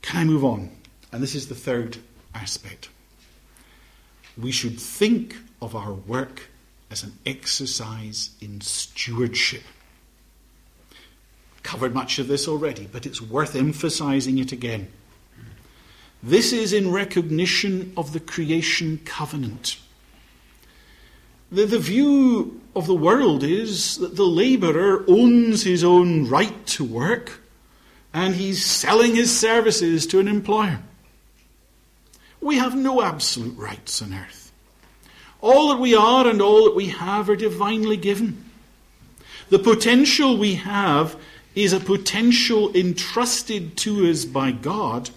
Can 0.00 0.18
I 0.18 0.24
move 0.24 0.46
on? 0.46 0.70
And 1.12 1.22
this 1.22 1.34
is 1.34 1.48
the 1.48 1.54
third 1.54 1.98
aspect. 2.34 2.88
We 4.38 4.50
should 4.50 4.80
think 4.80 5.36
of 5.60 5.76
our 5.76 5.92
work 5.92 6.48
as 6.90 7.02
an 7.02 7.12
exercise 7.24 8.30
in 8.40 8.60
stewardship. 8.60 9.62
Covered 11.62 11.94
much 11.94 12.18
of 12.18 12.28
this 12.28 12.46
already, 12.46 12.88
but 12.90 13.06
it's 13.06 13.20
worth 13.20 13.56
emphasizing 13.56 14.38
it 14.38 14.52
again. 14.52 14.88
This 16.22 16.52
is 16.52 16.72
in 16.72 16.92
recognition 16.92 17.92
of 17.96 18.12
the 18.12 18.20
creation 18.20 19.00
covenant. 19.04 19.78
The, 21.50 21.66
the 21.66 21.78
view 21.78 22.60
of 22.74 22.86
the 22.86 22.94
world 22.94 23.42
is 23.44 23.98
that 23.98 24.16
the 24.16 24.26
labourer 24.26 25.04
owns 25.08 25.62
his 25.62 25.84
own 25.84 26.28
right 26.28 26.66
to 26.68 26.84
work 26.84 27.40
and 28.12 28.34
he's 28.34 28.64
selling 28.64 29.14
his 29.14 29.36
services 29.36 30.06
to 30.08 30.18
an 30.18 30.26
employer. 30.26 30.80
We 32.40 32.56
have 32.56 32.74
no 32.74 33.02
absolute 33.02 33.56
rights 33.56 34.00
on 34.02 34.14
earth. 34.14 34.45
All 35.40 35.68
that 35.68 35.80
we 35.80 35.94
are 35.94 36.26
and 36.26 36.40
all 36.40 36.64
that 36.64 36.74
we 36.74 36.88
have 36.88 37.28
are 37.28 37.36
divinely 37.36 37.96
given. 37.96 38.44
The 39.48 39.58
potential 39.58 40.36
we 40.36 40.54
have 40.54 41.16
is 41.54 41.72
a 41.72 41.80
potential 41.80 42.74
entrusted 42.76 43.76
to 43.78 44.10
us 44.10 44.24
by 44.24 44.52
God, 44.52 45.10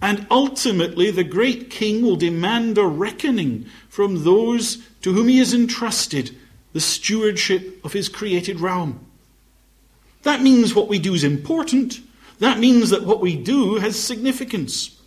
and 0.00 0.26
ultimately 0.30 1.10
the 1.10 1.24
great 1.24 1.70
King 1.70 2.02
will 2.02 2.16
demand 2.16 2.78
a 2.78 2.86
reckoning 2.86 3.66
from 3.88 4.24
those 4.24 4.86
to 5.02 5.12
whom 5.12 5.28
he 5.28 5.38
has 5.38 5.52
entrusted 5.52 6.36
the 6.72 6.80
stewardship 6.80 7.84
of 7.84 7.92
his 7.92 8.08
created 8.08 8.60
realm. 8.60 9.04
That 10.22 10.42
means 10.42 10.74
what 10.74 10.88
we 10.88 10.98
do 10.98 11.14
is 11.14 11.24
important, 11.24 12.00
that 12.38 12.58
means 12.58 12.90
that 12.90 13.04
what 13.04 13.20
we 13.20 13.36
do 13.36 13.76
has 13.76 13.98
significance. 13.98 15.00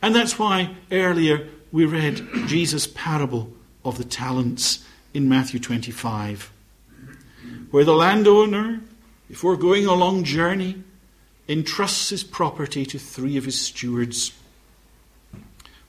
And 0.00 0.14
that's 0.14 0.38
why 0.38 0.76
earlier 0.90 1.48
we 1.70 1.84
read 1.84 2.26
Jesus' 2.46 2.86
parable 2.86 3.51
of 3.84 3.98
the 3.98 4.04
talents 4.04 4.84
in 5.14 5.28
Matthew 5.28 5.60
25, 5.60 6.52
where 7.70 7.84
the 7.84 7.94
landowner, 7.94 8.80
before 9.28 9.56
going 9.56 9.86
a 9.86 9.94
long 9.94 10.24
journey, 10.24 10.82
entrusts 11.48 12.10
his 12.10 12.24
property 12.24 12.86
to 12.86 12.98
three 12.98 13.36
of 13.36 13.44
his 13.44 13.60
stewards. 13.60 14.32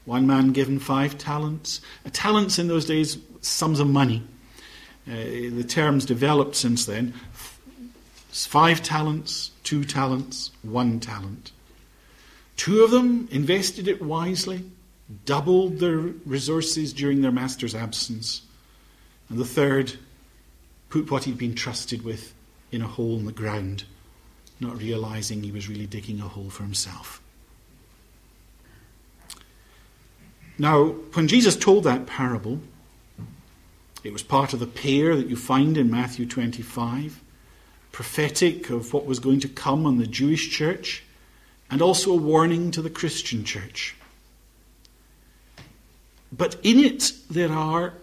One 0.06 0.28
man 0.28 0.52
given 0.52 0.80
five 0.80 1.18
talents. 1.18 1.80
A 2.06 2.10
Talents 2.10 2.60
in 2.60 2.68
those 2.68 2.86
days, 2.86 3.18
sums 3.42 3.80
of 3.80 3.90
money. 3.90 4.24
Uh, 5.08 5.16
the 5.16 5.66
term's 5.68 6.06
developed 6.06 6.56
since 6.56 6.86
then. 6.86 7.14
Five 8.30 8.82
talents, 8.82 9.52
two 9.64 9.84
talents, 9.84 10.52
one 10.62 11.00
talent. 11.00 11.52
Two 12.56 12.84
of 12.84 12.92
them 12.92 13.28
invested 13.32 13.88
it 13.88 14.02
wisely, 14.02 14.64
doubled 15.26 15.80
their 15.80 15.98
resources 15.98 16.94
during 16.94 17.22
their 17.22 17.32
master's 17.32 17.76
absence. 17.76 18.42
And 19.30 19.38
the 19.38 19.46
third 19.46 19.94
put 20.90 21.10
what 21.12 21.24
he'd 21.24 21.38
been 21.38 21.56
trusted 21.56 22.04
with 22.04 22.34
in 22.72 22.82
a 22.82 22.88
hole 22.88 23.18
in 23.18 23.26
the 23.26 23.32
ground, 23.32 23.84
not 24.60 24.78
realizing 24.78 25.44
he 25.44 25.52
was 25.52 25.70
really 25.70 25.88
digging 25.88 26.20
a 26.20 26.28
hole 26.28 26.50
for 26.50 26.64
himself. 26.64 27.22
Now, 30.58 30.86
when 31.14 31.28
Jesus 31.28 31.56
told 31.56 31.84
that 31.84 32.06
parable, 32.06 32.60
it 34.04 34.14
was 34.14 34.22
part 34.22 34.54
of 34.54 34.60
the 34.60 34.68
pair 34.68 35.16
that 35.16 35.28
you 35.28 35.36
find 35.36 35.78
in 35.78 35.90
Matthew 35.90 36.26
25 36.26 37.24
prophetic 37.94 38.70
of 38.72 38.92
what 38.92 39.06
was 39.06 39.20
going 39.20 39.40
to 39.40 39.48
come 39.48 39.86
on 39.86 40.00
the 40.00 40.08
Jewish 40.08 40.50
church, 40.50 41.04
and 41.72 41.82
also 41.82 42.12
a 42.12 42.18
warning 42.18 42.72
to 42.72 42.82
the 42.82 42.90
Christian 42.90 43.46
church. 43.46 43.96
But 46.36 46.56
in 46.64 46.80
it, 46.80 47.12
there 47.30 47.52
are 47.52 47.94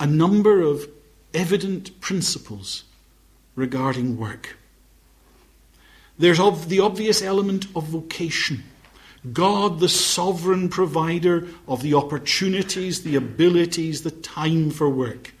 a 0.00 0.06
number 0.06 0.62
of 0.62 0.88
evident 1.34 2.00
principles 2.00 2.84
regarding 3.54 4.16
work. 4.16 4.56
There's 6.18 6.38
the 6.38 6.80
obvious 6.80 7.22
element 7.22 7.66
of 7.76 7.84
vocation. 7.84 8.64
God, 9.32 9.80
the 9.80 9.88
sovereign 9.88 10.68
provider 10.68 11.48
of 11.66 11.82
the 11.82 11.94
opportunities, 11.94 13.02
the 13.02 13.16
abilities, 13.16 14.02
the 14.02 14.10
time 14.10 14.70
for 14.70 14.88
work 14.88 15.32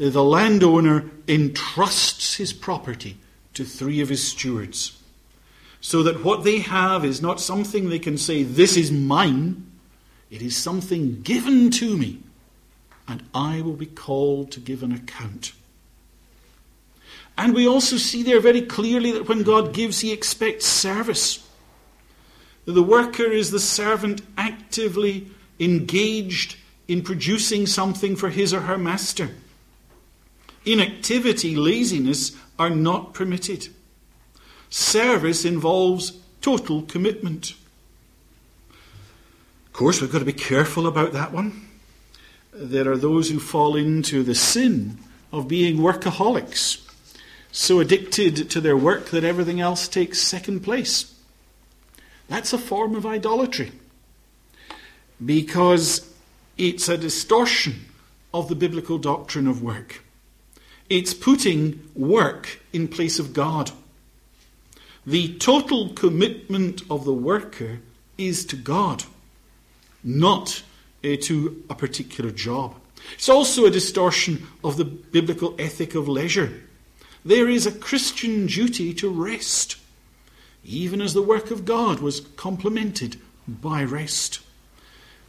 uh, 0.00 0.10
the 0.10 0.22
landowner 0.22 1.10
entrusts 1.26 2.36
his 2.36 2.52
property 2.52 3.16
to 3.54 3.64
three 3.64 4.00
of 4.00 4.08
his 4.08 4.22
stewards. 4.22 5.02
So 5.80 6.02
that 6.04 6.24
what 6.24 6.44
they 6.44 6.60
have 6.60 7.04
is 7.04 7.20
not 7.22 7.40
something 7.40 7.88
they 7.88 7.98
can 7.98 8.18
say, 8.18 8.42
This 8.42 8.76
is 8.76 8.90
mine. 8.92 9.67
It 10.30 10.42
is 10.42 10.56
something 10.56 11.22
given 11.22 11.70
to 11.72 11.96
me, 11.96 12.20
and 13.06 13.22
I 13.34 13.62
will 13.62 13.74
be 13.74 13.86
called 13.86 14.50
to 14.52 14.60
give 14.60 14.82
an 14.82 14.92
account. 14.92 15.52
And 17.36 17.54
we 17.54 17.68
also 17.68 17.96
see 17.96 18.22
there 18.22 18.40
very 18.40 18.62
clearly 18.62 19.12
that 19.12 19.28
when 19.28 19.44
God 19.44 19.72
gives, 19.72 20.00
he 20.00 20.12
expects 20.12 20.66
service. 20.66 21.48
The 22.64 22.82
worker 22.82 23.24
is 23.24 23.50
the 23.50 23.60
servant 23.60 24.22
actively 24.36 25.30
engaged 25.58 26.56
in 26.88 27.02
producing 27.02 27.66
something 27.66 28.16
for 28.16 28.30
his 28.30 28.52
or 28.52 28.60
her 28.62 28.76
master. 28.76 29.30
Inactivity, 30.66 31.56
laziness 31.56 32.36
are 32.58 32.70
not 32.70 33.14
permitted. 33.14 33.68
Service 34.68 35.44
involves 35.44 36.18
total 36.40 36.82
commitment. 36.82 37.54
Course, 39.78 40.00
we've 40.00 40.10
got 40.10 40.18
to 40.18 40.24
be 40.24 40.32
careful 40.32 40.88
about 40.88 41.12
that 41.12 41.30
one. 41.30 41.68
There 42.52 42.90
are 42.90 42.96
those 42.96 43.30
who 43.30 43.38
fall 43.38 43.76
into 43.76 44.24
the 44.24 44.34
sin 44.34 44.98
of 45.32 45.46
being 45.46 45.76
workaholics, 45.76 46.84
so 47.52 47.78
addicted 47.78 48.50
to 48.50 48.60
their 48.60 48.76
work 48.76 49.10
that 49.10 49.22
everything 49.22 49.60
else 49.60 49.86
takes 49.86 50.18
second 50.18 50.64
place. 50.64 51.14
That's 52.26 52.52
a 52.52 52.58
form 52.58 52.96
of 52.96 53.06
idolatry 53.06 53.70
because 55.24 56.12
it's 56.56 56.88
a 56.88 56.98
distortion 56.98 57.84
of 58.34 58.48
the 58.48 58.56
biblical 58.56 58.98
doctrine 58.98 59.46
of 59.46 59.62
work. 59.62 60.02
It's 60.90 61.14
putting 61.14 61.88
work 61.94 62.58
in 62.72 62.88
place 62.88 63.20
of 63.20 63.32
God. 63.32 63.70
The 65.06 65.38
total 65.38 65.90
commitment 65.90 66.82
of 66.90 67.04
the 67.04 67.14
worker 67.14 67.78
is 68.18 68.44
to 68.46 68.56
God, 68.56 69.04
not 70.02 70.62
uh, 71.04 71.16
to 71.22 71.64
a 71.68 71.74
particular 71.74 72.30
job. 72.30 72.74
It's 73.14 73.28
also 73.28 73.64
a 73.64 73.70
distortion 73.70 74.46
of 74.62 74.76
the 74.76 74.84
biblical 74.84 75.54
ethic 75.58 75.94
of 75.94 76.08
leisure. 76.08 76.62
There 77.24 77.48
is 77.48 77.66
a 77.66 77.72
Christian 77.72 78.46
duty 78.46 78.94
to 78.94 79.08
rest, 79.08 79.76
even 80.64 81.00
as 81.00 81.14
the 81.14 81.22
work 81.22 81.50
of 81.50 81.64
God 81.64 82.00
was 82.00 82.20
complemented 82.20 83.20
by 83.46 83.82
rest. 83.84 84.40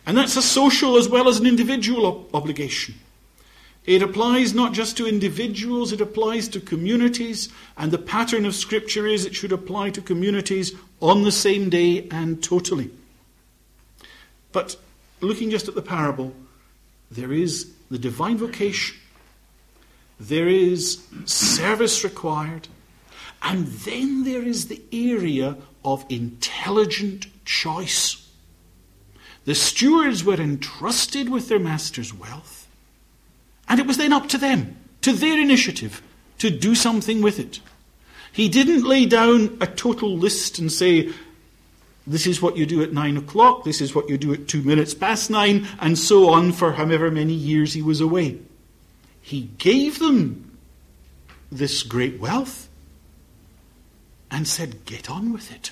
And 0.05 0.17
that's 0.17 0.35
a 0.35 0.41
social 0.41 0.97
as 0.97 1.07
well 1.07 1.27
as 1.27 1.39
an 1.39 1.45
individual 1.45 2.27
obligation. 2.33 2.95
It 3.85 4.01
applies 4.01 4.53
not 4.53 4.73
just 4.73 4.97
to 4.97 5.07
individuals, 5.07 5.91
it 5.91 6.01
applies 6.01 6.47
to 6.49 6.59
communities, 6.59 7.49
and 7.77 7.91
the 7.91 7.97
pattern 7.97 8.45
of 8.45 8.53
Scripture 8.53 9.07
is 9.07 9.25
it 9.25 9.35
should 9.35 9.51
apply 9.51 9.91
to 9.91 10.01
communities 10.01 10.73
on 11.01 11.23
the 11.23 11.31
same 11.31 11.69
day 11.69 12.07
and 12.11 12.43
totally. 12.43 12.91
But 14.51 14.75
looking 15.21 15.49
just 15.49 15.67
at 15.67 15.75
the 15.75 15.81
parable, 15.81 16.33
there 17.11 17.33
is 17.33 17.71
the 17.89 17.97
divine 17.99 18.37
vocation, 18.37 18.97
there 20.19 20.47
is 20.47 21.05
service 21.25 22.03
required, 22.03 22.67
and 23.41 23.67
then 23.67 24.23
there 24.23 24.43
is 24.43 24.67
the 24.67 24.81
area 24.91 25.57
of 25.83 26.05
intelligent 26.09 27.27
choice. 27.45 28.27
The 29.45 29.55
stewards 29.55 30.23
were 30.23 30.35
entrusted 30.35 31.29
with 31.29 31.47
their 31.47 31.59
master's 31.59 32.13
wealth, 32.13 32.67
and 33.67 33.79
it 33.79 33.87
was 33.87 33.97
then 33.97 34.13
up 34.13 34.27
to 34.29 34.37
them, 34.37 34.77
to 35.01 35.13
their 35.13 35.39
initiative, 35.39 36.01
to 36.39 36.49
do 36.49 36.75
something 36.75 37.21
with 37.21 37.39
it. 37.39 37.59
He 38.31 38.49
didn't 38.49 38.83
lay 38.83 39.05
down 39.05 39.57
a 39.61 39.67
total 39.67 40.15
list 40.15 40.59
and 40.59 40.71
say, 40.71 41.11
this 42.09 42.25
is 42.25 42.41
what 42.41 42.57
you 42.57 42.65
do 42.65 42.81
at 42.81 42.91
nine 42.91 43.17
o'clock, 43.17 43.63
this 43.63 43.81
is 43.81 43.93
what 43.93 44.09
you 44.09 44.17
do 44.17 44.33
at 44.33 44.47
two 44.47 44.63
minutes 44.63 44.95
past 44.95 45.29
nine, 45.29 45.67
and 45.79 45.95
so 45.95 46.29
on 46.29 46.51
for 46.51 46.73
however 46.73 47.11
many 47.11 47.33
years 47.33 47.73
he 47.73 47.83
was 47.83 48.01
away. 48.01 48.39
He 49.21 49.51
gave 49.59 49.99
them 49.99 50.57
this 51.51 51.83
great 51.83 52.19
wealth 52.19 52.67
and 54.31 54.47
said, 54.47 54.85
Get 54.85 55.07
on 55.07 55.31
with 55.31 55.51
it. 55.51 55.71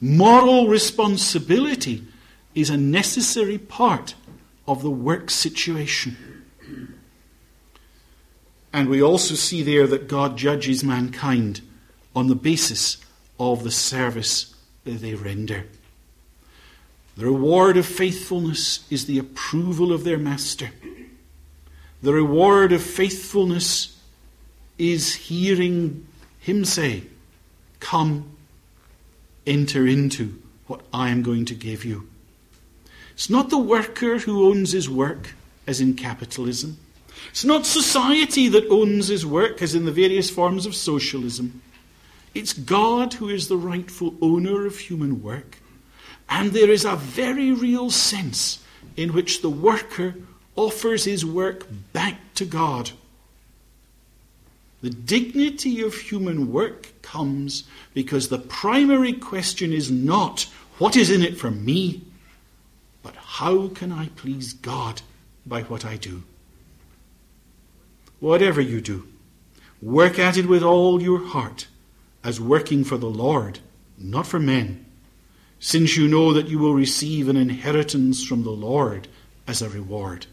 Moral 0.00 0.68
responsibility 0.68 2.04
is 2.54 2.70
a 2.70 2.76
necessary 2.76 3.58
part 3.58 4.14
of 4.68 4.82
the 4.82 4.90
work 4.90 5.30
situation. 5.30 6.16
And 8.72 8.88
we 8.88 9.02
also 9.02 9.34
see 9.34 9.64
there 9.64 9.88
that 9.88 10.06
God 10.06 10.38
judges 10.38 10.84
mankind 10.84 11.60
on 12.14 12.28
the 12.28 12.36
basis 12.36 12.98
of 13.40 13.64
the 13.64 13.70
service 13.72 14.51
they 14.84 15.14
render. 15.14 15.66
The 17.16 17.26
reward 17.26 17.76
of 17.76 17.86
faithfulness 17.86 18.86
is 18.90 19.06
the 19.06 19.18
approval 19.18 19.92
of 19.92 20.04
their 20.04 20.18
master. 20.18 20.70
The 22.02 22.12
reward 22.12 22.72
of 22.72 22.82
faithfulness 22.82 23.98
is 24.78 25.14
hearing 25.14 26.06
him 26.40 26.64
say, 26.64 27.04
Come, 27.80 28.36
enter 29.46 29.86
into 29.86 30.40
what 30.66 30.80
I 30.92 31.10
am 31.10 31.22
going 31.22 31.44
to 31.46 31.54
give 31.54 31.84
you. 31.84 32.08
It's 33.12 33.28
not 33.28 33.50
the 33.50 33.58
worker 33.58 34.18
who 34.18 34.48
owns 34.48 34.72
his 34.72 34.88
work, 34.88 35.34
as 35.66 35.80
in 35.80 35.94
capitalism. 35.94 36.78
It's 37.30 37.44
not 37.44 37.66
society 37.66 38.48
that 38.48 38.68
owns 38.68 39.08
his 39.08 39.24
work, 39.26 39.62
as 39.62 39.74
in 39.74 39.84
the 39.84 39.92
various 39.92 40.30
forms 40.30 40.66
of 40.66 40.74
socialism. 40.74 41.62
It's 42.34 42.52
God 42.52 43.14
who 43.14 43.28
is 43.28 43.48
the 43.48 43.56
rightful 43.56 44.14
owner 44.20 44.66
of 44.66 44.78
human 44.78 45.22
work. 45.22 45.58
And 46.28 46.52
there 46.52 46.70
is 46.70 46.84
a 46.84 46.96
very 46.96 47.52
real 47.52 47.90
sense 47.90 48.64
in 48.96 49.12
which 49.12 49.42
the 49.42 49.50
worker 49.50 50.14
offers 50.56 51.04
his 51.04 51.24
work 51.24 51.66
back 51.92 52.18
to 52.34 52.44
God. 52.44 52.92
The 54.80 54.90
dignity 54.90 55.80
of 55.82 55.94
human 55.94 56.50
work 56.52 56.92
comes 57.02 57.64
because 57.94 58.28
the 58.28 58.38
primary 58.38 59.12
question 59.12 59.72
is 59.72 59.90
not, 59.90 60.48
what 60.78 60.96
is 60.96 61.10
in 61.10 61.22
it 61.22 61.38
for 61.38 61.50
me? 61.50 62.02
But 63.02 63.14
how 63.14 63.68
can 63.68 63.92
I 63.92 64.08
please 64.16 64.52
God 64.52 65.02
by 65.46 65.62
what 65.62 65.84
I 65.84 65.96
do? 65.96 66.22
Whatever 68.18 68.60
you 68.60 68.80
do, 68.80 69.06
work 69.80 70.18
at 70.18 70.36
it 70.36 70.46
with 70.46 70.62
all 70.62 71.02
your 71.02 71.26
heart, 71.26 71.66
as 72.24 72.40
working 72.40 72.84
for 72.84 72.96
the 72.96 73.10
Lord, 73.10 73.58
not 73.98 74.26
for 74.26 74.38
men, 74.38 74.84
since 75.58 75.96
you 75.96 76.08
know 76.08 76.32
that 76.32 76.48
you 76.48 76.58
will 76.58 76.74
receive 76.74 77.28
an 77.28 77.36
inheritance 77.36 78.24
from 78.24 78.42
the 78.42 78.50
Lord 78.50 79.08
as 79.46 79.62
a 79.62 79.68
reward. 79.68 80.26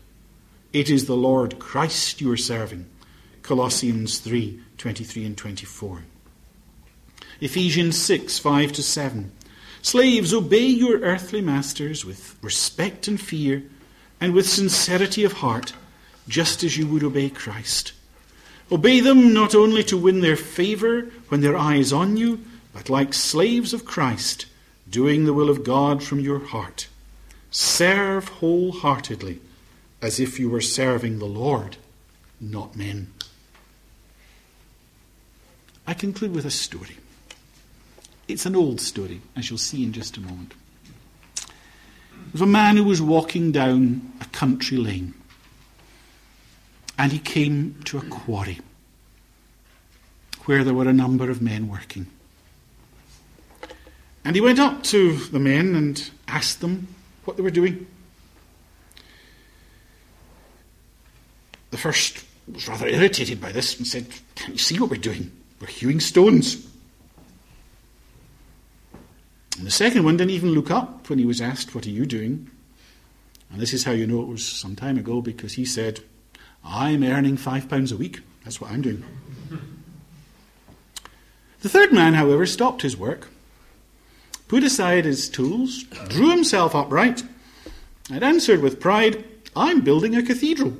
It 0.72 0.90
is 0.90 1.06
the 1.06 1.16
Lord 1.16 1.60
Christ 1.60 2.22
you 2.22 2.32
are 2.32 2.38
serving. 2.38 2.88
Colossians 3.42 4.20
3 4.20 4.60
23 4.78 5.26
and 5.26 5.38
24. 5.38 6.04
Ephesians 7.42 7.98
6 7.98 8.40
5 8.40 8.72
to 8.74 8.84
7. 8.84 9.32
Slaves, 9.82 10.34
obey 10.34 10.66
your 10.66 11.00
earthly 11.00 11.42
masters 11.42 12.06
with 12.06 12.38
respect 12.42 13.08
and 13.08 13.20
fear, 13.20 13.64
and 14.20 14.34
with 14.34 14.48
sincerity 14.48 15.24
of 15.24 15.34
heart, 15.34 15.74
just 16.28 16.64
as 16.64 16.78
you 16.78 16.86
would 16.88 17.04
obey 17.04 17.30
Christ. 17.30 17.94
Obey 18.72 18.99
them 18.99 19.34
not 19.34 19.55
only 19.55 19.84
to 19.86 19.97
win 19.97 20.22
their 20.22 20.36
favour 20.36 21.09
when 21.30 21.41
their 21.41 21.57
eye 21.57 21.78
is 21.78 21.91
on 21.91 22.17
you, 22.17 22.43
but 22.74 22.89
like 22.89 23.13
slaves 23.13 23.74
of 23.74 23.86
Christ, 23.86 24.45
doing 24.89 25.26
the 25.26 25.34
will 25.34 25.49
of 25.49 25.63
God 25.63 26.03
from 26.03 26.20
your 26.20 26.39
heart. 26.39 26.88
Serve 27.51 28.28
wholeheartedly, 28.28 29.39
as 30.01 30.20
if 30.20 30.39
you 30.39 30.49
were 30.49 30.61
serving 30.61 31.17
the 31.17 31.26
Lord, 31.26 31.78
not 32.39 32.76
men. 32.76 33.11
I 35.88 35.95
conclude 35.95 36.34
with 36.34 36.45
a 36.45 36.51
story. 36.51 36.97
It's 38.28 38.45
an 38.45 38.55
old 38.55 38.80
story, 38.80 39.22
as 39.36 39.49
you'll 39.49 39.57
see 39.57 39.84
in 39.84 39.91
just 39.91 40.15
a 40.17 40.22
moment. 40.22 40.53
There 41.36 42.34
was 42.34 42.41
a 42.41 42.45
man 42.45 42.78
who 42.78 42.84
was 42.84 43.01
walking 43.01 43.51
down 43.51 44.13
a 44.22 44.26
country 44.26 44.78
lane, 44.78 45.15
and 47.00 47.14
he 47.14 47.18
came 47.18 47.80
to 47.86 47.97
a 47.97 48.02
quarry 48.02 48.60
where 50.43 50.66
there 50.66 50.74
were 50.74 50.89
a 50.89 50.93
number 50.93 51.32
of 51.32 51.41
men 51.41 51.70
working. 51.70 52.08
And 54.26 54.36
he 54.36 54.41
went 54.41 54.60
up 54.60 54.84
to 54.84 55.16
the 55.16 55.39
men 55.39 55.76
and 55.76 56.12
asked 56.28 56.60
them 56.60 56.89
what 57.24 57.38
they 57.38 57.43
were 57.43 57.50
doing. 57.50 57.88
The 61.72 61.78
first 61.78 62.26
was 62.52 62.68
rather 62.68 62.88
irritated 62.88 63.39
by 63.39 63.54
this 63.54 63.78
and 63.78 63.88
said, 63.88 64.06
Can't 64.36 64.54
you 64.54 64.60
see 64.60 64.78
what 64.78 64.89
we're 64.89 64.97
doing? 64.97 65.32
We're 65.62 65.68
hewing 65.68 66.02
stones. 66.02 66.68
And 69.58 69.66
the 69.66 69.72
second 69.72 70.04
one 70.04 70.18
didn't 70.18 70.32
even 70.32 70.50
look 70.50 70.70
up 70.70 71.10
when 71.10 71.18
he 71.18 71.26
was 71.26 71.39
asked, 71.39 71.74
What 71.74 71.86
are 71.86 71.91
you 71.91 72.06
doing? 72.06 72.50
And 73.52 73.62
this 73.62 73.74
is 73.74 73.86
how 73.86 73.93
you 73.93 74.06
know 74.06 74.22
it 74.22 74.28
was 74.28 74.45
some 74.45 74.76
time 74.76 74.97
ago 74.97 75.22
because 75.22 75.54
he 75.54 75.64
said, 75.64 76.02
I'm 76.64 77.03
earning 77.03 77.38
five 77.38 77.70
pounds 77.70 77.91
a 77.91 77.97
week. 77.97 78.22
That's 78.43 78.60
what 78.60 78.72
I'm 78.72 78.82
doing. 78.82 79.03
The 81.62 81.70
third 81.70 81.91
man, 81.91 82.14
however, 82.14 82.45
stopped 82.45 82.84
his 82.84 82.95
work, 82.95 83.28
put 84.47 84.64
aside 84.64 85.05
his 85.05 85.28
tools, 85.28 85.84
drew 86.07 86.30
himself 86.30 86.74
upright, 86.74 87.24
and 88.10 88.24
answered 88.24 88.62
with 88.62 88.80
pride, 88.80 89.26
I'm 89.55 89.82
building 89.82 90.16
a 90.16 90.24
cathedral. 90.24 90.78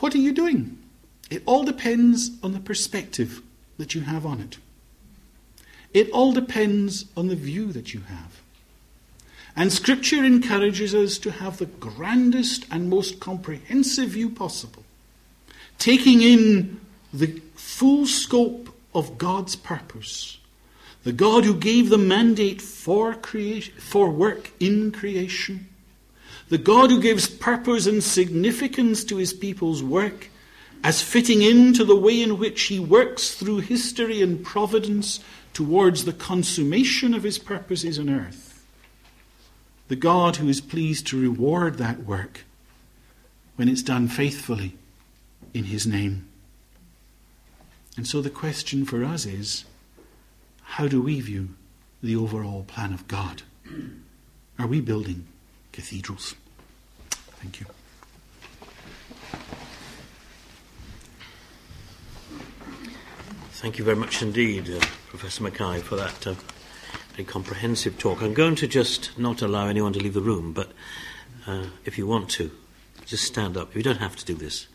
What 0.00 0.14
are 0.14 0.18
you 0.18 0.32
doing? 0.32 0.78
It 1.30 1.42
all 1.46 1.64
depends 1.64 2.30
on 2.42 2.52
the 2.52 2.60
perspective 2.60 3.42
that 3.76 3.94
you 3.94 4.02
have 4.02 4.24
on 4.24 4.40
it. 4.40 4.58
It 5.92 6.10
all 6.10 6.32
depends 6.32 7.06
on 7.16 7.28
the 7.28 7.36
view 7.36 7.72
that 7.72 7.94
you 7.94 8.00
have. 8.00 8.33
And 9.56 9.72
Scripture 9.72 10.24
encourages 10.24 10.94
us 10.94 11.18
to 11.18 11.30
have 11.30 11.58
the 11.58 11.66
grandest 11.66 12.66
and 12.70 12.90
most 12.90 13.20
comprehensive 13.20 14.10
view 14.10 14.30
possible, 14.30 14.82
taking 15.78 16.22
in 16.22 16.80
the 17.12 17.40
full 17.54 18.06
scope 18.06 18.74
of 18.94 19.16
God's 19.16 19.54
purpose. 19.54 20.38
The 21.04 21.12
God 21.12 21.44
who 21.44 21.54
gave 21.54 21.90
the 21.90 21.98
mandate 21.98 22.62
for, 22.62 23.14
creation, 23.14 23.74
for 23.78 24.10
work 24.10 24.50
in 24.58 24.90
creation. 24.90 25.68
The 26.48 26.58
God 26.58 26.90
who 26.90 27.00
gives 27.00 27.28
purpose 27.28 27.86
and 27.86 28.02
significance 28.02 29.04
to 29.04 29.16
his 29.16 29.32
people's 29.32 29.82
work 29.82 30.30
as 30.82 31.00
fitting 31.00 31.42
into 31.42 31.84
the 31.84 31.96
way 31.96 32.20
in 32.20 32.38
which 32.38 32.62
he 32.64 32.78
works 32.78 33.34
through 33.34 33.58
history 33.58 34.20
and 34.20 34.44
providence 34.44 35.20
towards 35.52 36.04
the 36.04 36.12
consummation 36.12 37.14
of 37.14 37.22
his 37.22 37.38
purposes 37.38 37.98
on 37.98 38.10
earth. 38.10 38.53
The 39.88 39.96
God 39.96 40.36
who 40.36 40.48
is 40.48 40.60
pleased 40.60 41.06
to 41.08 41.20
reward 41.20 41.78
that 41.78 42.04
work 42.04 42.44
when 43.56 43.68
it's 43.68 43.82
done 43.82 44.08
faithfully 44.08 44.76
in 45.52 45.64
his 45.64 45.86
name. 45.86 46.26
And 47.96 48.06
so 48.06 48.20
the 48.20 48.30
question 48.30 48.84
for 48.84 49.04
us 49.04 49.26
is 49.26 49.64
how 50.62 50.88
do 50.88 51.00
we 51.00 51.20
view 51.20 51.50
the 52.02 52.16
overall 52.16 52.64
plan 52.64 52.92
of 52.92 53.06
God? 53.06 53.42
Are 54.58 54.66
we 54.66 54.80
building 54.80 55.26
cathedrals? 55.72 56.34
Thank 57.10 57.60
you. 57.60 57.66
Thank 63.52 63.78
you 63.78 63.84
very 63.84 63.96
much 63.96 64.20
indeed, 64.20 64.68
uh, 64.68 64.80
Professor 65.08 65.42
Mackay, 65.42 65.80
for 65.80 65.96
that 65.96 66.26
uh, 66.26 66.34
very 67.14 67.24
comprehensive 67.24 67.96
talk. 67.96 68.22
I'm 68.22 68.34
going 68.34 68.56
to 68.56 68.66
just 68.66 69.16
not 69.16 69.40
allow 69.40 69.68
anyone 69.68 69.92
to 69.92 70.00
leave 70.00 70.14
the 70.14 70.20
room, 70.20 70.52
but 70.52 70.72
uh, 71.46 71.66
if 71.84 71.96
you 71.96 72.08
want 72.08 72.28
to, 72.30 72.50
just 73.06 73.24
stand 73.24 73.56
up. 73.56 73.76
You 73.76 73.84
don't 73.84 73.98
have 73.98 74.16
to 74.16 74.24
do 74.24 74.34
this, 74.34 74.66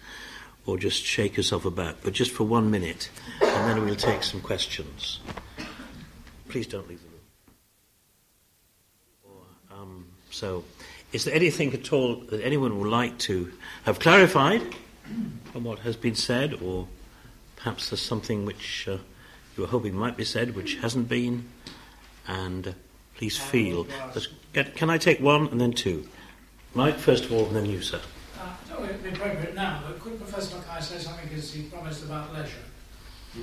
or 0.66 0.78
just 0.78 1.04
shake 1.04 1.36
yourself 1.36 1.66
about, 1.66 1.98
but 2.02 2.14
just 2.14 2.32
for 2.32 2.46
one 2.46 2.72
minute, 2.72 3.10
and 3.42 3.70
then 3.70 3.84
we'll 3.86 3.96
take 3.96 4.24
some 4.24 4.40
questions. 4.40 5.20
Please 6.48 6.66
don't 6.66 6.88
leave 6.88 7.02
the 7.02 7.08
room. 9.76 10.06
So, 10.32 10.64
is 11.12 11.26
there 11.26 11.34
anything 11.34 11.74
at 11.74 11.92
all 11.92 12.16
that 12.16 12.42
anyone 12.42 12.80
would 12.80 12.90
like 12.90 13.18
to 13.20 13.52
have 13.84 14.00
clarified 14.00 14.62
on 15.56 15.64
what 15.66 15.80
has 15.80 15.98
been 15.98 16.16
said, 16.16 16.54
or 16.62 16.88
perhaps 17.58 17.90
there's 17.90 18.02
something 18.02 18.46
which 18.46 18.88
uh, 18.88 19.00
you 19.58 19.64
were 19.64 19.68
hoping 19.68 19.96
might 19.96 20.16
be 20.16 20.24
said 20.24 20.56
which 20.56 20.76
hasn't 20.76 21.10
been? 21.10 21.50
And 22.30 22.68
uh, 22.68 22.72
please 23.18 23.38
feel. 23.38 23.88
Can 24.54 24.90
I 24.90 24.98
take 24.98 25.20
one 25.20 25.48
and 25.48 25.60
then 25.60 25.74
two? 25.74 26.08
Mike, 26.76 26.96
first 26.98 27.26
of 27.26 27.34
all, 27.34 27.48
and 27.48 27.56
then 27.56 27.66
you, 27.66 27.82
sir. 27.82 28.00
Uh, 28.40 28.54
no, 28.70 28.84
it 28.84 28.92
would 28.92 29.04
be 29.04 29.10
appropriate 29.10 29.56
now, 29.56 29.82
but 29.86 30.00
could 30.00 30.18
Professor 30.20 30.58
Mackay 30.58 30.82
say 30.82 31.00
something 31.00 31.28
because 31.28 31.52
he 31.52 31.64
promised 31.64 32.06
about 32.06 32.32
leisure? 32.32 32.56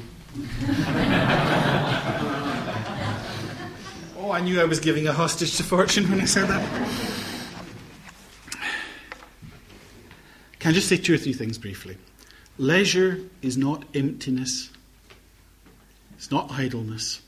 oh, 4.18 4.30
I 4.30 4.41
knew 4.41 4.61
I 4.61 4.64
was 4.64 4.78
giving 4.78 5.09
a 5.09 5.12
hostage 5.12 5.57
to 5.57 5.64
fortune 5.64 6.09
when 6.09 6.20
I 6.20 6.24
said 6.24 6.47
that. 6.47 6.62
Can 10.61 10.70
I 10.70 10.74
just 10.74 10.89
say 10.89 10.97
two 10.97 11.14
or 11.14 11.18
three 11.18 11.32
things 11.32 11.59
briefly? 11.59 11.97
Leisure 12.59 13.20
is 13.43 13.57
not 13.57 13.84
emptiness, 13.95 14.70
it's 16.16 16.30
not 16.30 16.51
idleness. 16.53 17.20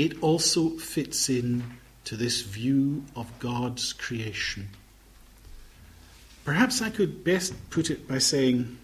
It 0.00 0.22
also 0.22 0.70
fits 0.78 1.28
in 1.28 1.62
to 2.04 2.16
this 2.16 2.40
view 2.40 3.04
of 3.14 3.38
God's 3.38 3.92
creation. 3.92 4.70
Perhaps 6.42 6.80
I 6.80 6.88
could 6.88 7.22
best 7.22 7.52
put 7.68 7.90
it 7.90 8.08
by 8.08 8.16
saying 8.16 8.78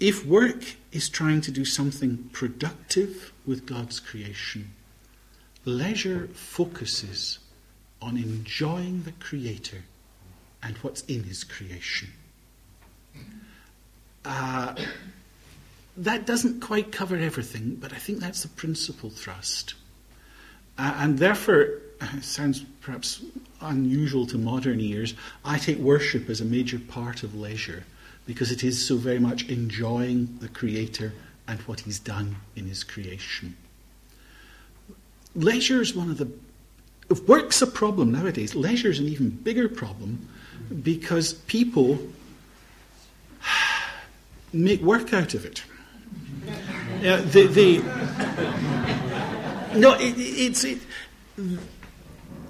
if 0.00 0.26
work 0.26 0.64
is 0.90 1.08
trying 1.08 1.42
to 1.42 1.52
do 1.52 1.64
something 1.64 2.28
productive 2.32 3.32
with 3.46 3.66
God's 3.66 4.00
creation, 4.00 4.72
leisure 5.64 6.26
focuses 6.34 7.38
on 8.02 8.16
enjoying 8.16 9.04
the 9.04 9.12
Creator 9.12 9.84
and 10.60 10.76
what's 10.78 11.02
in 11.02 11.22
His 11.22 11.44
creation. 11.44 12.08
Uh, 14.24 14.74
that 15.96 16.26
doesn't 16.26 16.60
quite 16.60 16.92
cover 16.92 17.16
everything, 17.16 17.76
but 17.80 17.92
I 17.92 17.96
think 17.96 18.20
that's 18.20 18.42
the 18.42 18.48
principal 18.48 19.10
thrust. 19.10 19.74
Uh, 20.78 20.94
and 20.98 21.18
therefore, 21.18 21.80
it 22.00 22.24
sounds 22.24 22.64
perhaps 22.80 23.22
unusual 23.60 24.26
to 24.26 24.38
modern 24.38 24.80
ears, 24.80 25.14
I 25.44 25.58
take 25.58 25.78
worship 25.78 26.28
as 26.28 26.40
a 26.40 26.44
major 26.44 26.78
part 26.78 27.22
of 27.22 27.34
leisure 27.34 27.84
because 28.26 28.50
it 28.50 28.62
is 28.62 28.84
so 28.84 28.96
very 28.96 29.18
much 29.18 29.48
enjoying 29.48 30.36
the 30.40 30.48
Creator 30.48 31.12
and 31.48 31.60
what 31.60 31.80
He's 31.80 31.98
done 31.98 32.36
in 32.56 32.66
His 32.66 32.84
creation. 32.84 33.56
Leisure 35.34 35.80
is 35.80 35.94
one 35.94 36.10
of 36.10 36.18
the. 36.18 36.30
If 37.08 37.26
work's 37.28 37.62
a 37.62 37.66
problem 37.66 38.10
nowadays, 38.10 38.54
leisure 38.54 38.90
is 38.90 38.98
an 38.98 39.06
even 39.06 39.30
bigger 39.30 39.68
problem 39.68 40.28
because 40.82 41.34
people 41.34 41.98
make 44.52 44.80
work 44.80 45.14
out 45.14 45.34
of 45.34 45.44
it. 45.44 45.62
Yeah, 47.00 47.16
the, 47.16 47.46
the, 47.46 47.78
no, 49.78 49.94
it, 49.94 50.14
it's. 50.16 50.64
It, 50.64 50.78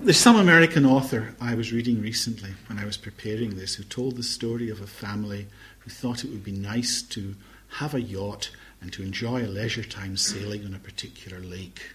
there's 0.01 0.19
some 0.19 0.37
American 0.37 0.87
author 0.87 1.35
I 1.41 1.55
was 1.57 1.73
reading 1.73 2.01
recently 2.01 2.51
when 2.69 2.79
I 2.79 2.85
was 2.85 2.97
preparing 2.97 3.57
this 3.57 3.75
who 3.75 3.83
told 3.83 4.17
the 4.17 4.23
story 4.23 4.71
of 4.71 4.81
a 4.81 4.87
family 4.87 5.49
who 5.81 5.91
thought 5.91 6.23
it 6.23 6.31
would 6.31 6.45
be 6.45 6.53
nice 6.53 7.03
to 7.03 7.35
have 7.79 7.93
a 7.95 8.01
yacht 8.01 8.51
and 8.81 8.93
to 8.93 9.03
enjoy 9.03 9.45
a 9.45 9.49
leisure 9.49 9.83
time 9.83 10.17
sailing 10.17 10.65
on 10.65 10.75
a 10.75 10.79
particular 10.79 11.41
lake. 11.41 11.95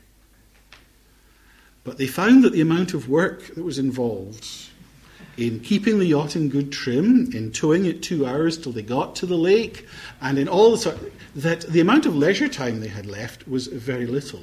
But 1.84 1.98
they 1.98 2.08
found 2.08 2.44
that 2.44 2.52
the 2.52 2.62
amount 2.62 2.94
of 2.94 3.08
work 3.08 3.56
that 3.56 3.64
was 3.64 3.80
involved 3.80 4.46
in 5.38 5.60
keeping 5.60 6.00
the 6.00 6.06
yacht 6.06 6.36
in 6.36 6.50
good 6.50 6.72
trim, 6.72 7.32
in 7.34 7.52
towing 7.52 7.86
it 7.86 8.04
two 8.04 8.26
hours 8.26 8.58
till 8.58 8.72
they 8.72 8.82
got 8.82 9.16
to 9.18 9.26
the 9.26 9.38
lake, 9.38 9.88
and 10.22 10.38
in 10.38 10.48
all 10.48 10.72
the 10.72 10.78
sort, 10.78 10.98
that 11.36 11.62
the 11.62 11.80
amount 11.80 12.06
of 12.06 12.16
leisure 12.16 12.48
time 12.48 12.80
they 12.80 12.88
had 12.88 13.06
left 13.06 13.48
was 13.48 13.68
very 13.68 14.06
little. 14.06 14.42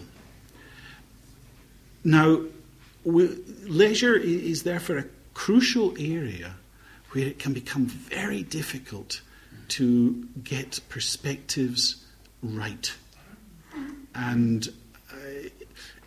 Now, 2.04 2.42
leisure 3.04 4.16
is 4.16 4.62
therefore 4.62 4.98
a 4.98 5.04
crucial 5.34 5.94
area 5.98 6.54
where 7.12 7.26
it 7.26 7.38
can 7.38 7.52
become 7.52 7.86
very 7.86 8.42
difficult 8.42 9.20
to 9.68 10.26
get 10.42 10.80
perspectives 10.88 12.04
right. 12.42 12.92
And 14.14 14.68
uh, 15.10 15.48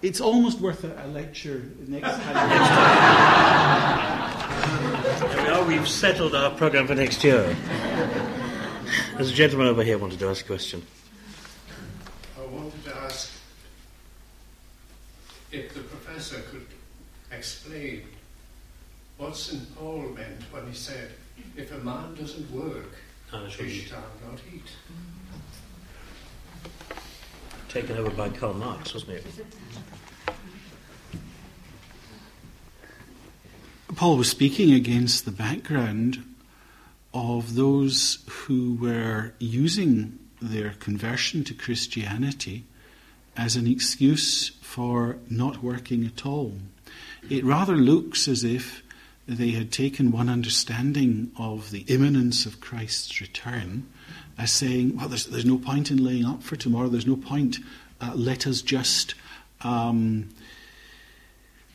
it's 0.01 0.19
almost 0.19 0.59
worth 0.59 0.83
a, 0.83 1.05
a 1.05 1.07
lecture 1.07 1.63
next 1.87 2.09
time. 2.09 4.37
there 5.27 5.43
we 5.43 5.49
are, 5.49 5.63
we've 5.63 5.87
settled 5.87 6.33
our 6.33 6.49
programme 6.51 6.87
for 6.87 6.95
next 6.95 7.23
year. 7.23 7.55
There's 9.15 9.29
a 9.29 9.33
gentleman 9.33 9.67
over 9.67 9.83
here 9.83 9.97
wanted 9.97 10.19
to 10.19 10.29
ask 10.29 10.43
a 10.43 10.47
question. 10.47 10.83
I 12.39 12.45
wanted 12.47 12.83
to 12.85 12.95
ask 12.97 13.31
if 15.51 15.73
the 15.73 15.81
professor 15.81 16.41
could 16.49 16.65
explain 17.31 18.03
what 19.17 19.37
St. 19.37 19.75
Paul 19.75 20.09
meant 20.15 20.41
when 20.51 20.65
he 20.67 20.73
said, 20.73 21.11
if 21.55 21.71
a 21.71 21.79
man 21.79 22.15
doesn't 22.15 22.49
work, 22.51 22.95
ah, 23.31 23.45
he 23.45 23.69
shall 23.69 24.03
not 24.27 24.39
eat. 24.51 24.71
Taken 27.69 27.97
over 27.97 28.09
by 28.09 28.29
Karl 28.29 28.53
Marx, 28.53 28.93
wasn't 28.93 29.17
it? 29.17 29.25
Paul 33.95 34.17
was 34.17 34.29
speaking 34.29 34.73
against 34.73 35.25
the 35.25 35.31
background 35.31 36.23
of 37.13 37.55
those 37.55 38.19
who 38.29 38.75
were 38.75 39.33
using 39.37 40.17
their 40.41 40.71
conversion 40.79 41.43
to 41.43 41.53
Christianity 41.53 42.63
as 43.35 43.55
an 43.55 43.67
excuse 43.67 44.49
for 44.61 45.17
not 45.29 45.61
working 45.61 46.05
at 46.05 46.25
all. 46.25 46.53
It 47.29 47.43
rather 47.43 47.75
looks 47.75 48.27
as 48.27 48.43
if 48.43 48.81
they 49.27 49.51
had 49.51 49.71
taken 49.71 50.11
one 50.11 50.29
understanding 50.29 51.31
of 51.37 51.71
the 51.71 51.81
imminence 51.81 52.45
of 52.45 52.61
Christ's 52.61 53.19
return 53.19 53.87
as 54.37 54.51
saying, 54.51 54.97
well, 54.97 55.09
there's, 55.09 55.27
there's 55.27 55.45
no 55.45 55.57
point 55.57 55.91
in 55.91 56.03
laying 56.03 56.25
up 56.25 56.41
for 56.41 56.55
tomorrow, 56.55 56.87
there's 56.87 57.05
no 57.05 57.17
point, 57.17 57.59
uh, 57.99 58.13
let 58.15 58.47
us 58.47 58.61
just. 58.61 59.15
Um, 59.61 60.29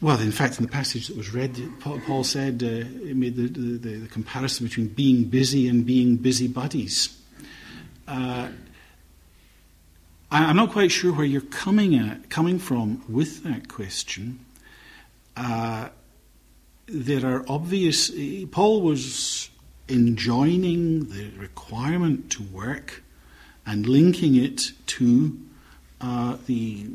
well, 0.01 0.21
in 0.21 0.33
fact, 0.33 0.59
in 0.59 0.67
the 0.67 0.71
passage 0.71 1.09
that 1.09 1.17
was 1.17 1.33
read, 1.33 1.59
Paul 1.81 2.23
said, 2.23 2.63
uh, 2.63 2.67
it 2.67 3.17
made 3.17 3.37
the, 3.37 3.49
the, 3.49 3.99
the, 3.99 4.09
comparison 4.09 4.67
between 4.67 4.89
being 4.89 5.25
busy 5.25 5.69
and 5.69 5.87
being 5.87 6.17
busybodies. 6.17 7.19
Uh, 8.07 8.49
I, 10.31 10.51
am 10.51 10.57
not 10.57 10.73
quite 10.73 10.91
sure 10.91 11.13
where 11.13 11.25
you're 11.25 11.41
coming 11.41 11.95
at, 11.95 12.29
coming 12.29 12.59
from 12.59 13.05
with 13.09 13.43
that 13.45 13.69
question. 13.69 14.41
Uh, 15.35 15.89
there 16.87 17.25
are 17.27 17.45
obvious. 17.49 18.11
Paul 18.51 18.83
was 18.83 19.49
enjoining 19.89 21.07
the 21.09 21.31
requirement 21.39 22.31
to 22.33 22.43
work 22.43 23.03
and 23.65 23.87
linking 23.87 24.35
it 24.35 24.73
to 24.87 25.39
uh, 26.01 26.37
the 26.47 26.87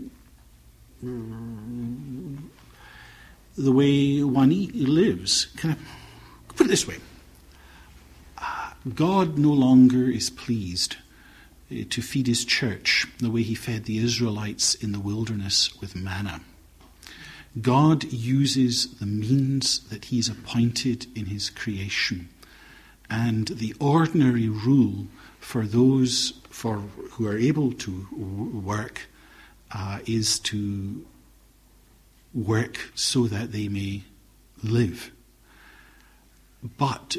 the 3.58 3.72
way 3.72 4.24
one 4.24 4.50
lives. 4.74 5.46
Can 5.58 5.72
I 5.72 5.76
put 6.56 6.68
it 6.68 6.70
this 6.70 6.88
way? 6.88 6.98
Uh, 8.38 8.72
God 8.94 9.38
no 9.38 9.52
longer 9.52 10.10
is 10.10 10.30
pleased 10.30 10.98
uh, 11.72 11.84
to 11.90 12.02
feed 12.02 12.28
his 12.28 12.46
church 12.46 13.08
the 13.20 13.32
way 13.32 13.42
he 13.44 13.56
fed 13.56 13.86
the 13.86 13.98
Israelites 13.98 14.76
in 14.76 14.92
the 14.92 15.00
wilderness 15.00 15.80
with 15.80 15.96
manna. 15.96 16.42
God 17.60 18.06
uses 18.06 18.88
the 19.00 19.06
means 19.06 19.80
that 19.90 20.06
He's 20.06 20.30
appointed 20.30 21.08
in 21.18 21.26
His 21.26 21.50
creation. 21.50 22.30
And 23.10 23.48
the 23.48 23.76
ordinary 23.80 24.48
rule 24.48 25.08
for 25.40 25.66
those 25.66 26.34
for, 26.50 26.78
who 27.12 27.28
are 27.28 27.38
able 27.38 27.74
to 27.74 28.08
work 28.64 29.10
uh, 29.74 30.00
is 30.06 30.40
to 30.40 31.06
work 32.34 32.92
so 32.96 33.28
that 33.28 33.52
they 33.52 33.68
may 33.68 34.04
live. 34.64 35.12
But 36.78 37.18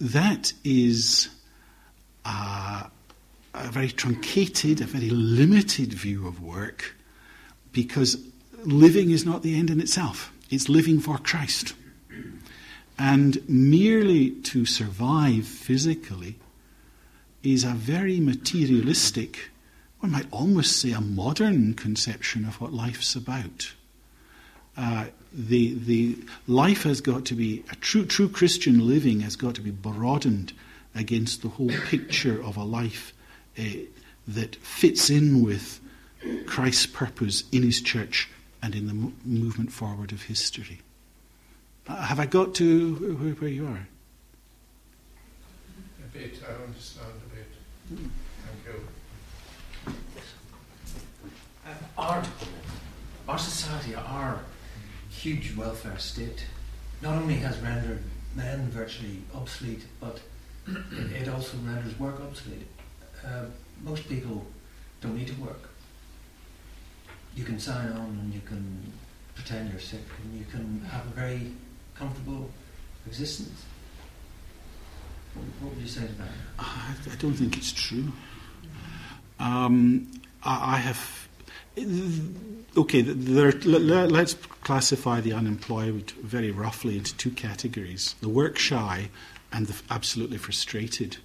that 0.00 0.52
is 0.64 1.28
a, 2.24 2.90
a 3.54 3.70
very 3.70 3.88
truncated, 3.88 4.80
a 4.80 4.84
very 4.84 5.10
limited 5.10 5.92
view 5.92 6.26
of 6.26 6.42
work 6.42 6.96
because 7.72 8.18
living 8.64 9.10
is 9.10 9.24
not 9.24 9.42
the 9.42 9.56
end 9.56 9.70
in 9.70 9.80
itself, 9.80 10.32
it's 10.50 10.68
living 10.68 11.00
for 11.00 11.18
Christ. 11.18 11.74
And 12.98 13.46
merely 13.48 14.30
to 14.30 14.64
survive 14.64 15.46
physically 15.46 16.36
is 17.42 17.64
a 17.64 17.70
very 17.70 18.20
materialistic, 18.20 19.50
one 19.98 20.12
might 20.12 20.26
almost 20.30 20.80
say 20.80 20.92
a 20.92 21.00
modern 21.00 21.74
conception 21.74 22.44
of 22.44 22.60
what 22.60 22.72
life's 22.72 23.14
about. 23.16 23.74
Uh, 24.76 25.06
the, 25.32 25.74
the 25.74 26.16
life 26.46 26.84
has 26.84 27.00
got 27.00 27.24
to 27.26 27.34
be, 27.34 27.64
a 27.70 27.76
true, 27.76 28.04
true 28.04 28.28
Christian 28.28 28.86
living 28.86 29.20
has 29.20 29.36
got 29.36 29.54
to 29.56 29.60
be 29.60 29.70
broadened 29.70 30.52
against 30.94 31.42
the 31.42 31.48
whole 31.48 31.70
picture 31.86 32.42
of 32.42 32.56
a 32.56 32.64
life 32.64 33.12
uh, 33.58 33.62
that 34.28 34.56
fits 34.56 35.10
in 35.10 35.44
with 35.44 35.80
Christ's 36.46 36.86
purpose 36.86 37.44
in 37.52 37.62
his 37.62 37.80
church 37.80 38.30
and 38.62 38.74
in 38.74 38.86
the 38.86 38.94
mo- 38.94 39.12
movement 39.24 39.72
forward 39.72 40.12
of 40.12 40.22
history. 40.22 40.80
Uh, 41.86 41.96
have 41.96 42.18
I 42.18 42.26
got 42.26 42.54
to 42.56 42.94
where, 42.94 43.34
where 43.34 43.50
you 43.50 43.66
are? 43.66 43.86
A 46.02 46.12
bit, 46.12 46.40
I 46.48 46.64
understand 46.64 47.12
a 47.26 47.34
bit. 47.34 47.46
Thank 48.46 48.66
you. 48.66 49.94
Uh, 51.66 51.74
our, 51.98 52.22
our 53.28 53.38
society, 53.38 53.94
our 53.94 54.40
huge 55.24 55.56
welfare 55.56 55.98
state, 55.98 56.44
not 57.00 57.14
only 57.14 57.36
has 57.36 57.58
rendered 57.60 58.02
men 58.36 58.68
virtually 58.68 59.22
obsolete, 59.34 59.84
but 59.98 60.20
it 61.16 61.28
also 61.30 61.56
renders 61.64 61.98
work 61.98 62.20
obsolete. 62.20 62.66
Uh, 63.24 63.46
most 63.82 64.06
people 64.06 64.44
don't 65.00 65.16
need 65.16 65.28
to 65.28 65.40
work. 65.40 65.70
You 67.34 67.42
can 67.42 67.58
sign 67.58 67.90
on 67.92 68.18
and 68.20 68.34
you 68.34 68.42
can 68.44 68.92
pretend 69.34 69.70
you're 69.70 69.80
sick 69.80 70.06
and 70.22 70.38
you 70.38 70.44
can 70.44 70.84
have 70.92 71.06
a 71.06 71.14
very 71.14 71.52
comfortable 71.94 72.50
existence. 73.06 73.64
What, 75.32 75.46
what 75.60 75.74
would 75.74 75.82
you 75.82 75.88
say 75.88 76.06
to 76.06 76.12
that? 76.12 76.28
I, 76.58 76.94
I 77.10 77.16
don't 77.16 77.32
think 77.32 77.56
it's 77.56 77.72
true. 77.72 78.12
Um, 79.40 80.20
I, 80.42 80.74
I 80.74 80.76
have. 80.76 81.23
Uh, 81.76 81.82
okay, 82.76 83.02
there, 83.02 83.52
let, 83.52 84.12
us 84.12 84.34
classify 84.62 85.20
the 85.20 85.32
unemployed 85.32 86.12
very 86.22 86.50
roughly 86.50 86.96
into 86.96 87.16
two 87.16 87.30
categories 87.30 88.14
the 88.20 88.28
work 88.28 88.58
shy 88.58 89.10
and 89.52 89.66
the 89.66 89.82
absolutely 89.90 90.38
frustrated. 90.38 91.16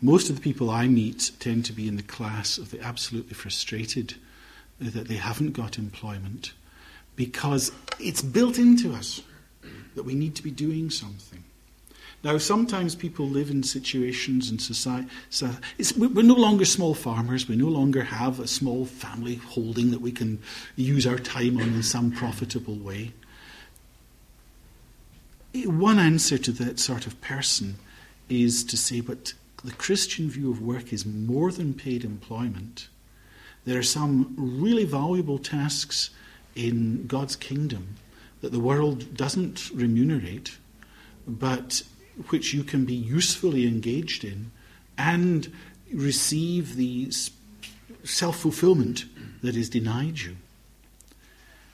Most 0.00 0.28
of 0.28 0.36
the 0.36 0.42
people 0.42 0.70
I 0.70 0.88
meet 0.88 1.30
tend 1.38 1.64
to 1.66 1.72
be 1.72 1.88
in 1.88 1.96
the 1.96 2.02
class 2.02 2.58
of 2.58 2.70
the 2.70 2.80
absolutely 2.80 3.34
frustrated 3.34 4.14
uh, 4.80 4.90
that 4.90 5.08
they 5.08 5.16
haven't 5.16 5.52
got 5.52 5.78
employment 5.78 6.52
because 7.16 7.70
it's 8.00 8.22
built 8.22 8.58
into 8.58 8.92
us 8.92 9.22
that 9.94 10.02
we 10.02 10.14
need 10.14 10.34
to 10.34 10.42
be 10.42 10.50
doing 10.50 10.90
something. 10.90 11.43
Now, 12.24 12.38
sometimes 12.38 12.94
people 12.94 13.28
live 13.28 13.50
in 13.50 13.62
situations 13.62 14.50
in 14.50 14.58
society. 14.58 15.08
So 15.28 15.50
we're 15.98 16.22
no 16.22 16.34
longer 16.34 16.64
small 16.64 16.94
farmers. 16.94 17.46
We 17.46 17.54
no 17.54 17.68
longer 17.68 18.02
have 18.02 18.40
a 18.40 18.46
small 18.46 18.86
family 18.86 19.34
holding 19.34 19.90
that 19.90 20.00
we 20.00 20.10
can 20.10 20.38
use 20.74 21.06
our 21.06 21.18
time 21.18 21.58
on 21.58 21.74
in 21.74 21.82
some 21.82 22.10
profitable 22.10 22.76
way. 22.76 23.12
Eh, 25.54 25.66
one 25.66 25.98
answer 25.98 26.38
to 26.38 26.52
that 26.52 26.80
sort 26.80 27.06
of 27.06 27.20
person 27.20 27.76
is 28.30 28.64
to 28.64 28.78
say, 28.78 29.02
but 29.02 29.34
the 29.62 29.72
Christian 29.72 30.30
view 30.30 30.50
of 30.50 30.62
work 30.62 30.94
is 30.94 31.04
more 31.04 31.52
than 31.52 31.74
paid 31.74 32.04
employment. 32.04 32.88
There 33.66 33.78
are 33.78 33.82
some 33.82 34.34
really 34.38 34.86
valuable 34.86 35.38
tasks 35.38 36.08
in 36.56 37.06
God's 37.06 37.36
kingdom 37.36 37.96
that 38.40 38.52
the 38.52 38.60
world 38.60 39.14
doesn't 39.14 39.70
remunerate, 39.74 40.56
but 41.26 41.82
which 42.28 42.54
you 42.54 42.64
can 42.64 42.84
be 42.84 42.94
usefully 42.94 43.66
engaged 43.66 44.24
in 44.24 44.50
and 44.96 45.52
receive 45.92 46.76
the 46.76 47.10
self 48.04 48.38
fulfillment 48.38 49.04
that 49.42 49.56
is 49.56 49.68
denied 49.68 50.18
you. 50.20 50.36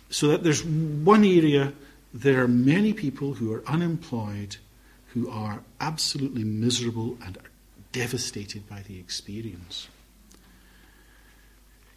So 0.08 0.28
that 0.28 0.42
there's 0.42 0.64
one 0.64 1.24
area, 1.24 1.72
there 2.12 2.42
are 2.42 2.48
many 2.48 2.92
people 2.92 3.34
who 3.34 3.52
are 3.52 3.62
unemployed 3.68 4.56
who 5.14 5.30
are 5.30 5.62
absolutely 5.80 6.44
miserable 6.44 7.18
and 7.24 7.36
are 7.38 7.50
devastated 7.92 8.68
by 8.68 8.82
the 8.82 8.98
experience. 8.98 9.88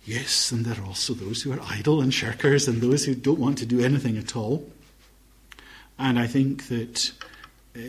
Yes, 0.05 0.51
and 0.51 0.65
there 0.65 0.81
are 0.81 0.87
also 0.87 1.13
those 1.13 1.41
who 1.41 1.53
are 1.53 1.61
idle 1.61 2.01
and 2.01 2.11
shirkers 2.11 2.67
and 2.67 2.81
those 2.81 3.05
who 3.05 3.15
don't 3.15 3.39
want 3.39 3.57
to 3.59 3.65
do 3.65 3.81
anything 3.81 4.17
at 4.17 4.35
all. 4.35 4.69
And 5.97 6.19
I 6.19 6.27
think 6.27 6.67
that 6.67 7.11
uh, 7.75 7.79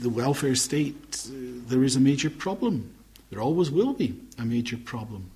the 0.00 0.10
welfare 0.10 0.54
state, 0.54 1.26
uh, 1.28 1.32
there 1.66 1.82
is 1.82 1.96
a 1.96 2.00
major 2.00 2.30
problem. 2.30 2.94
There 3.30 3.40
always 3.40 3.70
will 3.70 3.94
be 3.94 4.20
a 4.38 4.44
major 4.44 4.76
problem 4.76 5.30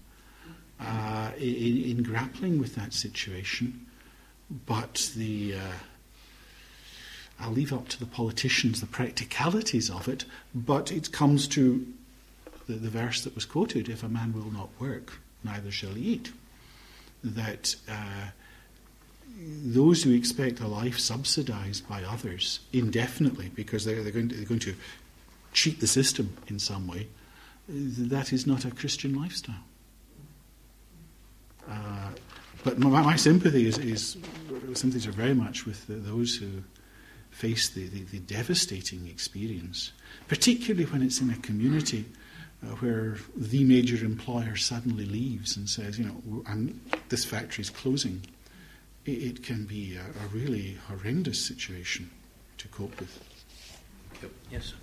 uh, 0.81 1.31
in, 1.39 1.83
in, 1.85 2.03
grappling 2.03 2.59
with 2.59 2.75
that 2.75 2.93
situation. 2.93 3.87
But 4.67 5.11
the 5.17 5.55
uh, 5.55 5.73
I'll 7.41 7.53
leave 7.53 7.73
up 7.73 7.89
to 7.89 7.99
the 7.99 8.07
politicians 8.07 8.81
the 8.81 8.87
practicalities 8.87 9.91
of 9.91 10.09
it, 10.09 10.25
but 10.55 10.91
it 10.91 11.13
comes 11.13 11.47
to 11.49 11.87
the, 12.67 12.75
the 12.75 12.91
verse 12.91 13.23
that 13.25 13.35
was 13.35 13.45
quoted 13.45 13.89
if 13.89 14.03
a 14.03 14.09
man 14.09 14.33
will 14.33 14.51
not 14.51 14.69
work, 14.79 15.21
neither 15.45 15.71
shall 15.71 15.93
he 15.93 16.03
eat. 16.03 16.33
That 17.23 17.75
uh, 17.89 18.31
those 19.39 20.03
who 20.03 20.13
expect 20.13 20.61
a 20.61 20.67
life 20.67 20.99
subsidized 20.99 21.89
by 21.89 22.03
others 22.03 22.61
indefinitely 22.73 23.51
because 23.55 23.85
they're, 23.85 24.03
they're, 24.03 24.13
going 24.13 24.29
to, 24.29 24.35
they're 24.35 24.47
going 24.47 24.61
to 24.61 24.75
cheat 25.53 25.81
the 25.81 25.87
system 25.87 26.37
in 26.49 26.59
some 26.59 26.87
way, 26.87 27.09
that 27.69 28.33
is 28.33 28.47
not 28.47 28.65
a 28.65 28.71
Christian 28.71 29.15
lifestyle. 29.15 29.65
Uh, 31.69 32.11
but 32.65 32.79
my, 32.79 33.03
my, 33.03 33.17
sympathy 33.17 33.67
is, 33.67 33.79
is 33.79 34.17
sympathies 34.73 35.07
are 35.07 35.13
very 35.13 35.35
much 35.35 35.67
with 35.67 35.87
the, 35.87 35.95
those 35.95 36.37
who 36.37 36.49
face 37.31 37.69
the, 37.69 37.87
the, 37.89 38.05
the, 38.05 38.19
devastating 38.21 39.07
experience, 39.07 39.93
particularly 40.29 40.87
when 40.87 41.03
it's 41.03 41.21
in 41.21 41.31
a 41.31 41.37
community 41.37 42.07
uh, 42.65 42.69
where 42.77 43.19
the 43.37 43.65
major 43.65 44.05
employer 44.05 44.57
suddenly 44.57 45.05
leaves 45.05 45.57
and 45.57 45.69
says, 45.69 45.99
you 45.99 46.07
know, 46.07 46.73
this 47.11 47.25
factory 47.25 47.63
is 47.63 47.71
closing 47.71 48.23
it, 49.09 49.23
it 49.23 49.43
can 49.43 49.65
be 49.65 49.97
a, 49.97 50.03
a, 50.25 50.27
really 50.29 50.77
horrendous 50.89 51.45
situation 51.45 52.11
to 52.59 52.69
cope 52.69 52.99
with. 53.01 53.19
Yes, 54.51 54.75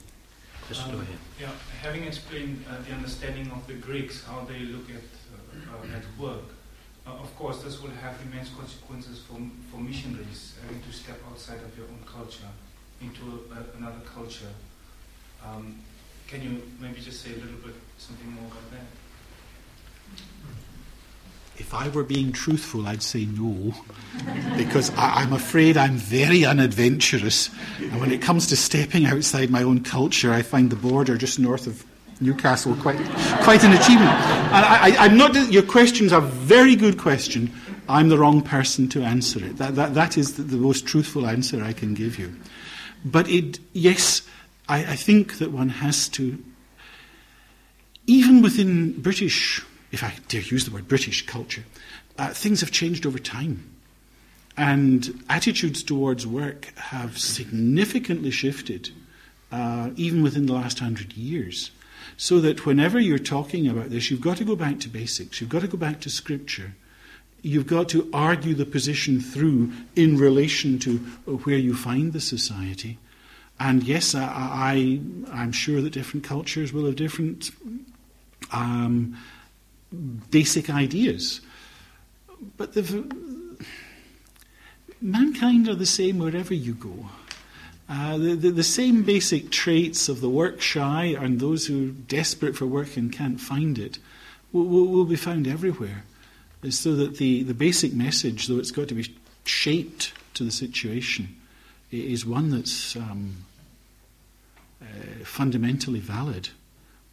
Just 0.68 0.88
um, 0.88 1.06
Yeah, 1.40 1.52
having 1.82 2.04
explained 2.06 2.64
uh, 2.70 2.82
the 2.88 2.94
understanding 2.94 3.52
of 3.52 3.66
the 3.68 3.74
Greeks, 3.74 4.24
how 4.24 4.46
they 4.46 4.60
look 4.60 4.90
at 4.90 5.08
uh, 5.34 5.76
uh, 5.76 5.98
at 5.98 6.04
work, 6.20 6.48
uh, 7.06 7.12
of 7.12 7.36
course, 7.36 7.62
this 7.64 7.82
will 7.82 7.92
have 7.92 8.16
immense 8.22 8.50
consequences 8.50 9.20
for 9.28 9.38
for 9.70 9.78
missionaries 9.78 10.56
having 10.62 10.82
to 10.82 10.92
step 10.92 11.20
outside 11.30 11.62
of 11.68 11.78
your 11.78 11.88
own 11.88 12.04
culture 12.06 12.52
into 13.02 13.46
a, 13.52 13.78
another 13.78 14.02
culture. 14.06 14.54
Um, 15.46 15.76
can 16.28 16.42
you 16.42 16.62
maybe 16.80 17.02
just 17.02 17.22
say 17.22 17.32
a 17.32 17.38
little 17.44 17.62
bit 17.64 17.76
something 17.98 18.32
more 18.32 18.48
about 18.48 18.72
that? 18.72 18.88
If 21.58 21.74
I 21.74 21.88
were 21.90 22.04
being 22.04 22.34
truthful, 22.34 22.86
I'd 22.86 23.02
say 23.02 23.26
no, 23.26 23.74
because 24.58 24.90
I, 24.92 25.24
am 25.24 25.32
afraid 25.32 25.78
I'm 25.78 25.96
very 25.96 26.44
unadventurous. 26.44 27.50
And 27.80 28.02
when 28.02 28.12
it 28.12 28.22
comes 28.22 28.48
to 28.48 28.58
stepping 28.58 29.06
outside 29.06 29.50
my 29.50 29.64
own 29.64 29.84
culture, 29.84 30.34
I 30.34 30.42
find 30.42 30.70
the 30.70 30.76
border 30.76 31.18
just 31.18 31.40
north 31.40 31.66
of 31.66 31.86
Newcastle 32.20 32.76
quite, 32.76 32.98
quite 33.44 33.64
an 33.64 33.72
achievement. 33.72 34.10
And 34.10 34.66
I, 34.66 35.06
am 35.06 35.18
not, 35.18 35.52
your 35.52 35.64
question's 35.64 36.12
a 36.12 36.20
very 36.20 36.76
good 36.76 36.98
question. 36.98 37.54
I'm 37.88 38.10
the 38.10 38.18
wrong 38.18 38.42
person 38.42 38.90
to 38.90 39.04
answer 39.04 39.44
it. 39.44 39.58
That, 39.58 39.76
that, 39.76 39.94
that 39.94 40.18
is 40.18 40.36
the, 40.36 40.44
the 40.44 40.58
most 40.58 40.86
truthful 40.86 41.26
answer 41.26 41.64
I 41.64 41.74
can 41.74 41.94
give 41.94 42.20
you. 42.20 42.36
But 43.06 43.30
it, 43.30 43.60
yes, 43.74 44.24
I, 44.68 44.80
I 44.80 44.96
think 44.96 45.38
that 45.38 45.52
one 45.52 45.70
has 45.70 46.10
to, 46.10 46.44
even 48.08 48.42
within 48.42 49.00
British 49.02 49.64
if 49.96 50.04
I 50.04 50.14
dare 50.28 50.42
use 50.42 50.66
the 50.66 50.72
word 50.72 50.90
British 50.90 51.26
culture, 51.26 51.64
uh, 52.18 52.34
things 52.34 52.60
have 52.60 52.70
changed 52.70 53.06
over 53.06 53.18
time. 53.18 53.72
And 54.58 55.24
attitudes 55.30 55.84
towards 55.84 56.28
work 56.28 56.74
have 56.76 57.18
significantly 57.18 58.30
shifted, 58.30 58.90
uh, 59.54 59.92
even 59.96 60.22
within 60.22 60.48
the 60.48 60.54
last 60.54 60.80
hundred 60.80 61.14
years. 61.14 61.72
So 62.18 62.42
that 62.42 62.66
whenever 62.66 63.00
you're 63.00 63.18
talking 63.18 63.70
about 63.70 63.90
this, 63.90 64.12
you've 64.12 64.22
got 64.22 64.38
to 64.38 64.44
go 64.44 64.58
back 64.58 64.82
to 64.82 64.90
basics, 64.90 65.40
you've 65.40 65.50
got 65.50 65.62
to 65.62 65.68
go 65.68 65.78
back 65.78 66.02
to 66.02 66.10
scripture. 66.10 66.76
You've 67.42 67.68
got 67.68 67.90
to 67.90 68.10
argue 68.12 68.56
the 68.56 68.66
position 68.66 69.22
through 69.22 69.72
in 69.96 70.18
relation 70.18 70.80
to 70.80 70.98
where 71.44 71.58
you 71.58 71.76
find 71.76 72.12
the 72.12 72.20
society. 72.20 72.98
And 73.60 73.84
yes, 73.84 74.16
I, 74.16 74.24
I, 75.32 75.42
am 75.44 75.52
sure 75.52 75.80
that 75.82 75.92
different 75.92 76.26
cultures 76.26 76.74
will 76.74 76.86
have 76.86 76.96
different 76.96 77.52
um, 78.52 79.16
basic 80.32 80.70
ideas. 80.70 81.42
But 82.58 82.76
mankind 85.02 85.68
are 85.68 85.76
the 85.76 85.86
same 85.86 86.20
wherever 86.20 86.54
you 86.54 86.74
go. 86.74 87.10
Uh, 87.88 88.18
the, 88.18 88.36
the, 88.36 88.50
the, 88.50 88.64
same 88.64 89.04
basic 89.04 89.52
traits 89.52 90.10
of 90.10 90.20
the 90.20 90.30
work 90.30 90.60
shy 90.60 91.06
and 91.06 91.40
those 91.40 91.68
who 91.68 91.90
are 91.90 91.92
desperate 91.92 92.56
for 92.56 92.66
work 92.66 92.98
and 92.98 93.14
can't 93.14 93.40
find 93.40 93.78
it 93.78 94.00
will, 94.52 94.66
will, 94.66 94.88
will 94.88 95.06
be 95.06 95.16
found 95.16 95.48
everywhere. 95.48 96.04
So 96.70 96.96
that 96.96 97.18
the, 97.18 97.44
the 97.44 97.54
basic 97.54 97.94
message, 97.94 98.48
though 98.48 98.58
it's 98.58 98.72
got 98.72 98.88
to 98.88 98.96
be 98.96 99.16
shaped 99.44 100.14
to 100.34 100.44
the 100.44 100.52
situation 100.52 101.36
is 101.92 102.26
one 102.26 102.50
that's 102.50 102.96
um, 102.96 103.46
uh, 104.82 105.24
fundamentally 105.24 106.00
valid. 106.00 106.50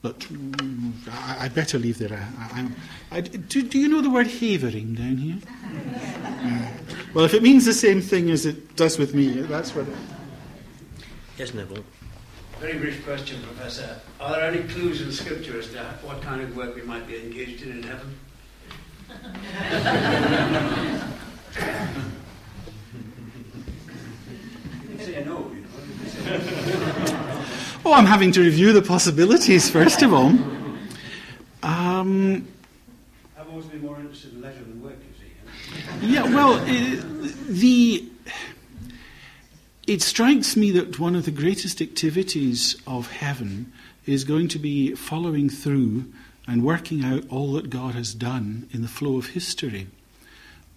But 0.03 0.19
mm, 0.19 0.93
I, 1.09 1.45
would 1.45 1.55
better 1.55 1.79
leave 1.79 1.99
there. 1.99 2.29
I, 2.39 2.69
I, 3.13 3.21
do, 3.21 3.63
do, 3.63 3.79
you 3.79 3.89
know 3.89 4.01
the 4.01 4.11
word 4.11 4.27
havering 4.27 4.95
down 4.95 5.17
here? 5.17 5.39
Uh, 6.43 6.67
well, 7.15 7.25
if 7.25 7.35
it 7.35 7.43
means 7.43 7.65
the 7.65 7.73
same 7.73 8.01
thing 8.01 8.29
as 8.29 8.45
it 8.47 8.75
does 8.75 8.99
with 8.99 9.15
me, 9.15 9.29
that's 9.43 9.77
what. 9.77 9.87
It... 9.87 9.95
Yes, 11.39 11.55
Neville. 11.55 11.85
Very 12.59 12.79
brief 12.79 13.05
question, 13.05 13.41
Professor. 13.43 14.01
Are 14.19 14.33
there 14.33 14.51
any 14.51 14.65
clues 14.65 15.01
in 15.03 15.13
Scripture 15.13 15.57
as 15.61 15.69
to 15.69 15.85
what 16.03 16.21
kind 16.21 16.41
of 16.41 16.57
work 16.57 16.75
we 16.75 16.83
might 16.83 17.07
be 17.07 17.17
engaged 17.17 17.63
in 17.63 17.71
in 17.71 17.85
heaven? 17.85 18.19
say 25.05 25.25
no, 25.25 25.51
you 25.51 25.52
know. 25.52 25.52
Oh, 27.85 27.93
I'm 27.93 28.07
having 28.07 28.33
to 28.33 28.41
review 28.41 28.73
the 28.73 28.83
possibilities, 28.83 29.71
first 29.71 30.03
of 30.03 30.13
all. 30.13 30.33
Um, 31.63 32.49
I've 33.39 33.49
always 33.49 33.67
been 33.67 33.83
more 33.83 33.99
interested 33.99 34.33
in 34.35 34.43
leisure 34.43 34.63
than 34.63 34.83
work, 34.83 34.97
you 34.99 35.27
see. 36.01 36.07
Yeah, 36.07 36.25
well, 36.25 36.55
uh, 36.55 37.29
the. 37.49 38.09
It 39.87 40.01
strikes 40.01 40.57
me 40.57 40.71
that 40.73 41.01
one 41.01 41.17
of 41.17 41.25
the 41.25 41.33
greatest 41.33 41.81
activities 41.81 42.81
of 42.87 43.11
heaven 43.11 43.73
is 44.07 44.23
going 44.23 44.49
to 44.49 44.59
be 44.59 44.95
following 44.95 45.49
through 45.49 46.13
and 46.47 46.65
working 46.65 47.05
out 47.05 47.25
all 47.29 47.53
that 47.55 47.69
God 47.69 47.95
has 47.95 48.15
done 48.15 48.69
in 48.73 48.83
the 48.83 48.89
flow 48.89 49.17
of 49.17 49.31
history. 49.31 49.89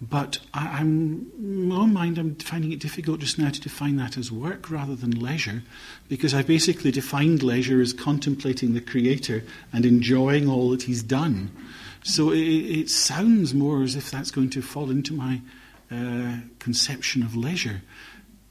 But 0.00 0.38
I, 0.52 0.80
am, 0.80 1.30
in 1.38 1.68
my 1.68 1.76
own 1.76 1.92
mind, 1.94 2.18
I'm 2.18 2.34
finding 2.34 2.70
it 2.70 2.80
difficult 2.80 3.20
just 3.20 3.38
now 3.38 3.48
to 3.48 3.60
define 3.60 3.96
that 3.96 4.18
as 4.18 4.30
work 4.30 4.70
rather 4.70 4.94
than 4.94 5.10
leisure, 5.10 5.62
because 6.08 6.34
I 6.34 6.42
basically 6.42 6.90
defined 6.90 7.42
leisure 7.42 7.80
as 7.80 7.94
contemplating 7.94 8.74
the 8.74 8.82
Creator 8.82 9.42
and 9.72 9.86
enjoying 9.86 10.48
all 10.48 10.70
that 10.70 10.82
He's 10.82 11.02
done. 11.02 11.50
So 12.02 12.30
it, 12.30 12.38
it 12.38 12.90
sounds 12.90 13.54
more 13.54 13.82
as 13.82 13.96
if 13.96 14.10
that's 14.10 14.30
going 14.30 14.50
to 14.50 14.62
fall 14.62 14.90
into 14.90 15.14
my 15.14 15.40
uh, 15.90 16.36
conception 16.58 17.22
of 17.22 17.34
leisure. 17.34 17.80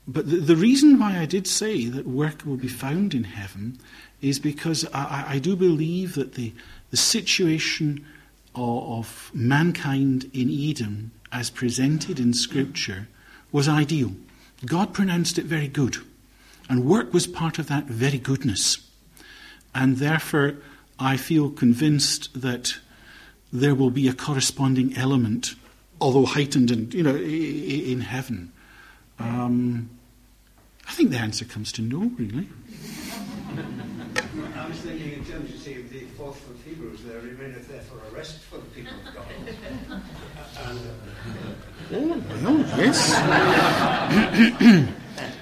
But 0.08 0.30
the, 0.30 0.38
the, 0.38 0.56
reason 0.56 1.00
why 1.00 1.20
I 1.20 1.26
did 1.26 1.48
say 1.48 1.86
that 1.86 2.08
work 2.08 2.46
will 2.46 2.58
be 2.58 2.68
found 2.68 3.14
in 3.14 3.24
heaven 3.24 3.80
is 4.22 4.40
because 4.40 4.86
I, 4.94 5.26
I 5.28 5.40
do 5.40 5.56
believe 5.56 6.16
that 6.16 6.34
the, 6.34 6.54
the 6.92 6.98
situation 6.98 8.06
of, 8.56 9.00
of 9.00 9.32
mankind 9.34 10.30
in 10.34 10.50
Eden 10.50 11.12
as 11.36 11.50
presented 11.50 12.18
in 12.18 12.34
Scripture 12.34 13.10
was 13.52 13.68
ideal. 13.68 14.16
God 14.66 14.94
pronounced 14.94 15.38
it 15.38 15.44
very 15.44 15.68
good. 15.68 15.98
And 16.70 16.86
work 16.86 17.14
was 17.14 17.28
part 17.28 17.60
of 17.60 17.68
that 17.68 17.86
very 17.86 18.18
goodness. 18.18 18.78
And 19.76 19.98
therefore, 19.98 20.56
I 20.98 21.18
feel 21.18 21.50
convinced 21.50 22.42
that 22.42 22.78
there 23.52 23.76
will 23.76 23.90
be 23.92 24.08
a 24.08 24.14
corresponding 24.14 24.96
element, 24.96 25.56
although 26.00 26.26
heightened 26.26 26.72
in, 26.72 26.90
you 26.92 27.04
know, 27.04 27.18
in 27.18 28.00
heaven. 28.00 28.54
Um, 29.20 29.90
I 30.88 30.94
think 30.94 31.12
the 31.12 31.18
answer 31.18 31.44
comes 31.44 31.74
to 31.74 31.82
no, 31.82 32.12
really. 32.18 32.48
I 34.56 34.68
was 34.68 34.78
thinking 34.80 35.14
in 35.14 35.26
terms, 35.26 35.52
you 35.52 35.58
see, 35.58 35.76
of 35.76 35.90
the 35.90 36.06
fourth 36.18 36.50
of 36.50 36.64
Hebrews, 36.64 37.04
there 37.04 37.20
remaineth 37.20 37.68
therefore 37.68 38.00
a 38.10 38.16
rest 38.16 38.40
for 38.40 38.58
the 38.58 38.66
people 38.66 38.94
of 39.08 39.14
God. 39.14 39.28
and, 40.66 40.80
uh, 40.80 41.15
oh, 41.94 42.24
well, 42.44 42.58
yes. 42.78 43.14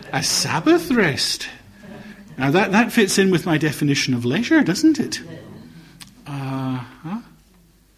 a 0.14 0.24
Sabbath 0.24 0.92
rest. 0.92 1.50
Now 2.38 2.52
that, 2.52 2.72
that 2.72 2.92
fits 2.92 3.18
in 3.18 3.32
with 3.32 3.46
my 3.46 3.58
definition 3.58 4.14
of 4.14 4.26
leisure, 4.26 4.64
doesn't 4.64 5.00
it? 5.00 5.22
Uh, 6.26 6.78
huh? 6.78 7.22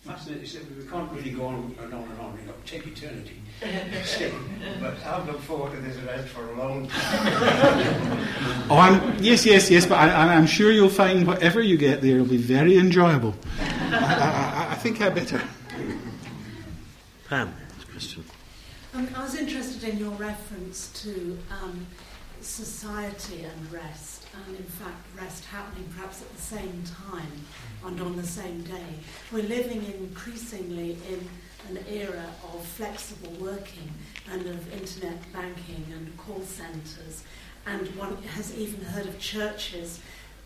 Fascinating. 0.03 0.67
We 0.77 0.85
can't 0.89 1.11
really 1.11 1.31
go 1.31 1.45
on 1.45 1.75
and 1.81 1.93
on 1.93 2.03
and 2.03 2.19
on. 2.19 2.37
You 2.39 2.47
know, 2.47 2.53
take 2.65 2.85
eternity. 2.87 3.41
but 3.61 5.05
I've 5.05 5.25
looked 5.27 5.43
forward 5.43 5.71
to 5.71 5.77
this 5.77 5.95
event 5.97 6.27
for 6.27 6.51
a 6.51 6.57
long 6.57 6.87
time. 6.87 8.67
oh, 8.69 8.77
I'm, 8.77 9.23
yes, 9.23 9.45
yes, 9.45 9.71
yes, 9.71 9.85
but 9.85 9.95
I, 9.95 10.33
am 10.33 10.45
sure 10.45 10.71
you'll 10.71 10.89
find 10.89 11.25
whatever 11.25 11.61
you 11.61 11.77
get 11.77 12.01
there 12.01 12.17
will 12.17 12.25
be 12.25 12.37
very 12.37 12.77
enjoyable. 12.77 13.33
I, 13.59 14.67
I, 14.67 14.71
I, 14.71 14.75
think 14.75 15.01
I 15.01 15.09
better. 15.09 15.41
Pam, 17.29 17.53
question. 17.91 18.23
Um, 18.95 19.09
I 19.13 19.23
was 19.23 19.35
interested 19.35 19.83
in 19.83 19.97
your 19.97 20.11
reference 20.11 20.87
to 21.03 21.37
um, 21.51 21.85
society 22.39 23.43
and 23.43 23.73
rest, 23.73 24.25
and 24.33 24.55
in 24.55 24.63
fact, 24.63 25.05
rest 25.19 25.43
happening 25.43 25.85
perhaps 25.93 26.21
at 26.21 26.33
the 26.33 26.41
same 26.41 26.81
time 27.09 27.31
and 27.85 27.99
on 27.99 28.15
the 28.15 28.25
same 28.25 28.61
day. 28.61 28.93
We're 29.33 29.49
living 29.49 29.83
increasingly 29.99 30.97
in 31.09 31.27
an 31.67 31.83
era 31.89 32.25
of 32.53 32.65
flexible 32.65 33.33
working 33.33 33.91
and 34.31 34.45
of 34.45 34.73
internet 34.73 35.21
banking 35.33 35.85
and 35.91 36.17
call 36.17 36.39
centres. 36.39 37.23
And 37.67 37.87
one 37.97 38.15
has 38.23 38.57
even 38.57 38.79
heard 38.79 39.07
of 39.07 39.19
churches 39.19 39.99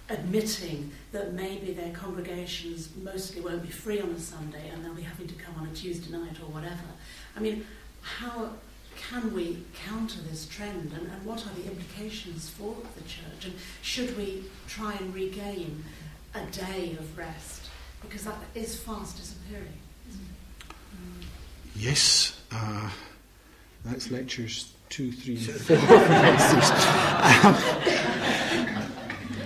admitting 0.10 0.92
that 1.12 1.34
maybe 1.34 1.72
their 1.72 1.92
congregations 1.92 2.90
mostly 3.04 3.42
won't 3.42 3.62
be 3.62 3.70
free 3.70 4.02
on 4.02 4.10
a 4.10 4.20
Sunday 4.20 4.70
and 4.70 4.84
they'll 4.84 4.96
be 4.96 5.04
having 5.04 5.28
to 5.28 5.36
come 5.36 5.54
on 5.60 5.68
a 5.68 5.76
Tuesday 5.76 6.12
night 6.12 6.40
or 6.42 6.50
whatever. 6.52 6.90
I 7.38 7.42
mean, 7.42 7.64
how 8.02 8.50
can 8.96 9.34
we 9.34 9.64
counter 9.86 10.20
this 10.30 10.46
trend 10.48 10.92
and, 10.94 11.08
and 11.08 11.26
what 11.26 11.46
are 11.46 11.54
the 11.56 11.66
implications 11.66 12.50
for 12.50 12.76
the 12.96 13.02
church? 13.04 13.46
And 13.46 13.54
should 13.82 14.18
we 14.18 14.44
try 14.68 14.94
and 14.94 15.14
regain 15.14 15.84
a 16.36 16.46
day 16.48 16.96
of 17.00 17.18
rest? 17.18 17.64
Because 18.02 18.26
that 18.26 18.38
is 18.56 18.78
fast 18.78 19.18
disappearing. 19.18 19.74
Yes, 21.76 22.40
uh, 22.52 22.90
that's 23.86 24.12
lectures 24.12 24.74
two, 24.90 25.12
three, 25.12 25.38
four. 25.38 25.78
um, 25.78 27.56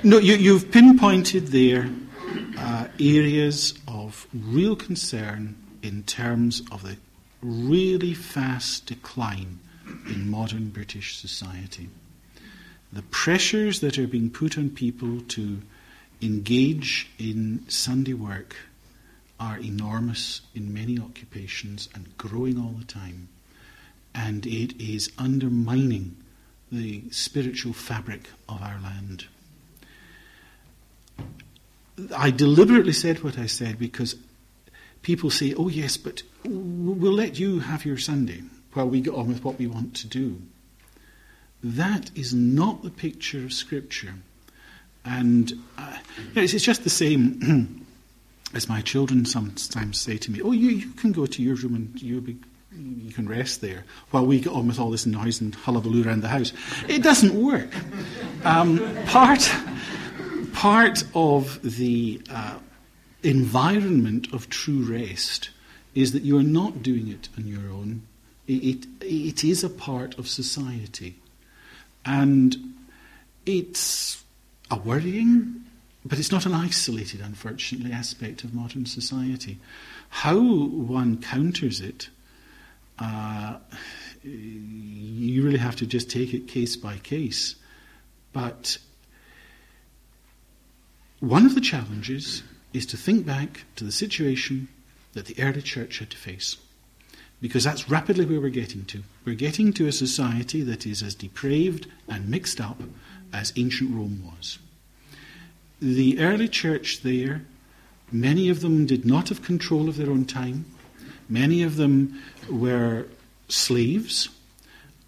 no, 0.03 0.17
you, 0.17 0.53
have 0.53 0.71
pinpointed 0.71 1.47
there 1.47 1.89
uh, 2.57 2.87
areas 2.99 3.75
of 3.87 4.27
real 4.33 4.75
concern 4.75 5.55
in 5.81 6.03
terms 6.03 6.61
of 6.71 6.81
the 6.83 6.97
really 7.43 8.13
fast 8.13 8.85
decline 8.85 9.59
in 10.07 10.29
modern 10.29 10.69
British 10.69 11.17
society. 11.17 11.89
The 12.91 13.01
pressures 13.03 13.81
that 13.81 13.97
are 13.97 14.07
being 14.07 14.29
put 14.29 14.57
on 14.57 14.69
people 14.69 15.21
to 15.29 15.61
engage 16.21 17.09
in 17.17 17.65
Sunday 17.67 18.13
work 18.13 18.55
are 19.39 19.57
enormous 19.57 20.41
in 20.55 20.73
many 20.73 20.97
occupations 20.99 21.89
and 21.93 22.17
growing 22.17 22.57
all 22.57 22.75
the 22.77 22.85
time. 22.85 23.27
And 24.15 24.45
it 24.45 24.79
is 24.79 25.11
undermining 25.17 26.15
the 26.71 27.03
spiritual 27.11 27.73
fabric 27.73 28.29
of 28.47 28.61
our 28.61 28.79
land. 28.81 29.25
I 32.15 32.31
deliberately 32.31 32.93
said 32.93 33.23
what 33.23 33.37
I 33.37 33.47
said 33.47 33.77
because 33.77 34.15
people 35.03 35.29
say, 35.29 35.53
oh, 35.53 35.67
yes, 35.67 35.97
but 35.97 36.23
we'll 36.43 37.13
let 37.13 37.37
you 37.37 37.59
have 37.59 37.85
your 37.85 37.97
Sunday 37.97 38.41
while 38.73 38.89
we 38.89 39.01
get 39.01 39.13
on 39.13 39.27
with 39.27 39.43
what 39.43 39.59
we 39.59 39.67
want 39.67 39.95
to 39.97 40.07
do. 40.07 40.41
That 41.63 42.09
is 42.15 42.33
not 42.33 42.81
the 42.81 42.89
picture 42.89 43.45
of 43.45 43.53
Scripture. 43.53 44.15
And 45.05 45.53
uh, 45.77 45.97
it's, 46.35 46.63
just 46.63 46.83
the 46.83 46.89
same 46.89 47.85
as 48.53 48.67
my 48.67 48.81
children 48.81 49.25
sometimes 49.25 49.99
say 49.99 50.17
to 50.17 50.31
me, 50.31 50.41
"Oh, 50.41 50.51
you, 50.51 50.69
you 50.69 50.91
can 50.91 51.11
go 51.11 51.25
to 51.25 51.41
your 51.41 51.55
room 51.55 51.75
and 51.75 52.01
you 52.01 52.21
be, 52.21 52.37
you 52.77 53.11
can 53.11 53.27
rest 53.27 53.61
there 53.61 53.83
while 54.11 54.25
we 54.25 54.39
get 54.39 54.53
on 54.53 54.67
with 54.67 54.79
all 54.79 54.91
this 54.91 55.05
noise 55.05 55.41
and 55.41 55.53
hullabaloo 55.55 56.05
around 56.05 56.21
the 56.21 56.29
house." 56.29 56.53
It 56.87 57.03
doesn't 57.03 57.33
work. 57.33 57.69
Um, 58.45 58.79
part 59.07 59.51
part 60.53 61.03
of 61.13 61.61
the 61.63 62.21
uh, 62.29 62.59
environment 63.23 64.33
of 64.33 64.49
true 64.49 64.83
rest 64.83 65.49
is 65.95 66.11
that 66.11 66.23
you 66.23 66.37
are 66.37 66.43
not 66.43 66.83
doing 66.83 67.07
it 67.07 67.29
on 67.37 67.47
your 67.47 67.69
own. 67.71 68.03
It, 68.47 68.63
it, 68.63 68.87
it 69.01 69.43
is 69.43 69.63
a 69.63 69.69
part 69.69 70.17
of 70.17 70.27
society, 70.27 71.15
and 72.05 72.55
it's 73.45 74.23
a 74.69 74.77
worrying 74.77 75.63
but 76.05 76.19
it's 76.19 76.31
not 76.31 76.45
an 76.45 76.53
isolated, 76.53 77.21
unfortunately, 77.21 77.91
aspect 77.91 78.43
of 78.43 78.53
modern 78.53 78.85
society. 78.85 79.57
How 80.09 80.37
one 80.39 81.21
counters 81.21 81.79
it, 81.79 82.09
uh, 82.99 83.57
you 84.23 85.43
really 85.43 85.59
have 85.59 85.77
to 85.77 85.85
just 85.85 86.09
take 86.09 86.33
it 86.33 86.47
case 86.47 86.75
by 86.75 86.97
case. 86.97 87.55
But 88.33 88.77
one 91.19 91.45
of 91.45 91.55
the 91.55 91.61
challenges 91.61 92.43
is 92.73 92.85
to 92.87 92.97
think 92.97 93.25
back 93.25 93.63
to 93.75 93.83
the 93.83 93.91
situation 93.91 94.67
that 95.13 95.27
the 95.27 95.41
early 95.41 95.61
church 95.61 95.99
had 95.99 96.09
to 96.09 96.17
face. 96.17 96.57
because 97.43 97.65
that's 97.65 97.89
rapidly 97.89 98.25
where 98.25 98.39
we're 98.39 98.49
getting 98.49 98.85
to. 98.85 99.03
We're 99.25 99.35
getting 99.35 99.73
to 99.73 99.85
a 99.85 99.91
society 99.91 100.61
that 100.63 100.85
is 100.87 101.03
as 101.03 101.13
depraved 101.13 101.87
and 102.07 102.29
mixed 102.29 102.61
up 102.61 102.81
as 103.33 103.51
ancient 103.57 103.93
Rome 103.93 104.23
was. 104.23 104.59
The 105.81 106.21
early 106.21 106.47
church 106.47 107.01
there, 107.01 107.41
many 108.13 108.47
of 108.47 108.61
them 108.61 108.85
did 108.85 109.03
not 109.05 109.27
have 109.27 109.41
control 109.41 109.89
of 109.89 109.97
their 109.97 110.09
own 110.09 110.23
time. 110.23 110.63
Many 111.27 111.63
of 111.63 111.75
them 111.75 112.21
were 112.49 113.07
slaves. 113.49 114.29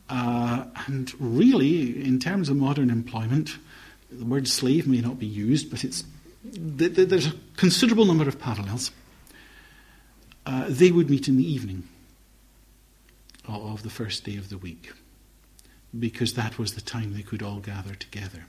Uh, 0.09 0.65
and 0.87 1.13
really, 1.21 2.05
in 2.05 2.19
terms 2.19 2.49
of 2.49 2.57
modern 2.57 2.89
employment, 2.89 3.57
the 4.11 4.25
word 4.25 4.49
slave 4.49 4.89
may 4.89 4.99
not 4.99 5.19
be 5.19 5.25
used, 5.25 5.71
but 5.71 5.85
it's, 5.85 6.03
there's 6.51 7.27
a 7.27 7.33
considerable 7.57 8.05
number 8.05 8.27
of 8.27 8.39
parallels. 8.39 8.91
Uh, 10.45 10.65
they 10.69 10.91
would 10.91 11.09
meet 11.09 11.27
in 11.27 11.37
the 11.37 11.51
evening 11.51 11.83
of 13.47 13.83
the 13.83 13.89
first 13.89 14.23
day 14.23 14.37
of 14.37 14.49
the 14.49 14.57
week, 14.57 14.93
because 15.97 16.33
that 16.33 16.57
was 16.57 16.73
the 16.73 16.81
time 16.81 17.13
they 17.13 17.23
could 17.23 17.41
all 17.41 17.59
gather 17.59 17.95
together. 17.95 18.45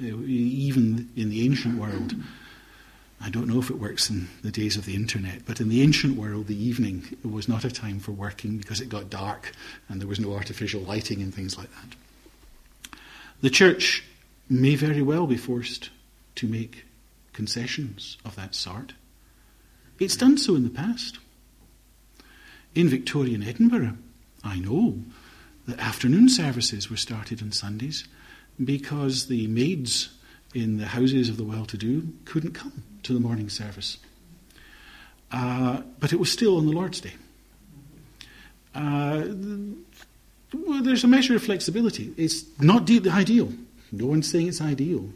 Even 0.00 1.10
in 1.16 1.30
the 1.30 1.44
ancient 1.44 1.78
world, 1.78 2.14
I 3.20 3.30
don't 3.30 3.46
know 3.46 3.58
if 3.58 3.70
it 3.70 3.78
works 3.78 4.10
in 4.10 4.28
the 4.42 4.50
days 4.50 4.76
of 4.76 4.84
the 4.84 4.94
internet, 4.94 5.46
but 5.46 5.60
in 5.60 5.68
the 5.68 5.82
ancient 5.82 6.16
world, 6.16 6.46
the 6.46 6.62
evening 6.62 7.16
was 7.22 7.48
not 7.48 7.64
a 7.64 7.70
time 7.70 7.98
for 7.98 8.12
working 8.12 8.58
because 8.58 8.80
it 8.80 8.88
got 8.88 9.08
dark 9.08 9.52
and 9.88 10.00
there 10.00 10.08
was 10.08 10.20
no 10.20 10.34
artificial 10.34 10.82
lighting 10.82 11.22
and 11.22 11.34
things 11.34 11.56
like 11.56 11.70
that. 11.70 12.98
The 13.40 13.50
church 13.50 14.04
may 14.48 14.74
very 14.74 15.02
well 15.02 15.26
be 15.26 15.36
forced 15.36 15.90
to 16.36 16.46
make 16.46 16.84
concessions 17.34 18.16
of 18.24 18.34
that 18.36 18.54
sort. 18.54 18.94
It's 19.98 20.16
done 20.16 20.38
so 20.38 20.56
in 20.56 20.64
the 20.64 20.70
past. 20.70 21.18
In 22.74 22.88
Victorian 22.88 23.42
Edinburgh, 23.42 23.96
I 24.42 24.58
know 24.58 24.98
that 25.66 25.78
afternoon 25.78 26.28
services 26.28 26.90
were 26.90 26.96
started 26.96 27.42
on 27.42 27.52
Sundays 27.52 28.06
because 28.62 29.26
the 29.26 29.46
maids 29.46 30.10
in 30.54 30.78
the 30.78 30.86
houses 30.86 31.28
of 31.28 31.36
the 31.36 31.44
well 31.44 31.66
to 31.66 31.76
do 31.76 32.08
couldn't 32.24 32.52
come 32.52 32.82
to 33.02 33.12
the 33.12 33.20
morning 33.20 33.48
service. 33.48 33.98
Uh, 35.30 35.82
but 35.98 36.12
it 36.12 36.20
was 36.20 36.30
still 36.30 36.56
on 36.56 36.66
the 36.66 36.72
Lord's 36.72 37.00
Day. 37.00 37.14
Uh, 38.74 39.24
well, 40.52 40.82
there's 40.82 41.04
a 41.04 41.08
measure 41.08 41.34
of 41.34 41.42
flexibility. 41.42 42.12
It's 42.16 42.44
not 42.60 42.84
de- 42.84 43.08
ideal. 43.08 43.52
No 43.90 44.06
one's 44.06 44.30
saying 44.30 44.48
it's 44.48 44.60
ideal. 44.60 45.08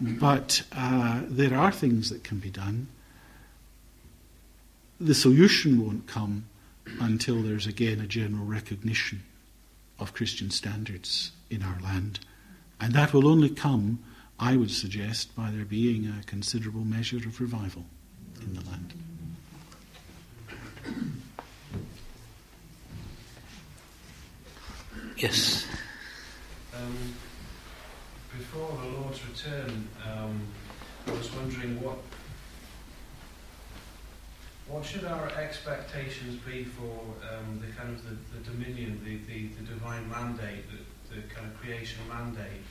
But 0.00 0.62
uh, 0.72 1.22
there 1.26 1.56
are 1.56 1.72
things 1.72 2.10
that 2.10 2.22
can 2.22 2.38
be 2.38 2.50
done. 2.50 2.88
The 5.00 5.14
solution 5.14 5.84
won't 5.84 6.06
come 6.06 6.46
until 7.00 7.42
there's 7.42 7.66
again 7.66 8.00
a 8.00 8.06
general 8.06 8.44
recognition 8.44 9.22
of 9.98 10.12
Christian 10.12 10.50
standards 10.50 11.32
in 11.50 11.62
our 11.62 11.78
land. 11.82 12.20
And 12.80 12.92
that 12.92 13.12
will 13.12 13.26
only 13.26 13.48
come, 13.48 14.00
I 14.38 14.56
would 14.56 14.70
suggest, 14.70 15.34
by 15.34 15.50
there 15.50 15.64
being 15.64 16.06
a 16.06 16.22
considerable 16.24 16.84
measure 16.84 17.16
of 17.16 17.40
revival 17.40 17.84
in 18.42 18.54
the 18.54 18.60
land. 18.64 18.92
Yes. 25.16 25.66
Um, 26.74 27.14
before 28.36 28.78
the 28.82 28.88
Lord's 28.98 29.20
return, 29.26 29.88
um, 30.06 30.40
I 31.06 31.10
was 31.12 31.32
wondering 31.34 31.80
what 31.80 31.98
what 34.68 34.84
should 34.84 35.04
our 35.04 35.28
expectations 35.38 36.40
be 36.42 36.64
for 36.64 36.98
um, 37.30 37.62
the 37.62 37.70
kind 37.78 37.88
of 37.94 38.02
the, 38.02 38.16
the 38.34 38.50
dominion, 38.50 39.00
the, 39.04 39.16
the, 39.32 39.46
the, 39.54 39.62
divine 39.62 40.10
mandate, 40.10 40.64
the, 40.68 41.14
the 41.14 41.22
kind 41.32 41.46
of 41.46 41.56
creation 41.60 42.00
mandate? 42.08 42.66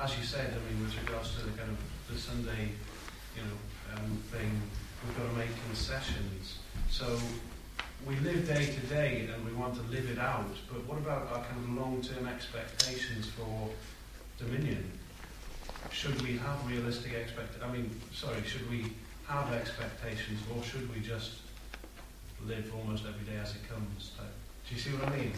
As 0.00 0.16
you 0.16 0.24
said, 0.24 0.54
I 0.56 0.72
mean, 0.72 0.82
with 0.82 0.96
regards 1.04 1.34
to 1.36 1.42
the 1.44 1.50
kind 1.50 1.68
of 1.68 1.76
the 2.08 2.18
Sunday, 2.18 2.72
you 3.36 3.42
know, 3.42 3.94
um, 3.94 4.16
thing, 4.32 4.58
we've 5.04 5.14
got 5.18 5.28
to 5.28 5.36
make 5.36 5.50
concessions. 5.66 6.60
So 6.88 7.18
we 8.06 8.16
live 8.20 8.48
day 8.48 8.64
to 8.64 8.80
day 8.86 9.28
and 9.34 9.44
we 9.44 9.52
want 9.52 9.74
to 9.74 9.82
live 9.94 10.08
it 10.08 10.18
out, 10.18 10.48
but 10.72 10.82
what 10.86 10.96
about 10.96 11.28
our 11.30 11.44
kind 11.44 11.58
of 11.62 11.68
long-term 11.76 12.26
expectations 12.26 13.28
for 13.28 13.68
dominion? 14.44 14.90
Should 15.90 16.20
we 16.22 16.38
have 16.38 16.66
realistic 16.66 17.14
expectations? 17.14 17.62
I 17.62 17.72
mean, 17.72 17.90
sorry, 18.12 18.42
should 18.44 18.68
we 18.70 18.92
have 19.28 19.52
expectations, 19.52 20.40
or 20.54 20.62
should 20.62 20.92
we 20.94 21.00
just 21.00 21.32
live 22.46 22.72
almost 22.74 23.04
every 23.06 23.24
day 23.24 23.38
as 23.40 23.54
it 23.54 23.68
comes? 23.68 24.12
Do 24.68 24.74
you 24.74 24.80
see 24.80 24.90
what 24.90 25.08
I 25.08 25.16
mean? 25.16 25.32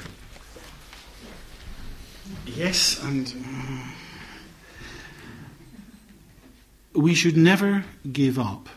Yes, 2.46 3.02
and 3.02 3.34
uh, 6.94 7.00
we 7.00 7.14
should 7.14 7.36
never 7.36 7.84
give 8.10 8.38
up 8.38 8.68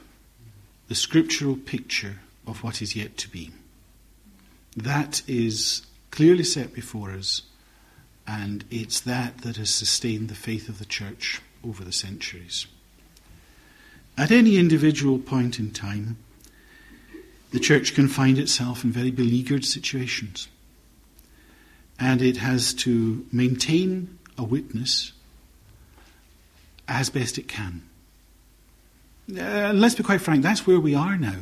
the 0.90 0.96
scriptural 0.96 1.56
picture 1.56 2.20
of 2.46 2.64
what 2.64 2.82
is 2.82 2.96
yet 2.96 3.18
to 3.18 3.30
be. 3.30 3.52
That 4.76 5.22
is 5.28 5.86
clearly 6.12 6.44
set 6.44 6.74
before 6.74 7.12
us, 7.12 7.42
and 8.28 8.66
it's 8.70 9.00
that 9.00 9.40
that 9.40 9.56
has 9.56 9.70
sustained 9.70 10.28
the 10.28 10.36
faith 10.36 10.68
of 10.68 10.80
the 10.80 10.86
church 10.86 11.42
over 11.64 11.84
the 11.84 11.94
centuries. 11.94 12.68
At 14.18 14.32
any 14.32 14.58
individual 14.58 15.18
point 15.18 15.60
in 15.60 15.72
time, 15.72 16.18
the 17.52 17.60
church 17.60 17.96
can 17.96 18.08
find 18.08 18.38
itself 18.38 18.84
in 18.84 18.92
very 18.92 19.12
beleaguered 19.12 19.64
situations. 19.64 20.50
And 22.00 22.22
it 22.22 22.38
has 22.38 22.74
to 22.76 23.26
maintain 23.32 24.20
a 24.38 24.44
witness 24.44 25.14
as 26.88 27.10
best 27.10 27.38
it 27.38 27.48
can. 27.48 27.82
Uh, 29.30 29.72
let's 29.74 29.96
be 29.96 30.04
quite 30.04 30.22
frank, 30.22 30.44
that's 30.44 30.68
where 30.68 30.80
we 30.80 30.96
are 30.96 31.18
now. 31.18 31.40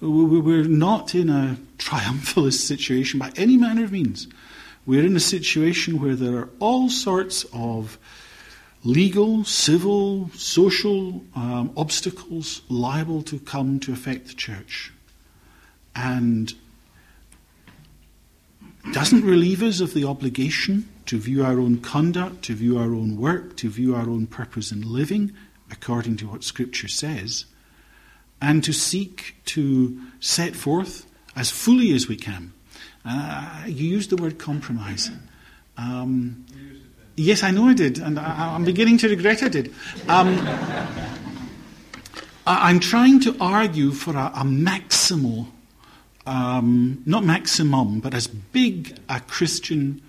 We're 0.00 0.64
not 0.64 1.14
in 1.14 1.28
a 1.28 1.56
triumphalist 1.78 2.52
situation 2.66 3.18
by 3.18 3.32
any 3.36 3.56
manner 3.56 3.84
of 3.84 3.92
means. 3.92 4.28
We're 4.86 5.04
in 5.04 5.16
a 5.16 5.20
situation 5.20 6.00
where 6.00 6.14
there 6.14 6.36
are 6.36 6.48
all 6.60 6.88
sorts 6.88 7.44
of 7.52 7.98
legal, 8.84 9.44
civil, 9.44 10.30
social 10.34 11.24
um, 11.34 11.72
obstacles 11.76 12.62
liable 12.68 13.22
to 13.24 13.40
come 13.40 13.80
to 13.80 13.92
affect 13.92 14.28
the 14.28 14.34
church. 14.34 14.92
And 15.96 16.54
doesn't 18.92 19.24
relieve 19.24 19.62
us 19.62 19.80
of 19.80 19.92
the 19.92 20.04
obligation 20.04 20.88
to 21.06 21.18
view 21.18 21.44
our 21.44 21.58
own 21.58 21.78
conduct, 21.78 22.42
to 22.44 22.54
view 22.54 22.78
our 22.78 22.94
own 22.94 23.16
work, 23.16 23.56
to 23.56 23.68
view 23.68 23.96
our 23.96 24.08
own 24.08 24.28
purpose 24.28 24.70
in 24.70 24.82
living 24.82 25.32
according 25.70 26.16
to 26.18 26.28
what 26.28 26.44
Scripture 26.44 26.86
says, 26.86 27.46
and 28.40 28.62
to 28.62 28.72
seek 28.72 29.34
to 29.46 30.00
set 30.20 30.54
forth 30.54 31.06
as 31.34 31.50
fully 31.50 31.92
as 31.92 32.06
we 32.06 32.16
can. 32.16 32.52
Uh, 33.06 33.62
you 33.66 33.88
used 33.88 34.10
the 34.10 34.16
word 34.16 34.38
compromise. 34.38 35.10
Um, 35.76 36.44
Yes, 37.16 37.42
I 37.42 37.50
know 37.50 37.66
I 37.66 37.72
did, 37.72 37.98
and 37.98 38.18
I, 38.18 38.54
am 38.54 38.64
beginning 38.64 38.98
to 38.98 39.08
regret 39.08 39.42
I 39.42 39.48
did. 39.48 39.72
Um, 40.06 40.38
I, 42.46 42.70
am 42.70 42.78
trying 42.78 43.20
to 43.20 43.34
argue 43.40 43.92
for 43.92 44.14
a, 44.14 44.26
a 44.34 44.44
maximal, 44.44 45.46
um, 46.26 47.02
not 47.06 47.24
maximum, 47.24 48.00
but 48.00 48.12
as 48.12 48.26
big 48.26 48.98
a 49.08 49.20
Christian 49.20 50.02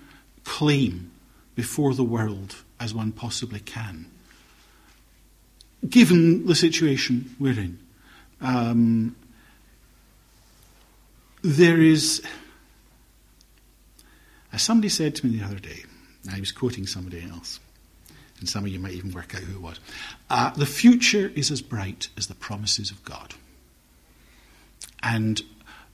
claim 0.44 1.10
before 1.56 1.94
the 1.94 2.04
world 2.04 2.58
as 2.78 2.94
one 2.94 3.14
possibly 3.14 3.62
can, 3.62 4.06
given 5.88 6.46
the 6.46 6.56
situation 6.56 7.34
we're 7.40 7.58
in. 7.58 7.80
Um, 8.42 9.16
there 11.42 11.82
is, 11.82 12.22
as 14.58 14.64
somebody 14.64 14.90
said 14.90 15.14
to 15.14 15.28
me 15.28 15.38
the 15.38 15.46
other 15.46 15.60
day, 15.60 15.84
I 16.34 16.40
was 16.40 16.52
quoting 16.52 16.88
somebody 16.88 17.22
else, 17.22 17.60
and 18.40 18.50
some 18.50 18.66
of 18.66 18.72
you 18.72 18.80
might 18.80 18.94
even 18.94 19.12
work 19.12 19.36
out 19.36 19.42
who 19.42 19.56
it 19.56 19.62
was. 19.62 19.80
Uh, 20.32 20.50
the 20.50 20.66
future 20.66 21.32
is 21.36 21.52
as 21.52 21.62
bright 21.62 22.08
as 22.18 22.26
the 22.26 22.34
promises 22.34 22.90
of 22.90 23.06
God. 23.06 23.36
And 25.04 25.44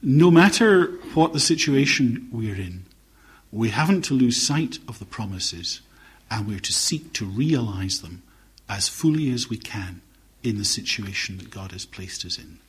no 0.02 0.31
matter 0.31 0.85
what 1.14 1.34
the 1.34 1.41
situation 1.41 2.30
we're 2.31 2.56
in, 2.56 2.85
we 3.52 3.68
haven't 3.68 4.03
to 4.03 4.14
lose 4.14 4.41
sight 4.41 4.80
of 4.88 4.98
the 4.98 5.06
promises, 5.06 5.81
and 6.31 6.48
we're 6.48 6.60
to 6.60 6.72
seek 6.72 7.11
to 7.15 7.26
realize 7.26 7.99
them 7.99 8.23
as 8.69 8.88
fully 8.88 9.30
as 9.34 9.49
we 9.49 9.57
can 9.57 9.99
in 10.41 10.57
the 10.57 10.64
situation 10.64 11.35
that 11.38 11.52
God 11.52 11.73
has 11.73 11.85
placed 11.85 12.23
us 12.23 12.38
in. 12.38 12.60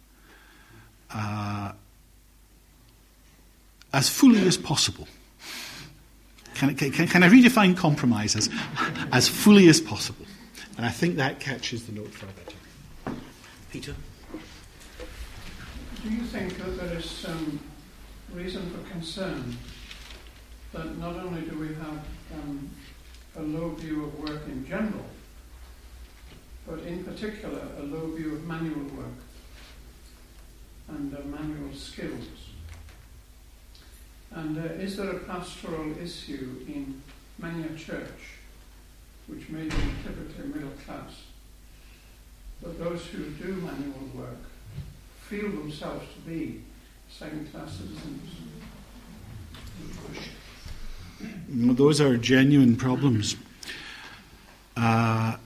Uh, 1.08 1.70
as 3.92 4.08
fully 4.08 4.44
as 4.44 4.56
possible. 4.56 5.06
Can, 6.54 6.74
can, 6.74 6.92
can 7.08 7.22
I 7.22 7.28
redefine 7.28 7.76
compromise 7.76 8.36
as, 8.36 8.48
as 9.12 9.28
fully 9.28 9.68
as 9.68 9.80
possible? 9.80 10.26
And 10.76 10.86
I 10.86 10.90
think 10.90 11.16
that 11.16 11.40
catches 11.40 11.86
the 11.86 11.92
note 11.92 12.12
far 12.12 12.28
better. 12.30 13.18
Peter? 13.70 13.94
Do 16.02 16.10
you 16.10 16.22
think 16.24 16.56
that 16.58 16.76
there 16.78 16.96
is 16.98 17.08
some 17.08 17.60
reason 18.32 18.70
for 18.70 18.90
concern 18.90 19.56
that 20.72 20.98
not 20.98 21.16
only 21.16 21.42
do 21.42 21.58
we 21.58 21.68
have 21.68 22.04
um, 22.34 22.70
a 23.36 23.42
low 23.42 23.70
view 23.70 24.04
of 24.04 24.18
work 24.18 24.46
in 24.46 24.66
general, 24.66 25.04
but 26.66 26.80
in 26.80 27.04
particular 27.04 27.68
a 27.78 27.82
low 27.82 28.10
view 28.14 28.34
of 28.34 28.44
manual 28.44 28.84
work 28.96 29.18
and 30.88 31.14
uh, 31.14 31.20
manual 31.24 31.74
skills. 31.74 32.53
And 34.34 34.58
uh, 34.58 34.62
is 34.62 34.96
there 34.96 35.10
a 35.10 35.20
pastoral 35.20 35.96
issue 35.98 36.64
in 36.66 37.00
many 37.38 37.64
a 37.66 37.78
church, 37.78 38.38
which 39.28 39.48
may 39.48 39.62
be 39.64 39.76
typically 40.02 40.46
middle 40.46 40.72
class, 40.84 41.22
that 42.62 42.78
those 42.78 43.06
who 43.06 43.30
do 43.30 43.54
manual 43.54 44.08
work 44.14 44.38
feel 45.22 45.48
themselves 45.50 46.06
to 46.14 46.20
be 46.28 46.62
second 47.08 47.50
class 47.52 47.76
citizens? 47.76 48.30
Those 51.48 52.00
are 52.00 52.16
genuine 52.16 52.74
problems. 52.74 53.36
Uh, 54.76 55.36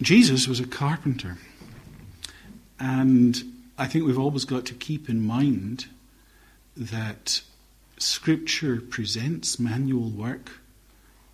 Jesus 0.00 0.48
was 0.48 0.60
a 0.60 0.66
carpenter. 0.66 1.36
And 2.80 3.42
I 3.76 3.86
think 3.86 4.06
we've 4.06 4.18
always 4.18 4.46
got 4.46 4.64
to 4.66 4.74
keep 4.74 5.10
in 5.10 5.24
mind 5.24 5.86
that 6.76 7.42
Scripture 7.98 8.80
presents 8.80 9.58
manual 9.58 10.10
work 10.10 10.60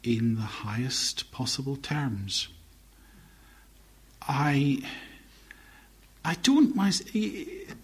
in 0.02 0.35
the 0.36 0.43
highest 0.43 1.31
possible 1.32 1.77
terms. 1.77 2.48
I, 4.23 4.82
I 6.24 6.35
don't, 6.43 6.78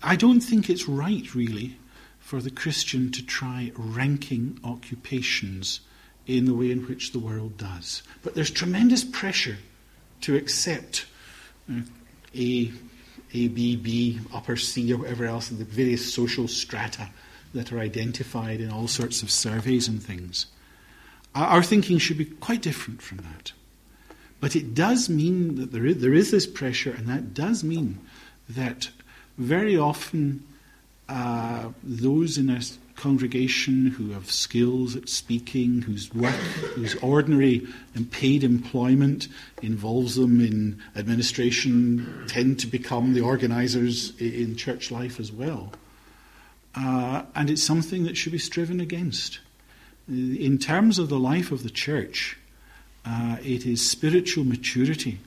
I 0.02 0.16
don't 0.16 0.40
think 0.40 0.68
it's 0.68 0.88
right, 0.88 1.34
really, 1.34 1.76
for 2.20 2.40
the 2.40 2.50
Christian 2.50 3.10
to 3.12 3.24
try 3.24 3.72
ranking 3.74 4.58
occupations 4.64 5.80
in 6.26 6.46
the 6.46 6.54
way 6.54 6.70
in 6.70 6.86
which 6.86 7.12
the 7.12 7.18
world 7.18 7.56
does. 7.56 8.02
But 8.22 8.34
there's 8.34 8.50
tremendous 8.50 9.04
pressure 9.04 9.58
to 10.22 10.36
accept 10.36 11.06
uh, 11.70 11.80
A, 12.34 12.72
A, 13.34 13.48
B, 13.48 13.76
B, 13.76 14.20
upper 14.32 14.56
C, 14.56 14.92
or 14.92 14.98
whatever 14.98 15.26
else, 15.26 15.50
in 15.50 15.58
the 15.58 15.64
various 15.64 16.12
social 16.12 16.48
strata 16.48 17.10
that 17.54 17.72
are 17.72 17.78
identified 17.78 18.60
in 18.60 18.70
all 18.70 18.88
sorts 18.88 19.22
of 19.22 19.30
surveys 19.30 19.88
and 19.88 20.02
things. 20.02 20.46
Our 21.34 21.62
thinking 21.62 21.98
should 21.98 22.18
be 22.18 22.26
quite 22.26 22.62
different 22.62 23.02
from 23.02 23.18
that. 23.18 23.52
But 24.40 24.54
it 24.54 24.74
does 24.74 25.08
mean 25.08 25.56
that 25.56 25.72
there 25.72 25.86
is, 25.86 26.00
there 26.00 26.12
is 26.12 26.30
this 26.30 26.46
pressure, 26.46 26.92
and 26.92 27.08
that 27.08 27.32
does 27.32 27.64
mean 27.64 27.98
that 28.48 28.90
very 29.38 29.76
often 29.76 30.44
uh, 31.08 31.70
those 31.82 32.38
in 32.38 32.50
a 32.50 32.60
congregation 32.96 33.86
who 33.86 34.10
have 34.10 34.30
skills 34.30 34.96
at 34.96 35.08
speaking, 35.08 35.82
whose 35.82 36.14
work, 36.14 36.34
whose 36.74 36.94
ordinary 36.96 37.66
and 37.94 38.10
paid 38.10 38.44
employment 38.44 39.28
involves 39.62 40.14
them 40.14 40.40
in 40.40 40.80
administration, 40.94 42.24
tend 42.28 42.60
to 42.60 42.66
become 42.66 43.14
the 43.14 43.20
organisers 43.20 44.18
in 44.20 44.56
church 44.56 44.90
life 44.90 45.18
as 45.18 45.32
well. 45.32 45.72
Uh, 46.76 47.22
and 47.34 47.50
it's 47.50 47.62
something 47.62 48.04
that 48.04 48.16
should 48.16 48.32
be 48.32 48.38
striven 48.38 48.80
against. 48.80 49.38
In 50.08 50.58
terms 50.58 50.98
of 50.98 51.08
the 51.08 51.18
life 51.18 51.52
of 51.52 51.62
the 51.62 51.70
church, 51.70 52.36
uh, 53.06 53.36
it 53.42 53.64
is 53.64 53.88
spiritual 53.88 54.44
maturity 54.44 55.18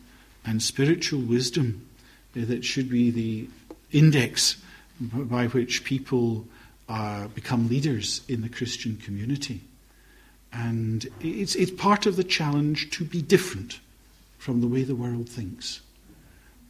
and 0.45 0.61
spiritual 0.61 1.22
wisdom 1.22 1.88
that 2.34 2.64
should 2.64 2.90
be 2.90 3.10
the 3.11 3.48
index 3.91 4.57
by 4.99 5.48
which 5.48 5.84
people 5.84 6.45
uh, 6.90 7.28
become 7.30 7.68
leaders 7.68 8.22
in 8.28 8.41
the 8.41 8.49
Christian 8.49 8.98
community. 8.98 9.61
And 10.53 11.07
it's, 11.22 11.56
it's 11.56 11.72
part 11.72 12.06
of 12.06 12.15
the 12.15 12.24
challenge 12.24 12.90
to 12.91 13.03
be 13.03 13.22
different 13.22 13.80
from 14.38 14.61
the 14.61 14.68
way 14.68 14.84
the 14.84 14.95
world 14.95 15.30
thinks. 15.30 15.82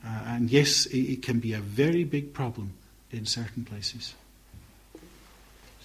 Uh, 0.06 0.24
and 0.28 0.50
yes, 0.50 0.86
it, 0.88 0.98
it, 0.98 1.22
can 1.22 1.40
be 1.40 1.54
a 1.54 1.60
very 1.60 2.04
big 2.04 2.34
problem 2.34 2.74
in 3.12 3.26
certain 3.26 3.66
places. 3.66 4.16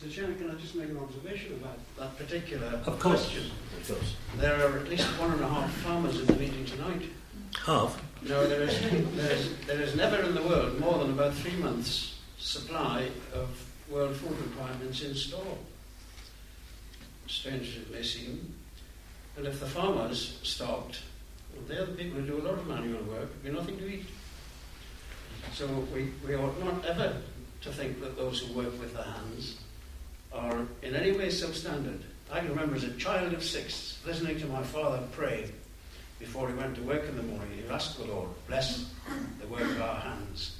So, 0.02 0.08
Chairman, 0.08 0.36
can 0.36 0.50
I 0.50 0.54
just 0.54 0.74
make 0.74 0.88
an 0.88 0.98
observation 0.98 1.52
about 1.52 1.78
that 1.96 2.18
particular 2.18 2.66
of 2.66 2.98
course. 2.98 3.22
question? 3.22 3.44
Of 3.80 3.86
course. 3.86 4.16
There 4.36 4.54
are 4.56 4.78
at 4.78 4.88
least 4.88 5.06
one 5.20 5.30
and 5.30 5.40
a 5.40 5.48
half 5.48 5.70
farmers 5.74 6.18
in 6.18 6.26
the 6.26 6.32
meeting 6.32 6.64
tonight. 6.64 7.02
Half? 7.64 8.02
No, 8.22 8.48
there 8.48 8.62
is, 8.62 8.80
there 9.14 9.30
is, 9.30 9.56
there 9.64 9.80
is 9.80 9.94
never 9.94 10.20
in 10.22 10.34
the 10.34 10.42
world 10.42 10.80
more 10.80 10.98
than 10.98 11.10
about 11.10 11.34
three 11.34 11.54
months' 11.54 12.18
supply 12.36 13.10
of 13.32 13.48
world 13.88 14.16
food 14.16 14.36
requirements 14.40 15.02
in 15.02 15.14
store. 15.14 15.56
Strange 17.28 17.68
as 17.68 17.76
it 17.82 17.92
may 17.92 18.02
seem. 18.02 18.54
And 19.36 19.46
if 19.46 19.60
the 19.60 19.66
farmers 19.66 20.40
stopped, 20.42 21.02
well, 21.54 21.64
they're 21.68 21.86
the 21.86 21.92
people 21.92 22.20
who 22.20 22.26
do 22.26 22.38
a 22.40 22.44
lot 22.44 22.54
of 22.54 22.66
manual 22.66 23.04
work, 23.04 23.30
there'd 23.30 23.44
be 23.44 23.50
nothing 23.52 23.78
to 23.78 23.88
eat. 23.88 24.06
So 25.54 25.68
we, 25.94 26.10
we 26.26 26.34
ought 26.34 26.58
not 26.58 26.84
ever 26.86 27.18
to 27.60 27.70
think 27.70 28.00
that 28.00 28.16
those 28.16 28.40
who 28.40 28.52
work 28.54 28.80
with 28.80 28.94
their 28.94 29.04
hands 29.04 29.58
are 30.34 30.66
in 30.82 30.94
any 30.94 31.12
way 31.12 31.28
substandard. 31.28 32.00
I 32.30 32.40
can 32.40 32.48
remember 32.48 32.76
as 32.76 32.84
a 32.84 32.92
child 32.94 33.34
of 33.34 33.42
six 33.44 33.98
listening 34.06 34.38
to 34.40 34.46
my 34.46 34.62
father 34.62 35.00
pray 35.12 35.50
before 36.18 36.48
he 36.48 36.54
went 36.54 36.74
to 36.76 36.82
work 36.82 37.04
in 37.08 37.16
the 37.16 37.22
morning. 37.22 37.48
He 37.56 37.68
asked 37.72 37.98
the 37.98 38.04
Lord, 38.04 38.28
bless 38.48 38.90
the 39.40 39.46
work 39.48 39.62
of 39.62 39.80
our 39.80 40.00
hands. 40.00 40.56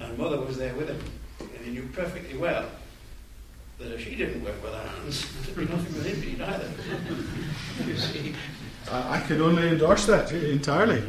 And 0.00 0.16
mother 0.16 0.40
was 0.40 0.56
there 0.56 0.74
with 0.74 0.88
him. 0.88 1.00
And 1.40 1.64
he 1.64 1.72
knew 1.72 1.88
perfectly 1.92 2.38
well 2.38 2.66
that 3.78 3.92
if 3.92 4.04
she 4.04 4.14
didn't 4.14 4.44
work 4.44 4.62
with 4.62 4.72
her 4.72 4.88
hands, 4.88 5.26
there'd 5.42 5.68
be 5.68 5.74
nothing 5.74 5.94
with 5.94 6.06
him 6.06 6.20
to 6.22 6.28
eat 6.28 6.40
either. 6.40 6.70
you 7.86 7.96
see. 7.96 8.34
I, 8.90 9.18
I 9.18 9.20
can 9.20 9.40
only 9.40 9.68
endorse 9.68 10.06
that 10.06 10.32
entirely. 10.32 11.02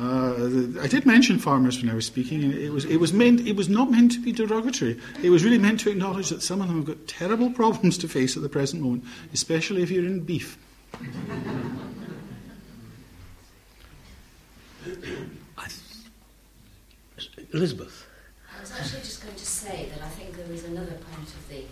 Uh, 0.00 0.80
I 0.80 0.86
did 0.86 1.04
mention 1.04 1.38
farmers 1.38 1.78
when 1.82 1.90
I 1.90 1.94
was 1.94 2.06
speaking, 2.06 2.42
and 2.42 2.54
it 2.54 2.70
was 2.70 2.86
it 2.86 2.96
was 2.96 3.12
meant 3.12 3.46
it 3.46 3.54
was 3.54 3.68
not 3.68 3.90
meant 3.90 4.12
to 4.12 4.20
be 4.20 4.32
derogatory. 4.32 4.98
It 5.22 5.28
was 5.28 5.44
really 5.44 5.58
meant 5.58 5.80
to 5.80 5.90
acknowledge 5.90 6.30
that 6.30 6.42
some 6.42 6.62
of 6.62 6.68
them 6.68 6.78
have 6.78 6.86
got 6.86 7.06
terrible 7.06 7.50
problems 7.60 7.98
to 7.98 8.08
face 8.08 8.34
at 8.34 8.42
the 8.42 8.48
present 8.48 8.82
moment, 8.82 9.04
especially 9.34 9.82
if 9.82 9.90
you're 9.90 10.06
in 10.06 10.20
beef. 10.20 10.56
Elizabeth. 17.52 18.06
I 18.56 18.60
was 18.60 18.72
actually 18.72 19.00
just 19.00 19.22
going 19.22 19.34
to 19.34 19.46
say 19.46 19.90
that 19.92 20.02
I 20.02 20.08
think 20.08 20.36
there 20.36 20.50
is 20.52 20.64
another 20.64 20.96
part 21.10 21.26
of 21.26 21.48
the 21.48 21.64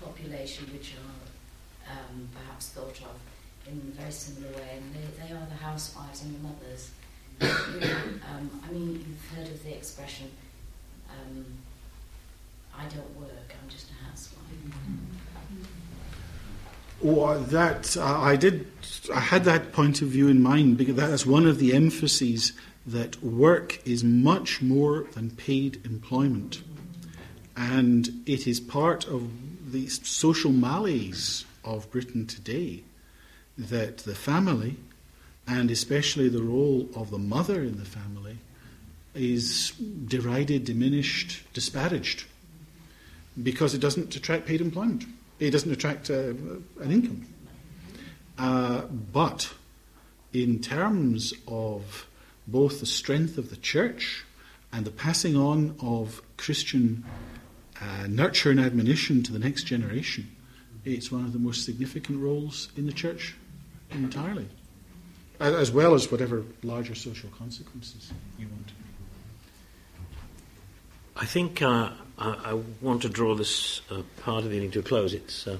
population 0.00 0.66
which 0.72 0.94
are 0.94 1.90
um, 1.90 2.28
perhaps 2.34 2.68
thought 2.68 3.00
of 3.00 3.16
in 3.66 3.72
a 3.72 4.00
very 4.00 4.12
similar 4.12 4.52
way, 4.52 4.76
and 4.76 4.94
they, 4.94 5.26
they 5.26 5.32
are 5.32 5.46
the 5.46 5.64
housewives 5.64 6.22
and 6.22 6.34
the 6.34 6.46
mothers. 6.46 6.90
You 7.42 7.80
know, 7.80 7.96
um, 8.30 8.50
I 8.66 8.72
mean, 8.72 9.04
you've 9.06 9.38
heard 9.38 9.48
of 9.48 9.62
the 9.64 9.74
expression, 9.74 10.30
um, 11.10 11.44
I 12.76 12.84
don't 12.84 13.16
work, 13.20 13.54
I'm 13.62 13.68
just 13.68 13.90
a 13.90 14.04
housewife. 14.04 14.42
Oh, 17.04 17.38
that 17.38 17.96
uh, 17.96 18.20
I 18.20 18.36
did. 18.36 18.66
I 19.12 19.18
had 19.18 19.44
that 19.44 19.72
point 19.72 20.02
of 20.02 20.08
view 20.08 20.28
in 20.28 20.40
mind 20.40 20.76
because 20.76 20.94
that's 20.94 21.26
one 21.26 21.46
of 21.46 21.58
the 21.58 21.74
emphases 21.74 22.52
that 22.86 23.22
work 23.22 23.84
is 23.86 24.04
much 24.04 24.62
more 24.62 25.06
than 25.12 25.30
paid 25.30 25.84
employment. 25.84 26.62
And 27.56 28.22
it 28.26 28.46
is 28.46 28.60
part 28.60 29.06
of 29.08 29.30
the 29.72 29.88
social 29.88 30.52
malaise 30.52 31.44
of 31.64 31.90
Britain 31.90 32.26
today 32.26 32.82
that 33.58 33.98
the 33.98 34.14
family, 34.14 34.76
and 35.46 35.70
especially 35.70 36.28
the 36.28 36.42
role 36.42 36.88
of 36.94 37.10
the 37.10 37.18
mother 37.18 37.62
in 37.62 37.78
the 37.78 37.84
family, 37.84 38.38
is 39.14 39.72
derided, 40.06 40.64
diminished, 40.64 41.42
disparaged 41.52 42.24
because 43.42 43.74
it 43.74 43.78
doesn't 43.78 44.14
attract 44.14 44.46
paid 44.46 44.60
employment. 44.60 45.04
It 45.38 45.50
doesn't 45.50 45.72
attract 45.72 46.10
uh, 46.10 46.34
an 46.80 46.90
income. 46.90 47.26
Uh, 48.38 48.82
but 48.82 49.52
in 50.32 50.60
terms 50.60 51.34
of 51.46 52.06
both 52.46 52.80
the 52.80 52.86
strength 52.86 53.38
of 53.38 53.50
the 53.50 53.56
church 53.56 54.24
and 54.72 54.84
the 54.84 54.90
passing 54.90 55.36
on 55.36 55.76
of 55.80 56.22
Christian 56.36 57.04
uh, 57.80 58.06
nurture 58.08 58.50
and 58.50 58.60
admonition 58.60 59.22
to 59.22 59.32
the 59.32 59.38
next 59.38 59.64
generation, 59.64 60.30
it's 60.84 61.12
one 61.12 61.24
of 61.24 61.32
the 61.32 61.38
most 61.38 61.64
significant 61.64 62.20
roles 62.20 62.68
in 62.76 62.86
the 62.86 62.92
church 62.92 63.36
entirely, 63.90 64.48
as 65.40 65.70
well 65.70 65.94
as 65.94 66.10
whatever 66.10 66.44
larger 66.62 66.94
social 66.94 67.30
consequences 67.30 68.12
you 68.38 68.46
want. 68.48 68.72
I 71.16 71.26
think 71.26 71.62
uh, 71.62 71.90
I, 72.18 72.58
want 72.80 73.02
to 73.02 73.08
draw 73.08 73.34
this 73.34 73.80
uh, 73.90 74.02
part 74.22 74.44
of 74.44 74.50
the 74.50 74.56
evening 74.56 74.70
to 74.72 74.80
a 74.80 74.82
close. 74.82 75.12
It's 75.12 75.46
uh, 75.46 75.58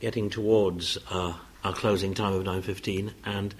getting 0.00 0.30
towards 0.30 0.98
uh, 1.10 1.34
our 1.64 1.72
closing 1.72 2.14
time 2.14 2.34
of 2.34 2.44
9.15, 2.44 3.12
and 3.24 3.54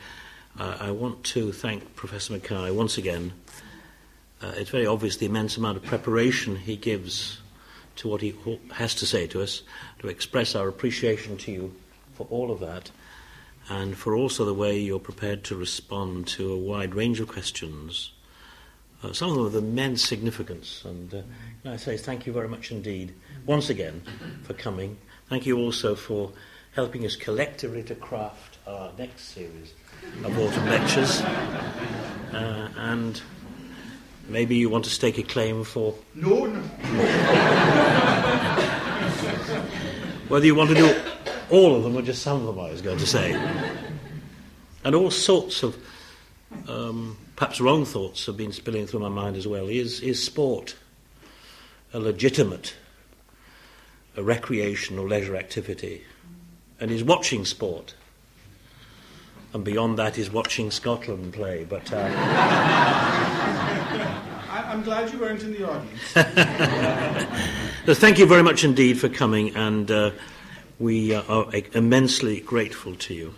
uh, 0.59 0.77
I 0.81 0.91
want 0.91 1.25
to 1.25 1.53
thank 1.53 1.95
Professor 1.95 2.33
Mackay 2.33 2.71
once 2.71 2.99
again. 2.99 3.33
Uh, 4.43 4.53
it's 4.57 4.71
very 4.71 4.87
obvious 4.87 5.17
the 5.17 5.27
immense 5.27 5.57
amount 5.57 5.77
of 5.77 5.85
preparation 5.85 6.57
he 6.57 6.77
gives 6.77 7.41
to 7.97 8.09
what 8.09 8.23
he 8.23 8.35
has 8.73 8.95
to 8.97 9.07
say 9.07 9.27
to 9.27 9.43
us, 9.43 9.63
to 9.99 10.09
express 10.09 10.55
our 10.55 10.69
appreciation 10.69 11.37
to 11.37 11.53
you 11.53 11.75
for 12.15 12.27
all 12.31 12.51
of 12.51 12.61
that, 12.61 12.91
and 13.71 13.97
for 13.97 14.15
also 14.17 14.45
the 14.45 14.53
way 14.53 14.77
you're 14.77 14.99
prepared 14.99 15.45
to 15.45 15.55
respond 15.55 16.27
to 16.27 16.53
a 16.53 16.59
wide 16.59 16.97
range 16.97 17.21
of 17.21 17.29
questions, 17.29 18.11
uh, 19.05 19.13
some 19.13 19.31
of 19.31 19.37
them 19.37 19.47
of 19.47 19.55
immense 19.55 20.05
significance. 20.05 20.83
And 20.85 21.15
uh, 21.15 21.23
I 21.65 21.77
say 21.77 21.97
thank 21.97 22.27
you 22.27 22.33
very 22.33 22.49
much 22.49 22.73
indeed, 22.73 23.15
once 23.47 23.71
again, 23.71 24.03
for 24.43 24.55
coming. 24.55 24.99
Thank 25.29 25.47
you 25.47 25.57
also 25.57 25.95
for 25.95 26.33
helping 26.75 27.07
us 27.07 27.15
collectively 27.15 27.85
to 27.85 27.95
craft 27.95 28.59
our 28.67 28.91
next 28.99 29.35
series 29.35 29.73
of 30.25 30.37
autumn 30.37 30.67
lectures. 30.67 31.21
Uh, 31.21 32.73
and 32.77 33.23
maybe 34.29 34.57
you 34.57 34.69
want 34.69 34.83
to 34.85 34.91
stake 34.91 35.19
a 35.19 35.23
claim 35.23 35.63
for. 35.63 35.95
No, 36.17 36.47
no. 36.47 36.61
Whether 40.29 40.47
you 40.47 40.57
want 40.57 40.71
to 40.71 40.77
do 40.77 40.95
all 41.51 41.75
of 41.75 41.83
them 41.83 41.97
or 41.97 42.03
just 42.03 42.23
some 42.23 42.37
of 42.37 42.47
them, 42.47 42.59
I 42.59 42.71
was 42.71 42.83
going 42.83 42.99
to 42.99 43.07
say. 43.07 43.33
And 44.85 44.95
all 44.95 45.11
sorts 45.11 45.63
of 45.63 45.77
um, 46.69 47.17
perhaps 47.37 47.61
wrong 47.61 47.85
thoughts 47.85 48.27
have 48.27 48.37
been 48.37 48.53
spilling 48.53 48.87
through 48.87 49.01
my 49.01 49.09
mind 49.09 49.37
as 49.37 49.47
well. 49.47 49.69
Is, 49.69 50.01
is 50.01 50.23
sport 50.23 50.77
a 51.93 52.01
legitimate 52.01 52.75
a 54.17 54.23
recreational 54.23 55.07
leisure 55.07 55.37
activity? 55.37 56.03
And 56.81 56.91
is 56.91 57.05
watching 57.05 57.45
sport 57.45 57.95
and 59.53 59.65
beyond 59.65 59.99
that 59.99 60.17
is 60.19 60.31
watching 60.31 60.71
Scotland 60.71 61.33
play. 61.33 61.65
But 61.65 61.93
uh, 61.93 61.97
I, 64.51 64.73
am 64.73 64.83
glad 64.83 65.13
you 65.13 65.19
weren't 65.19 65.43
in 65.43 65.53
the 65.53 65.69
audience. 65.69 66.01
thank 67.99 68.19
you 68.19 68.27
very 68.27 68.43
much 68.43 68.65
indeed 68.65 69.01
for 69.01 69.09
coming, 69.09 69.57
and 69.57 69.91
uh, 69.91 70.11
we 70.81 71.15
uh, 71.15 71.23
are 71.29 71.53
immensely 71.75 72.41
grateful 72.41 72.97
to 72.97 73.15
you. 73.15 73.35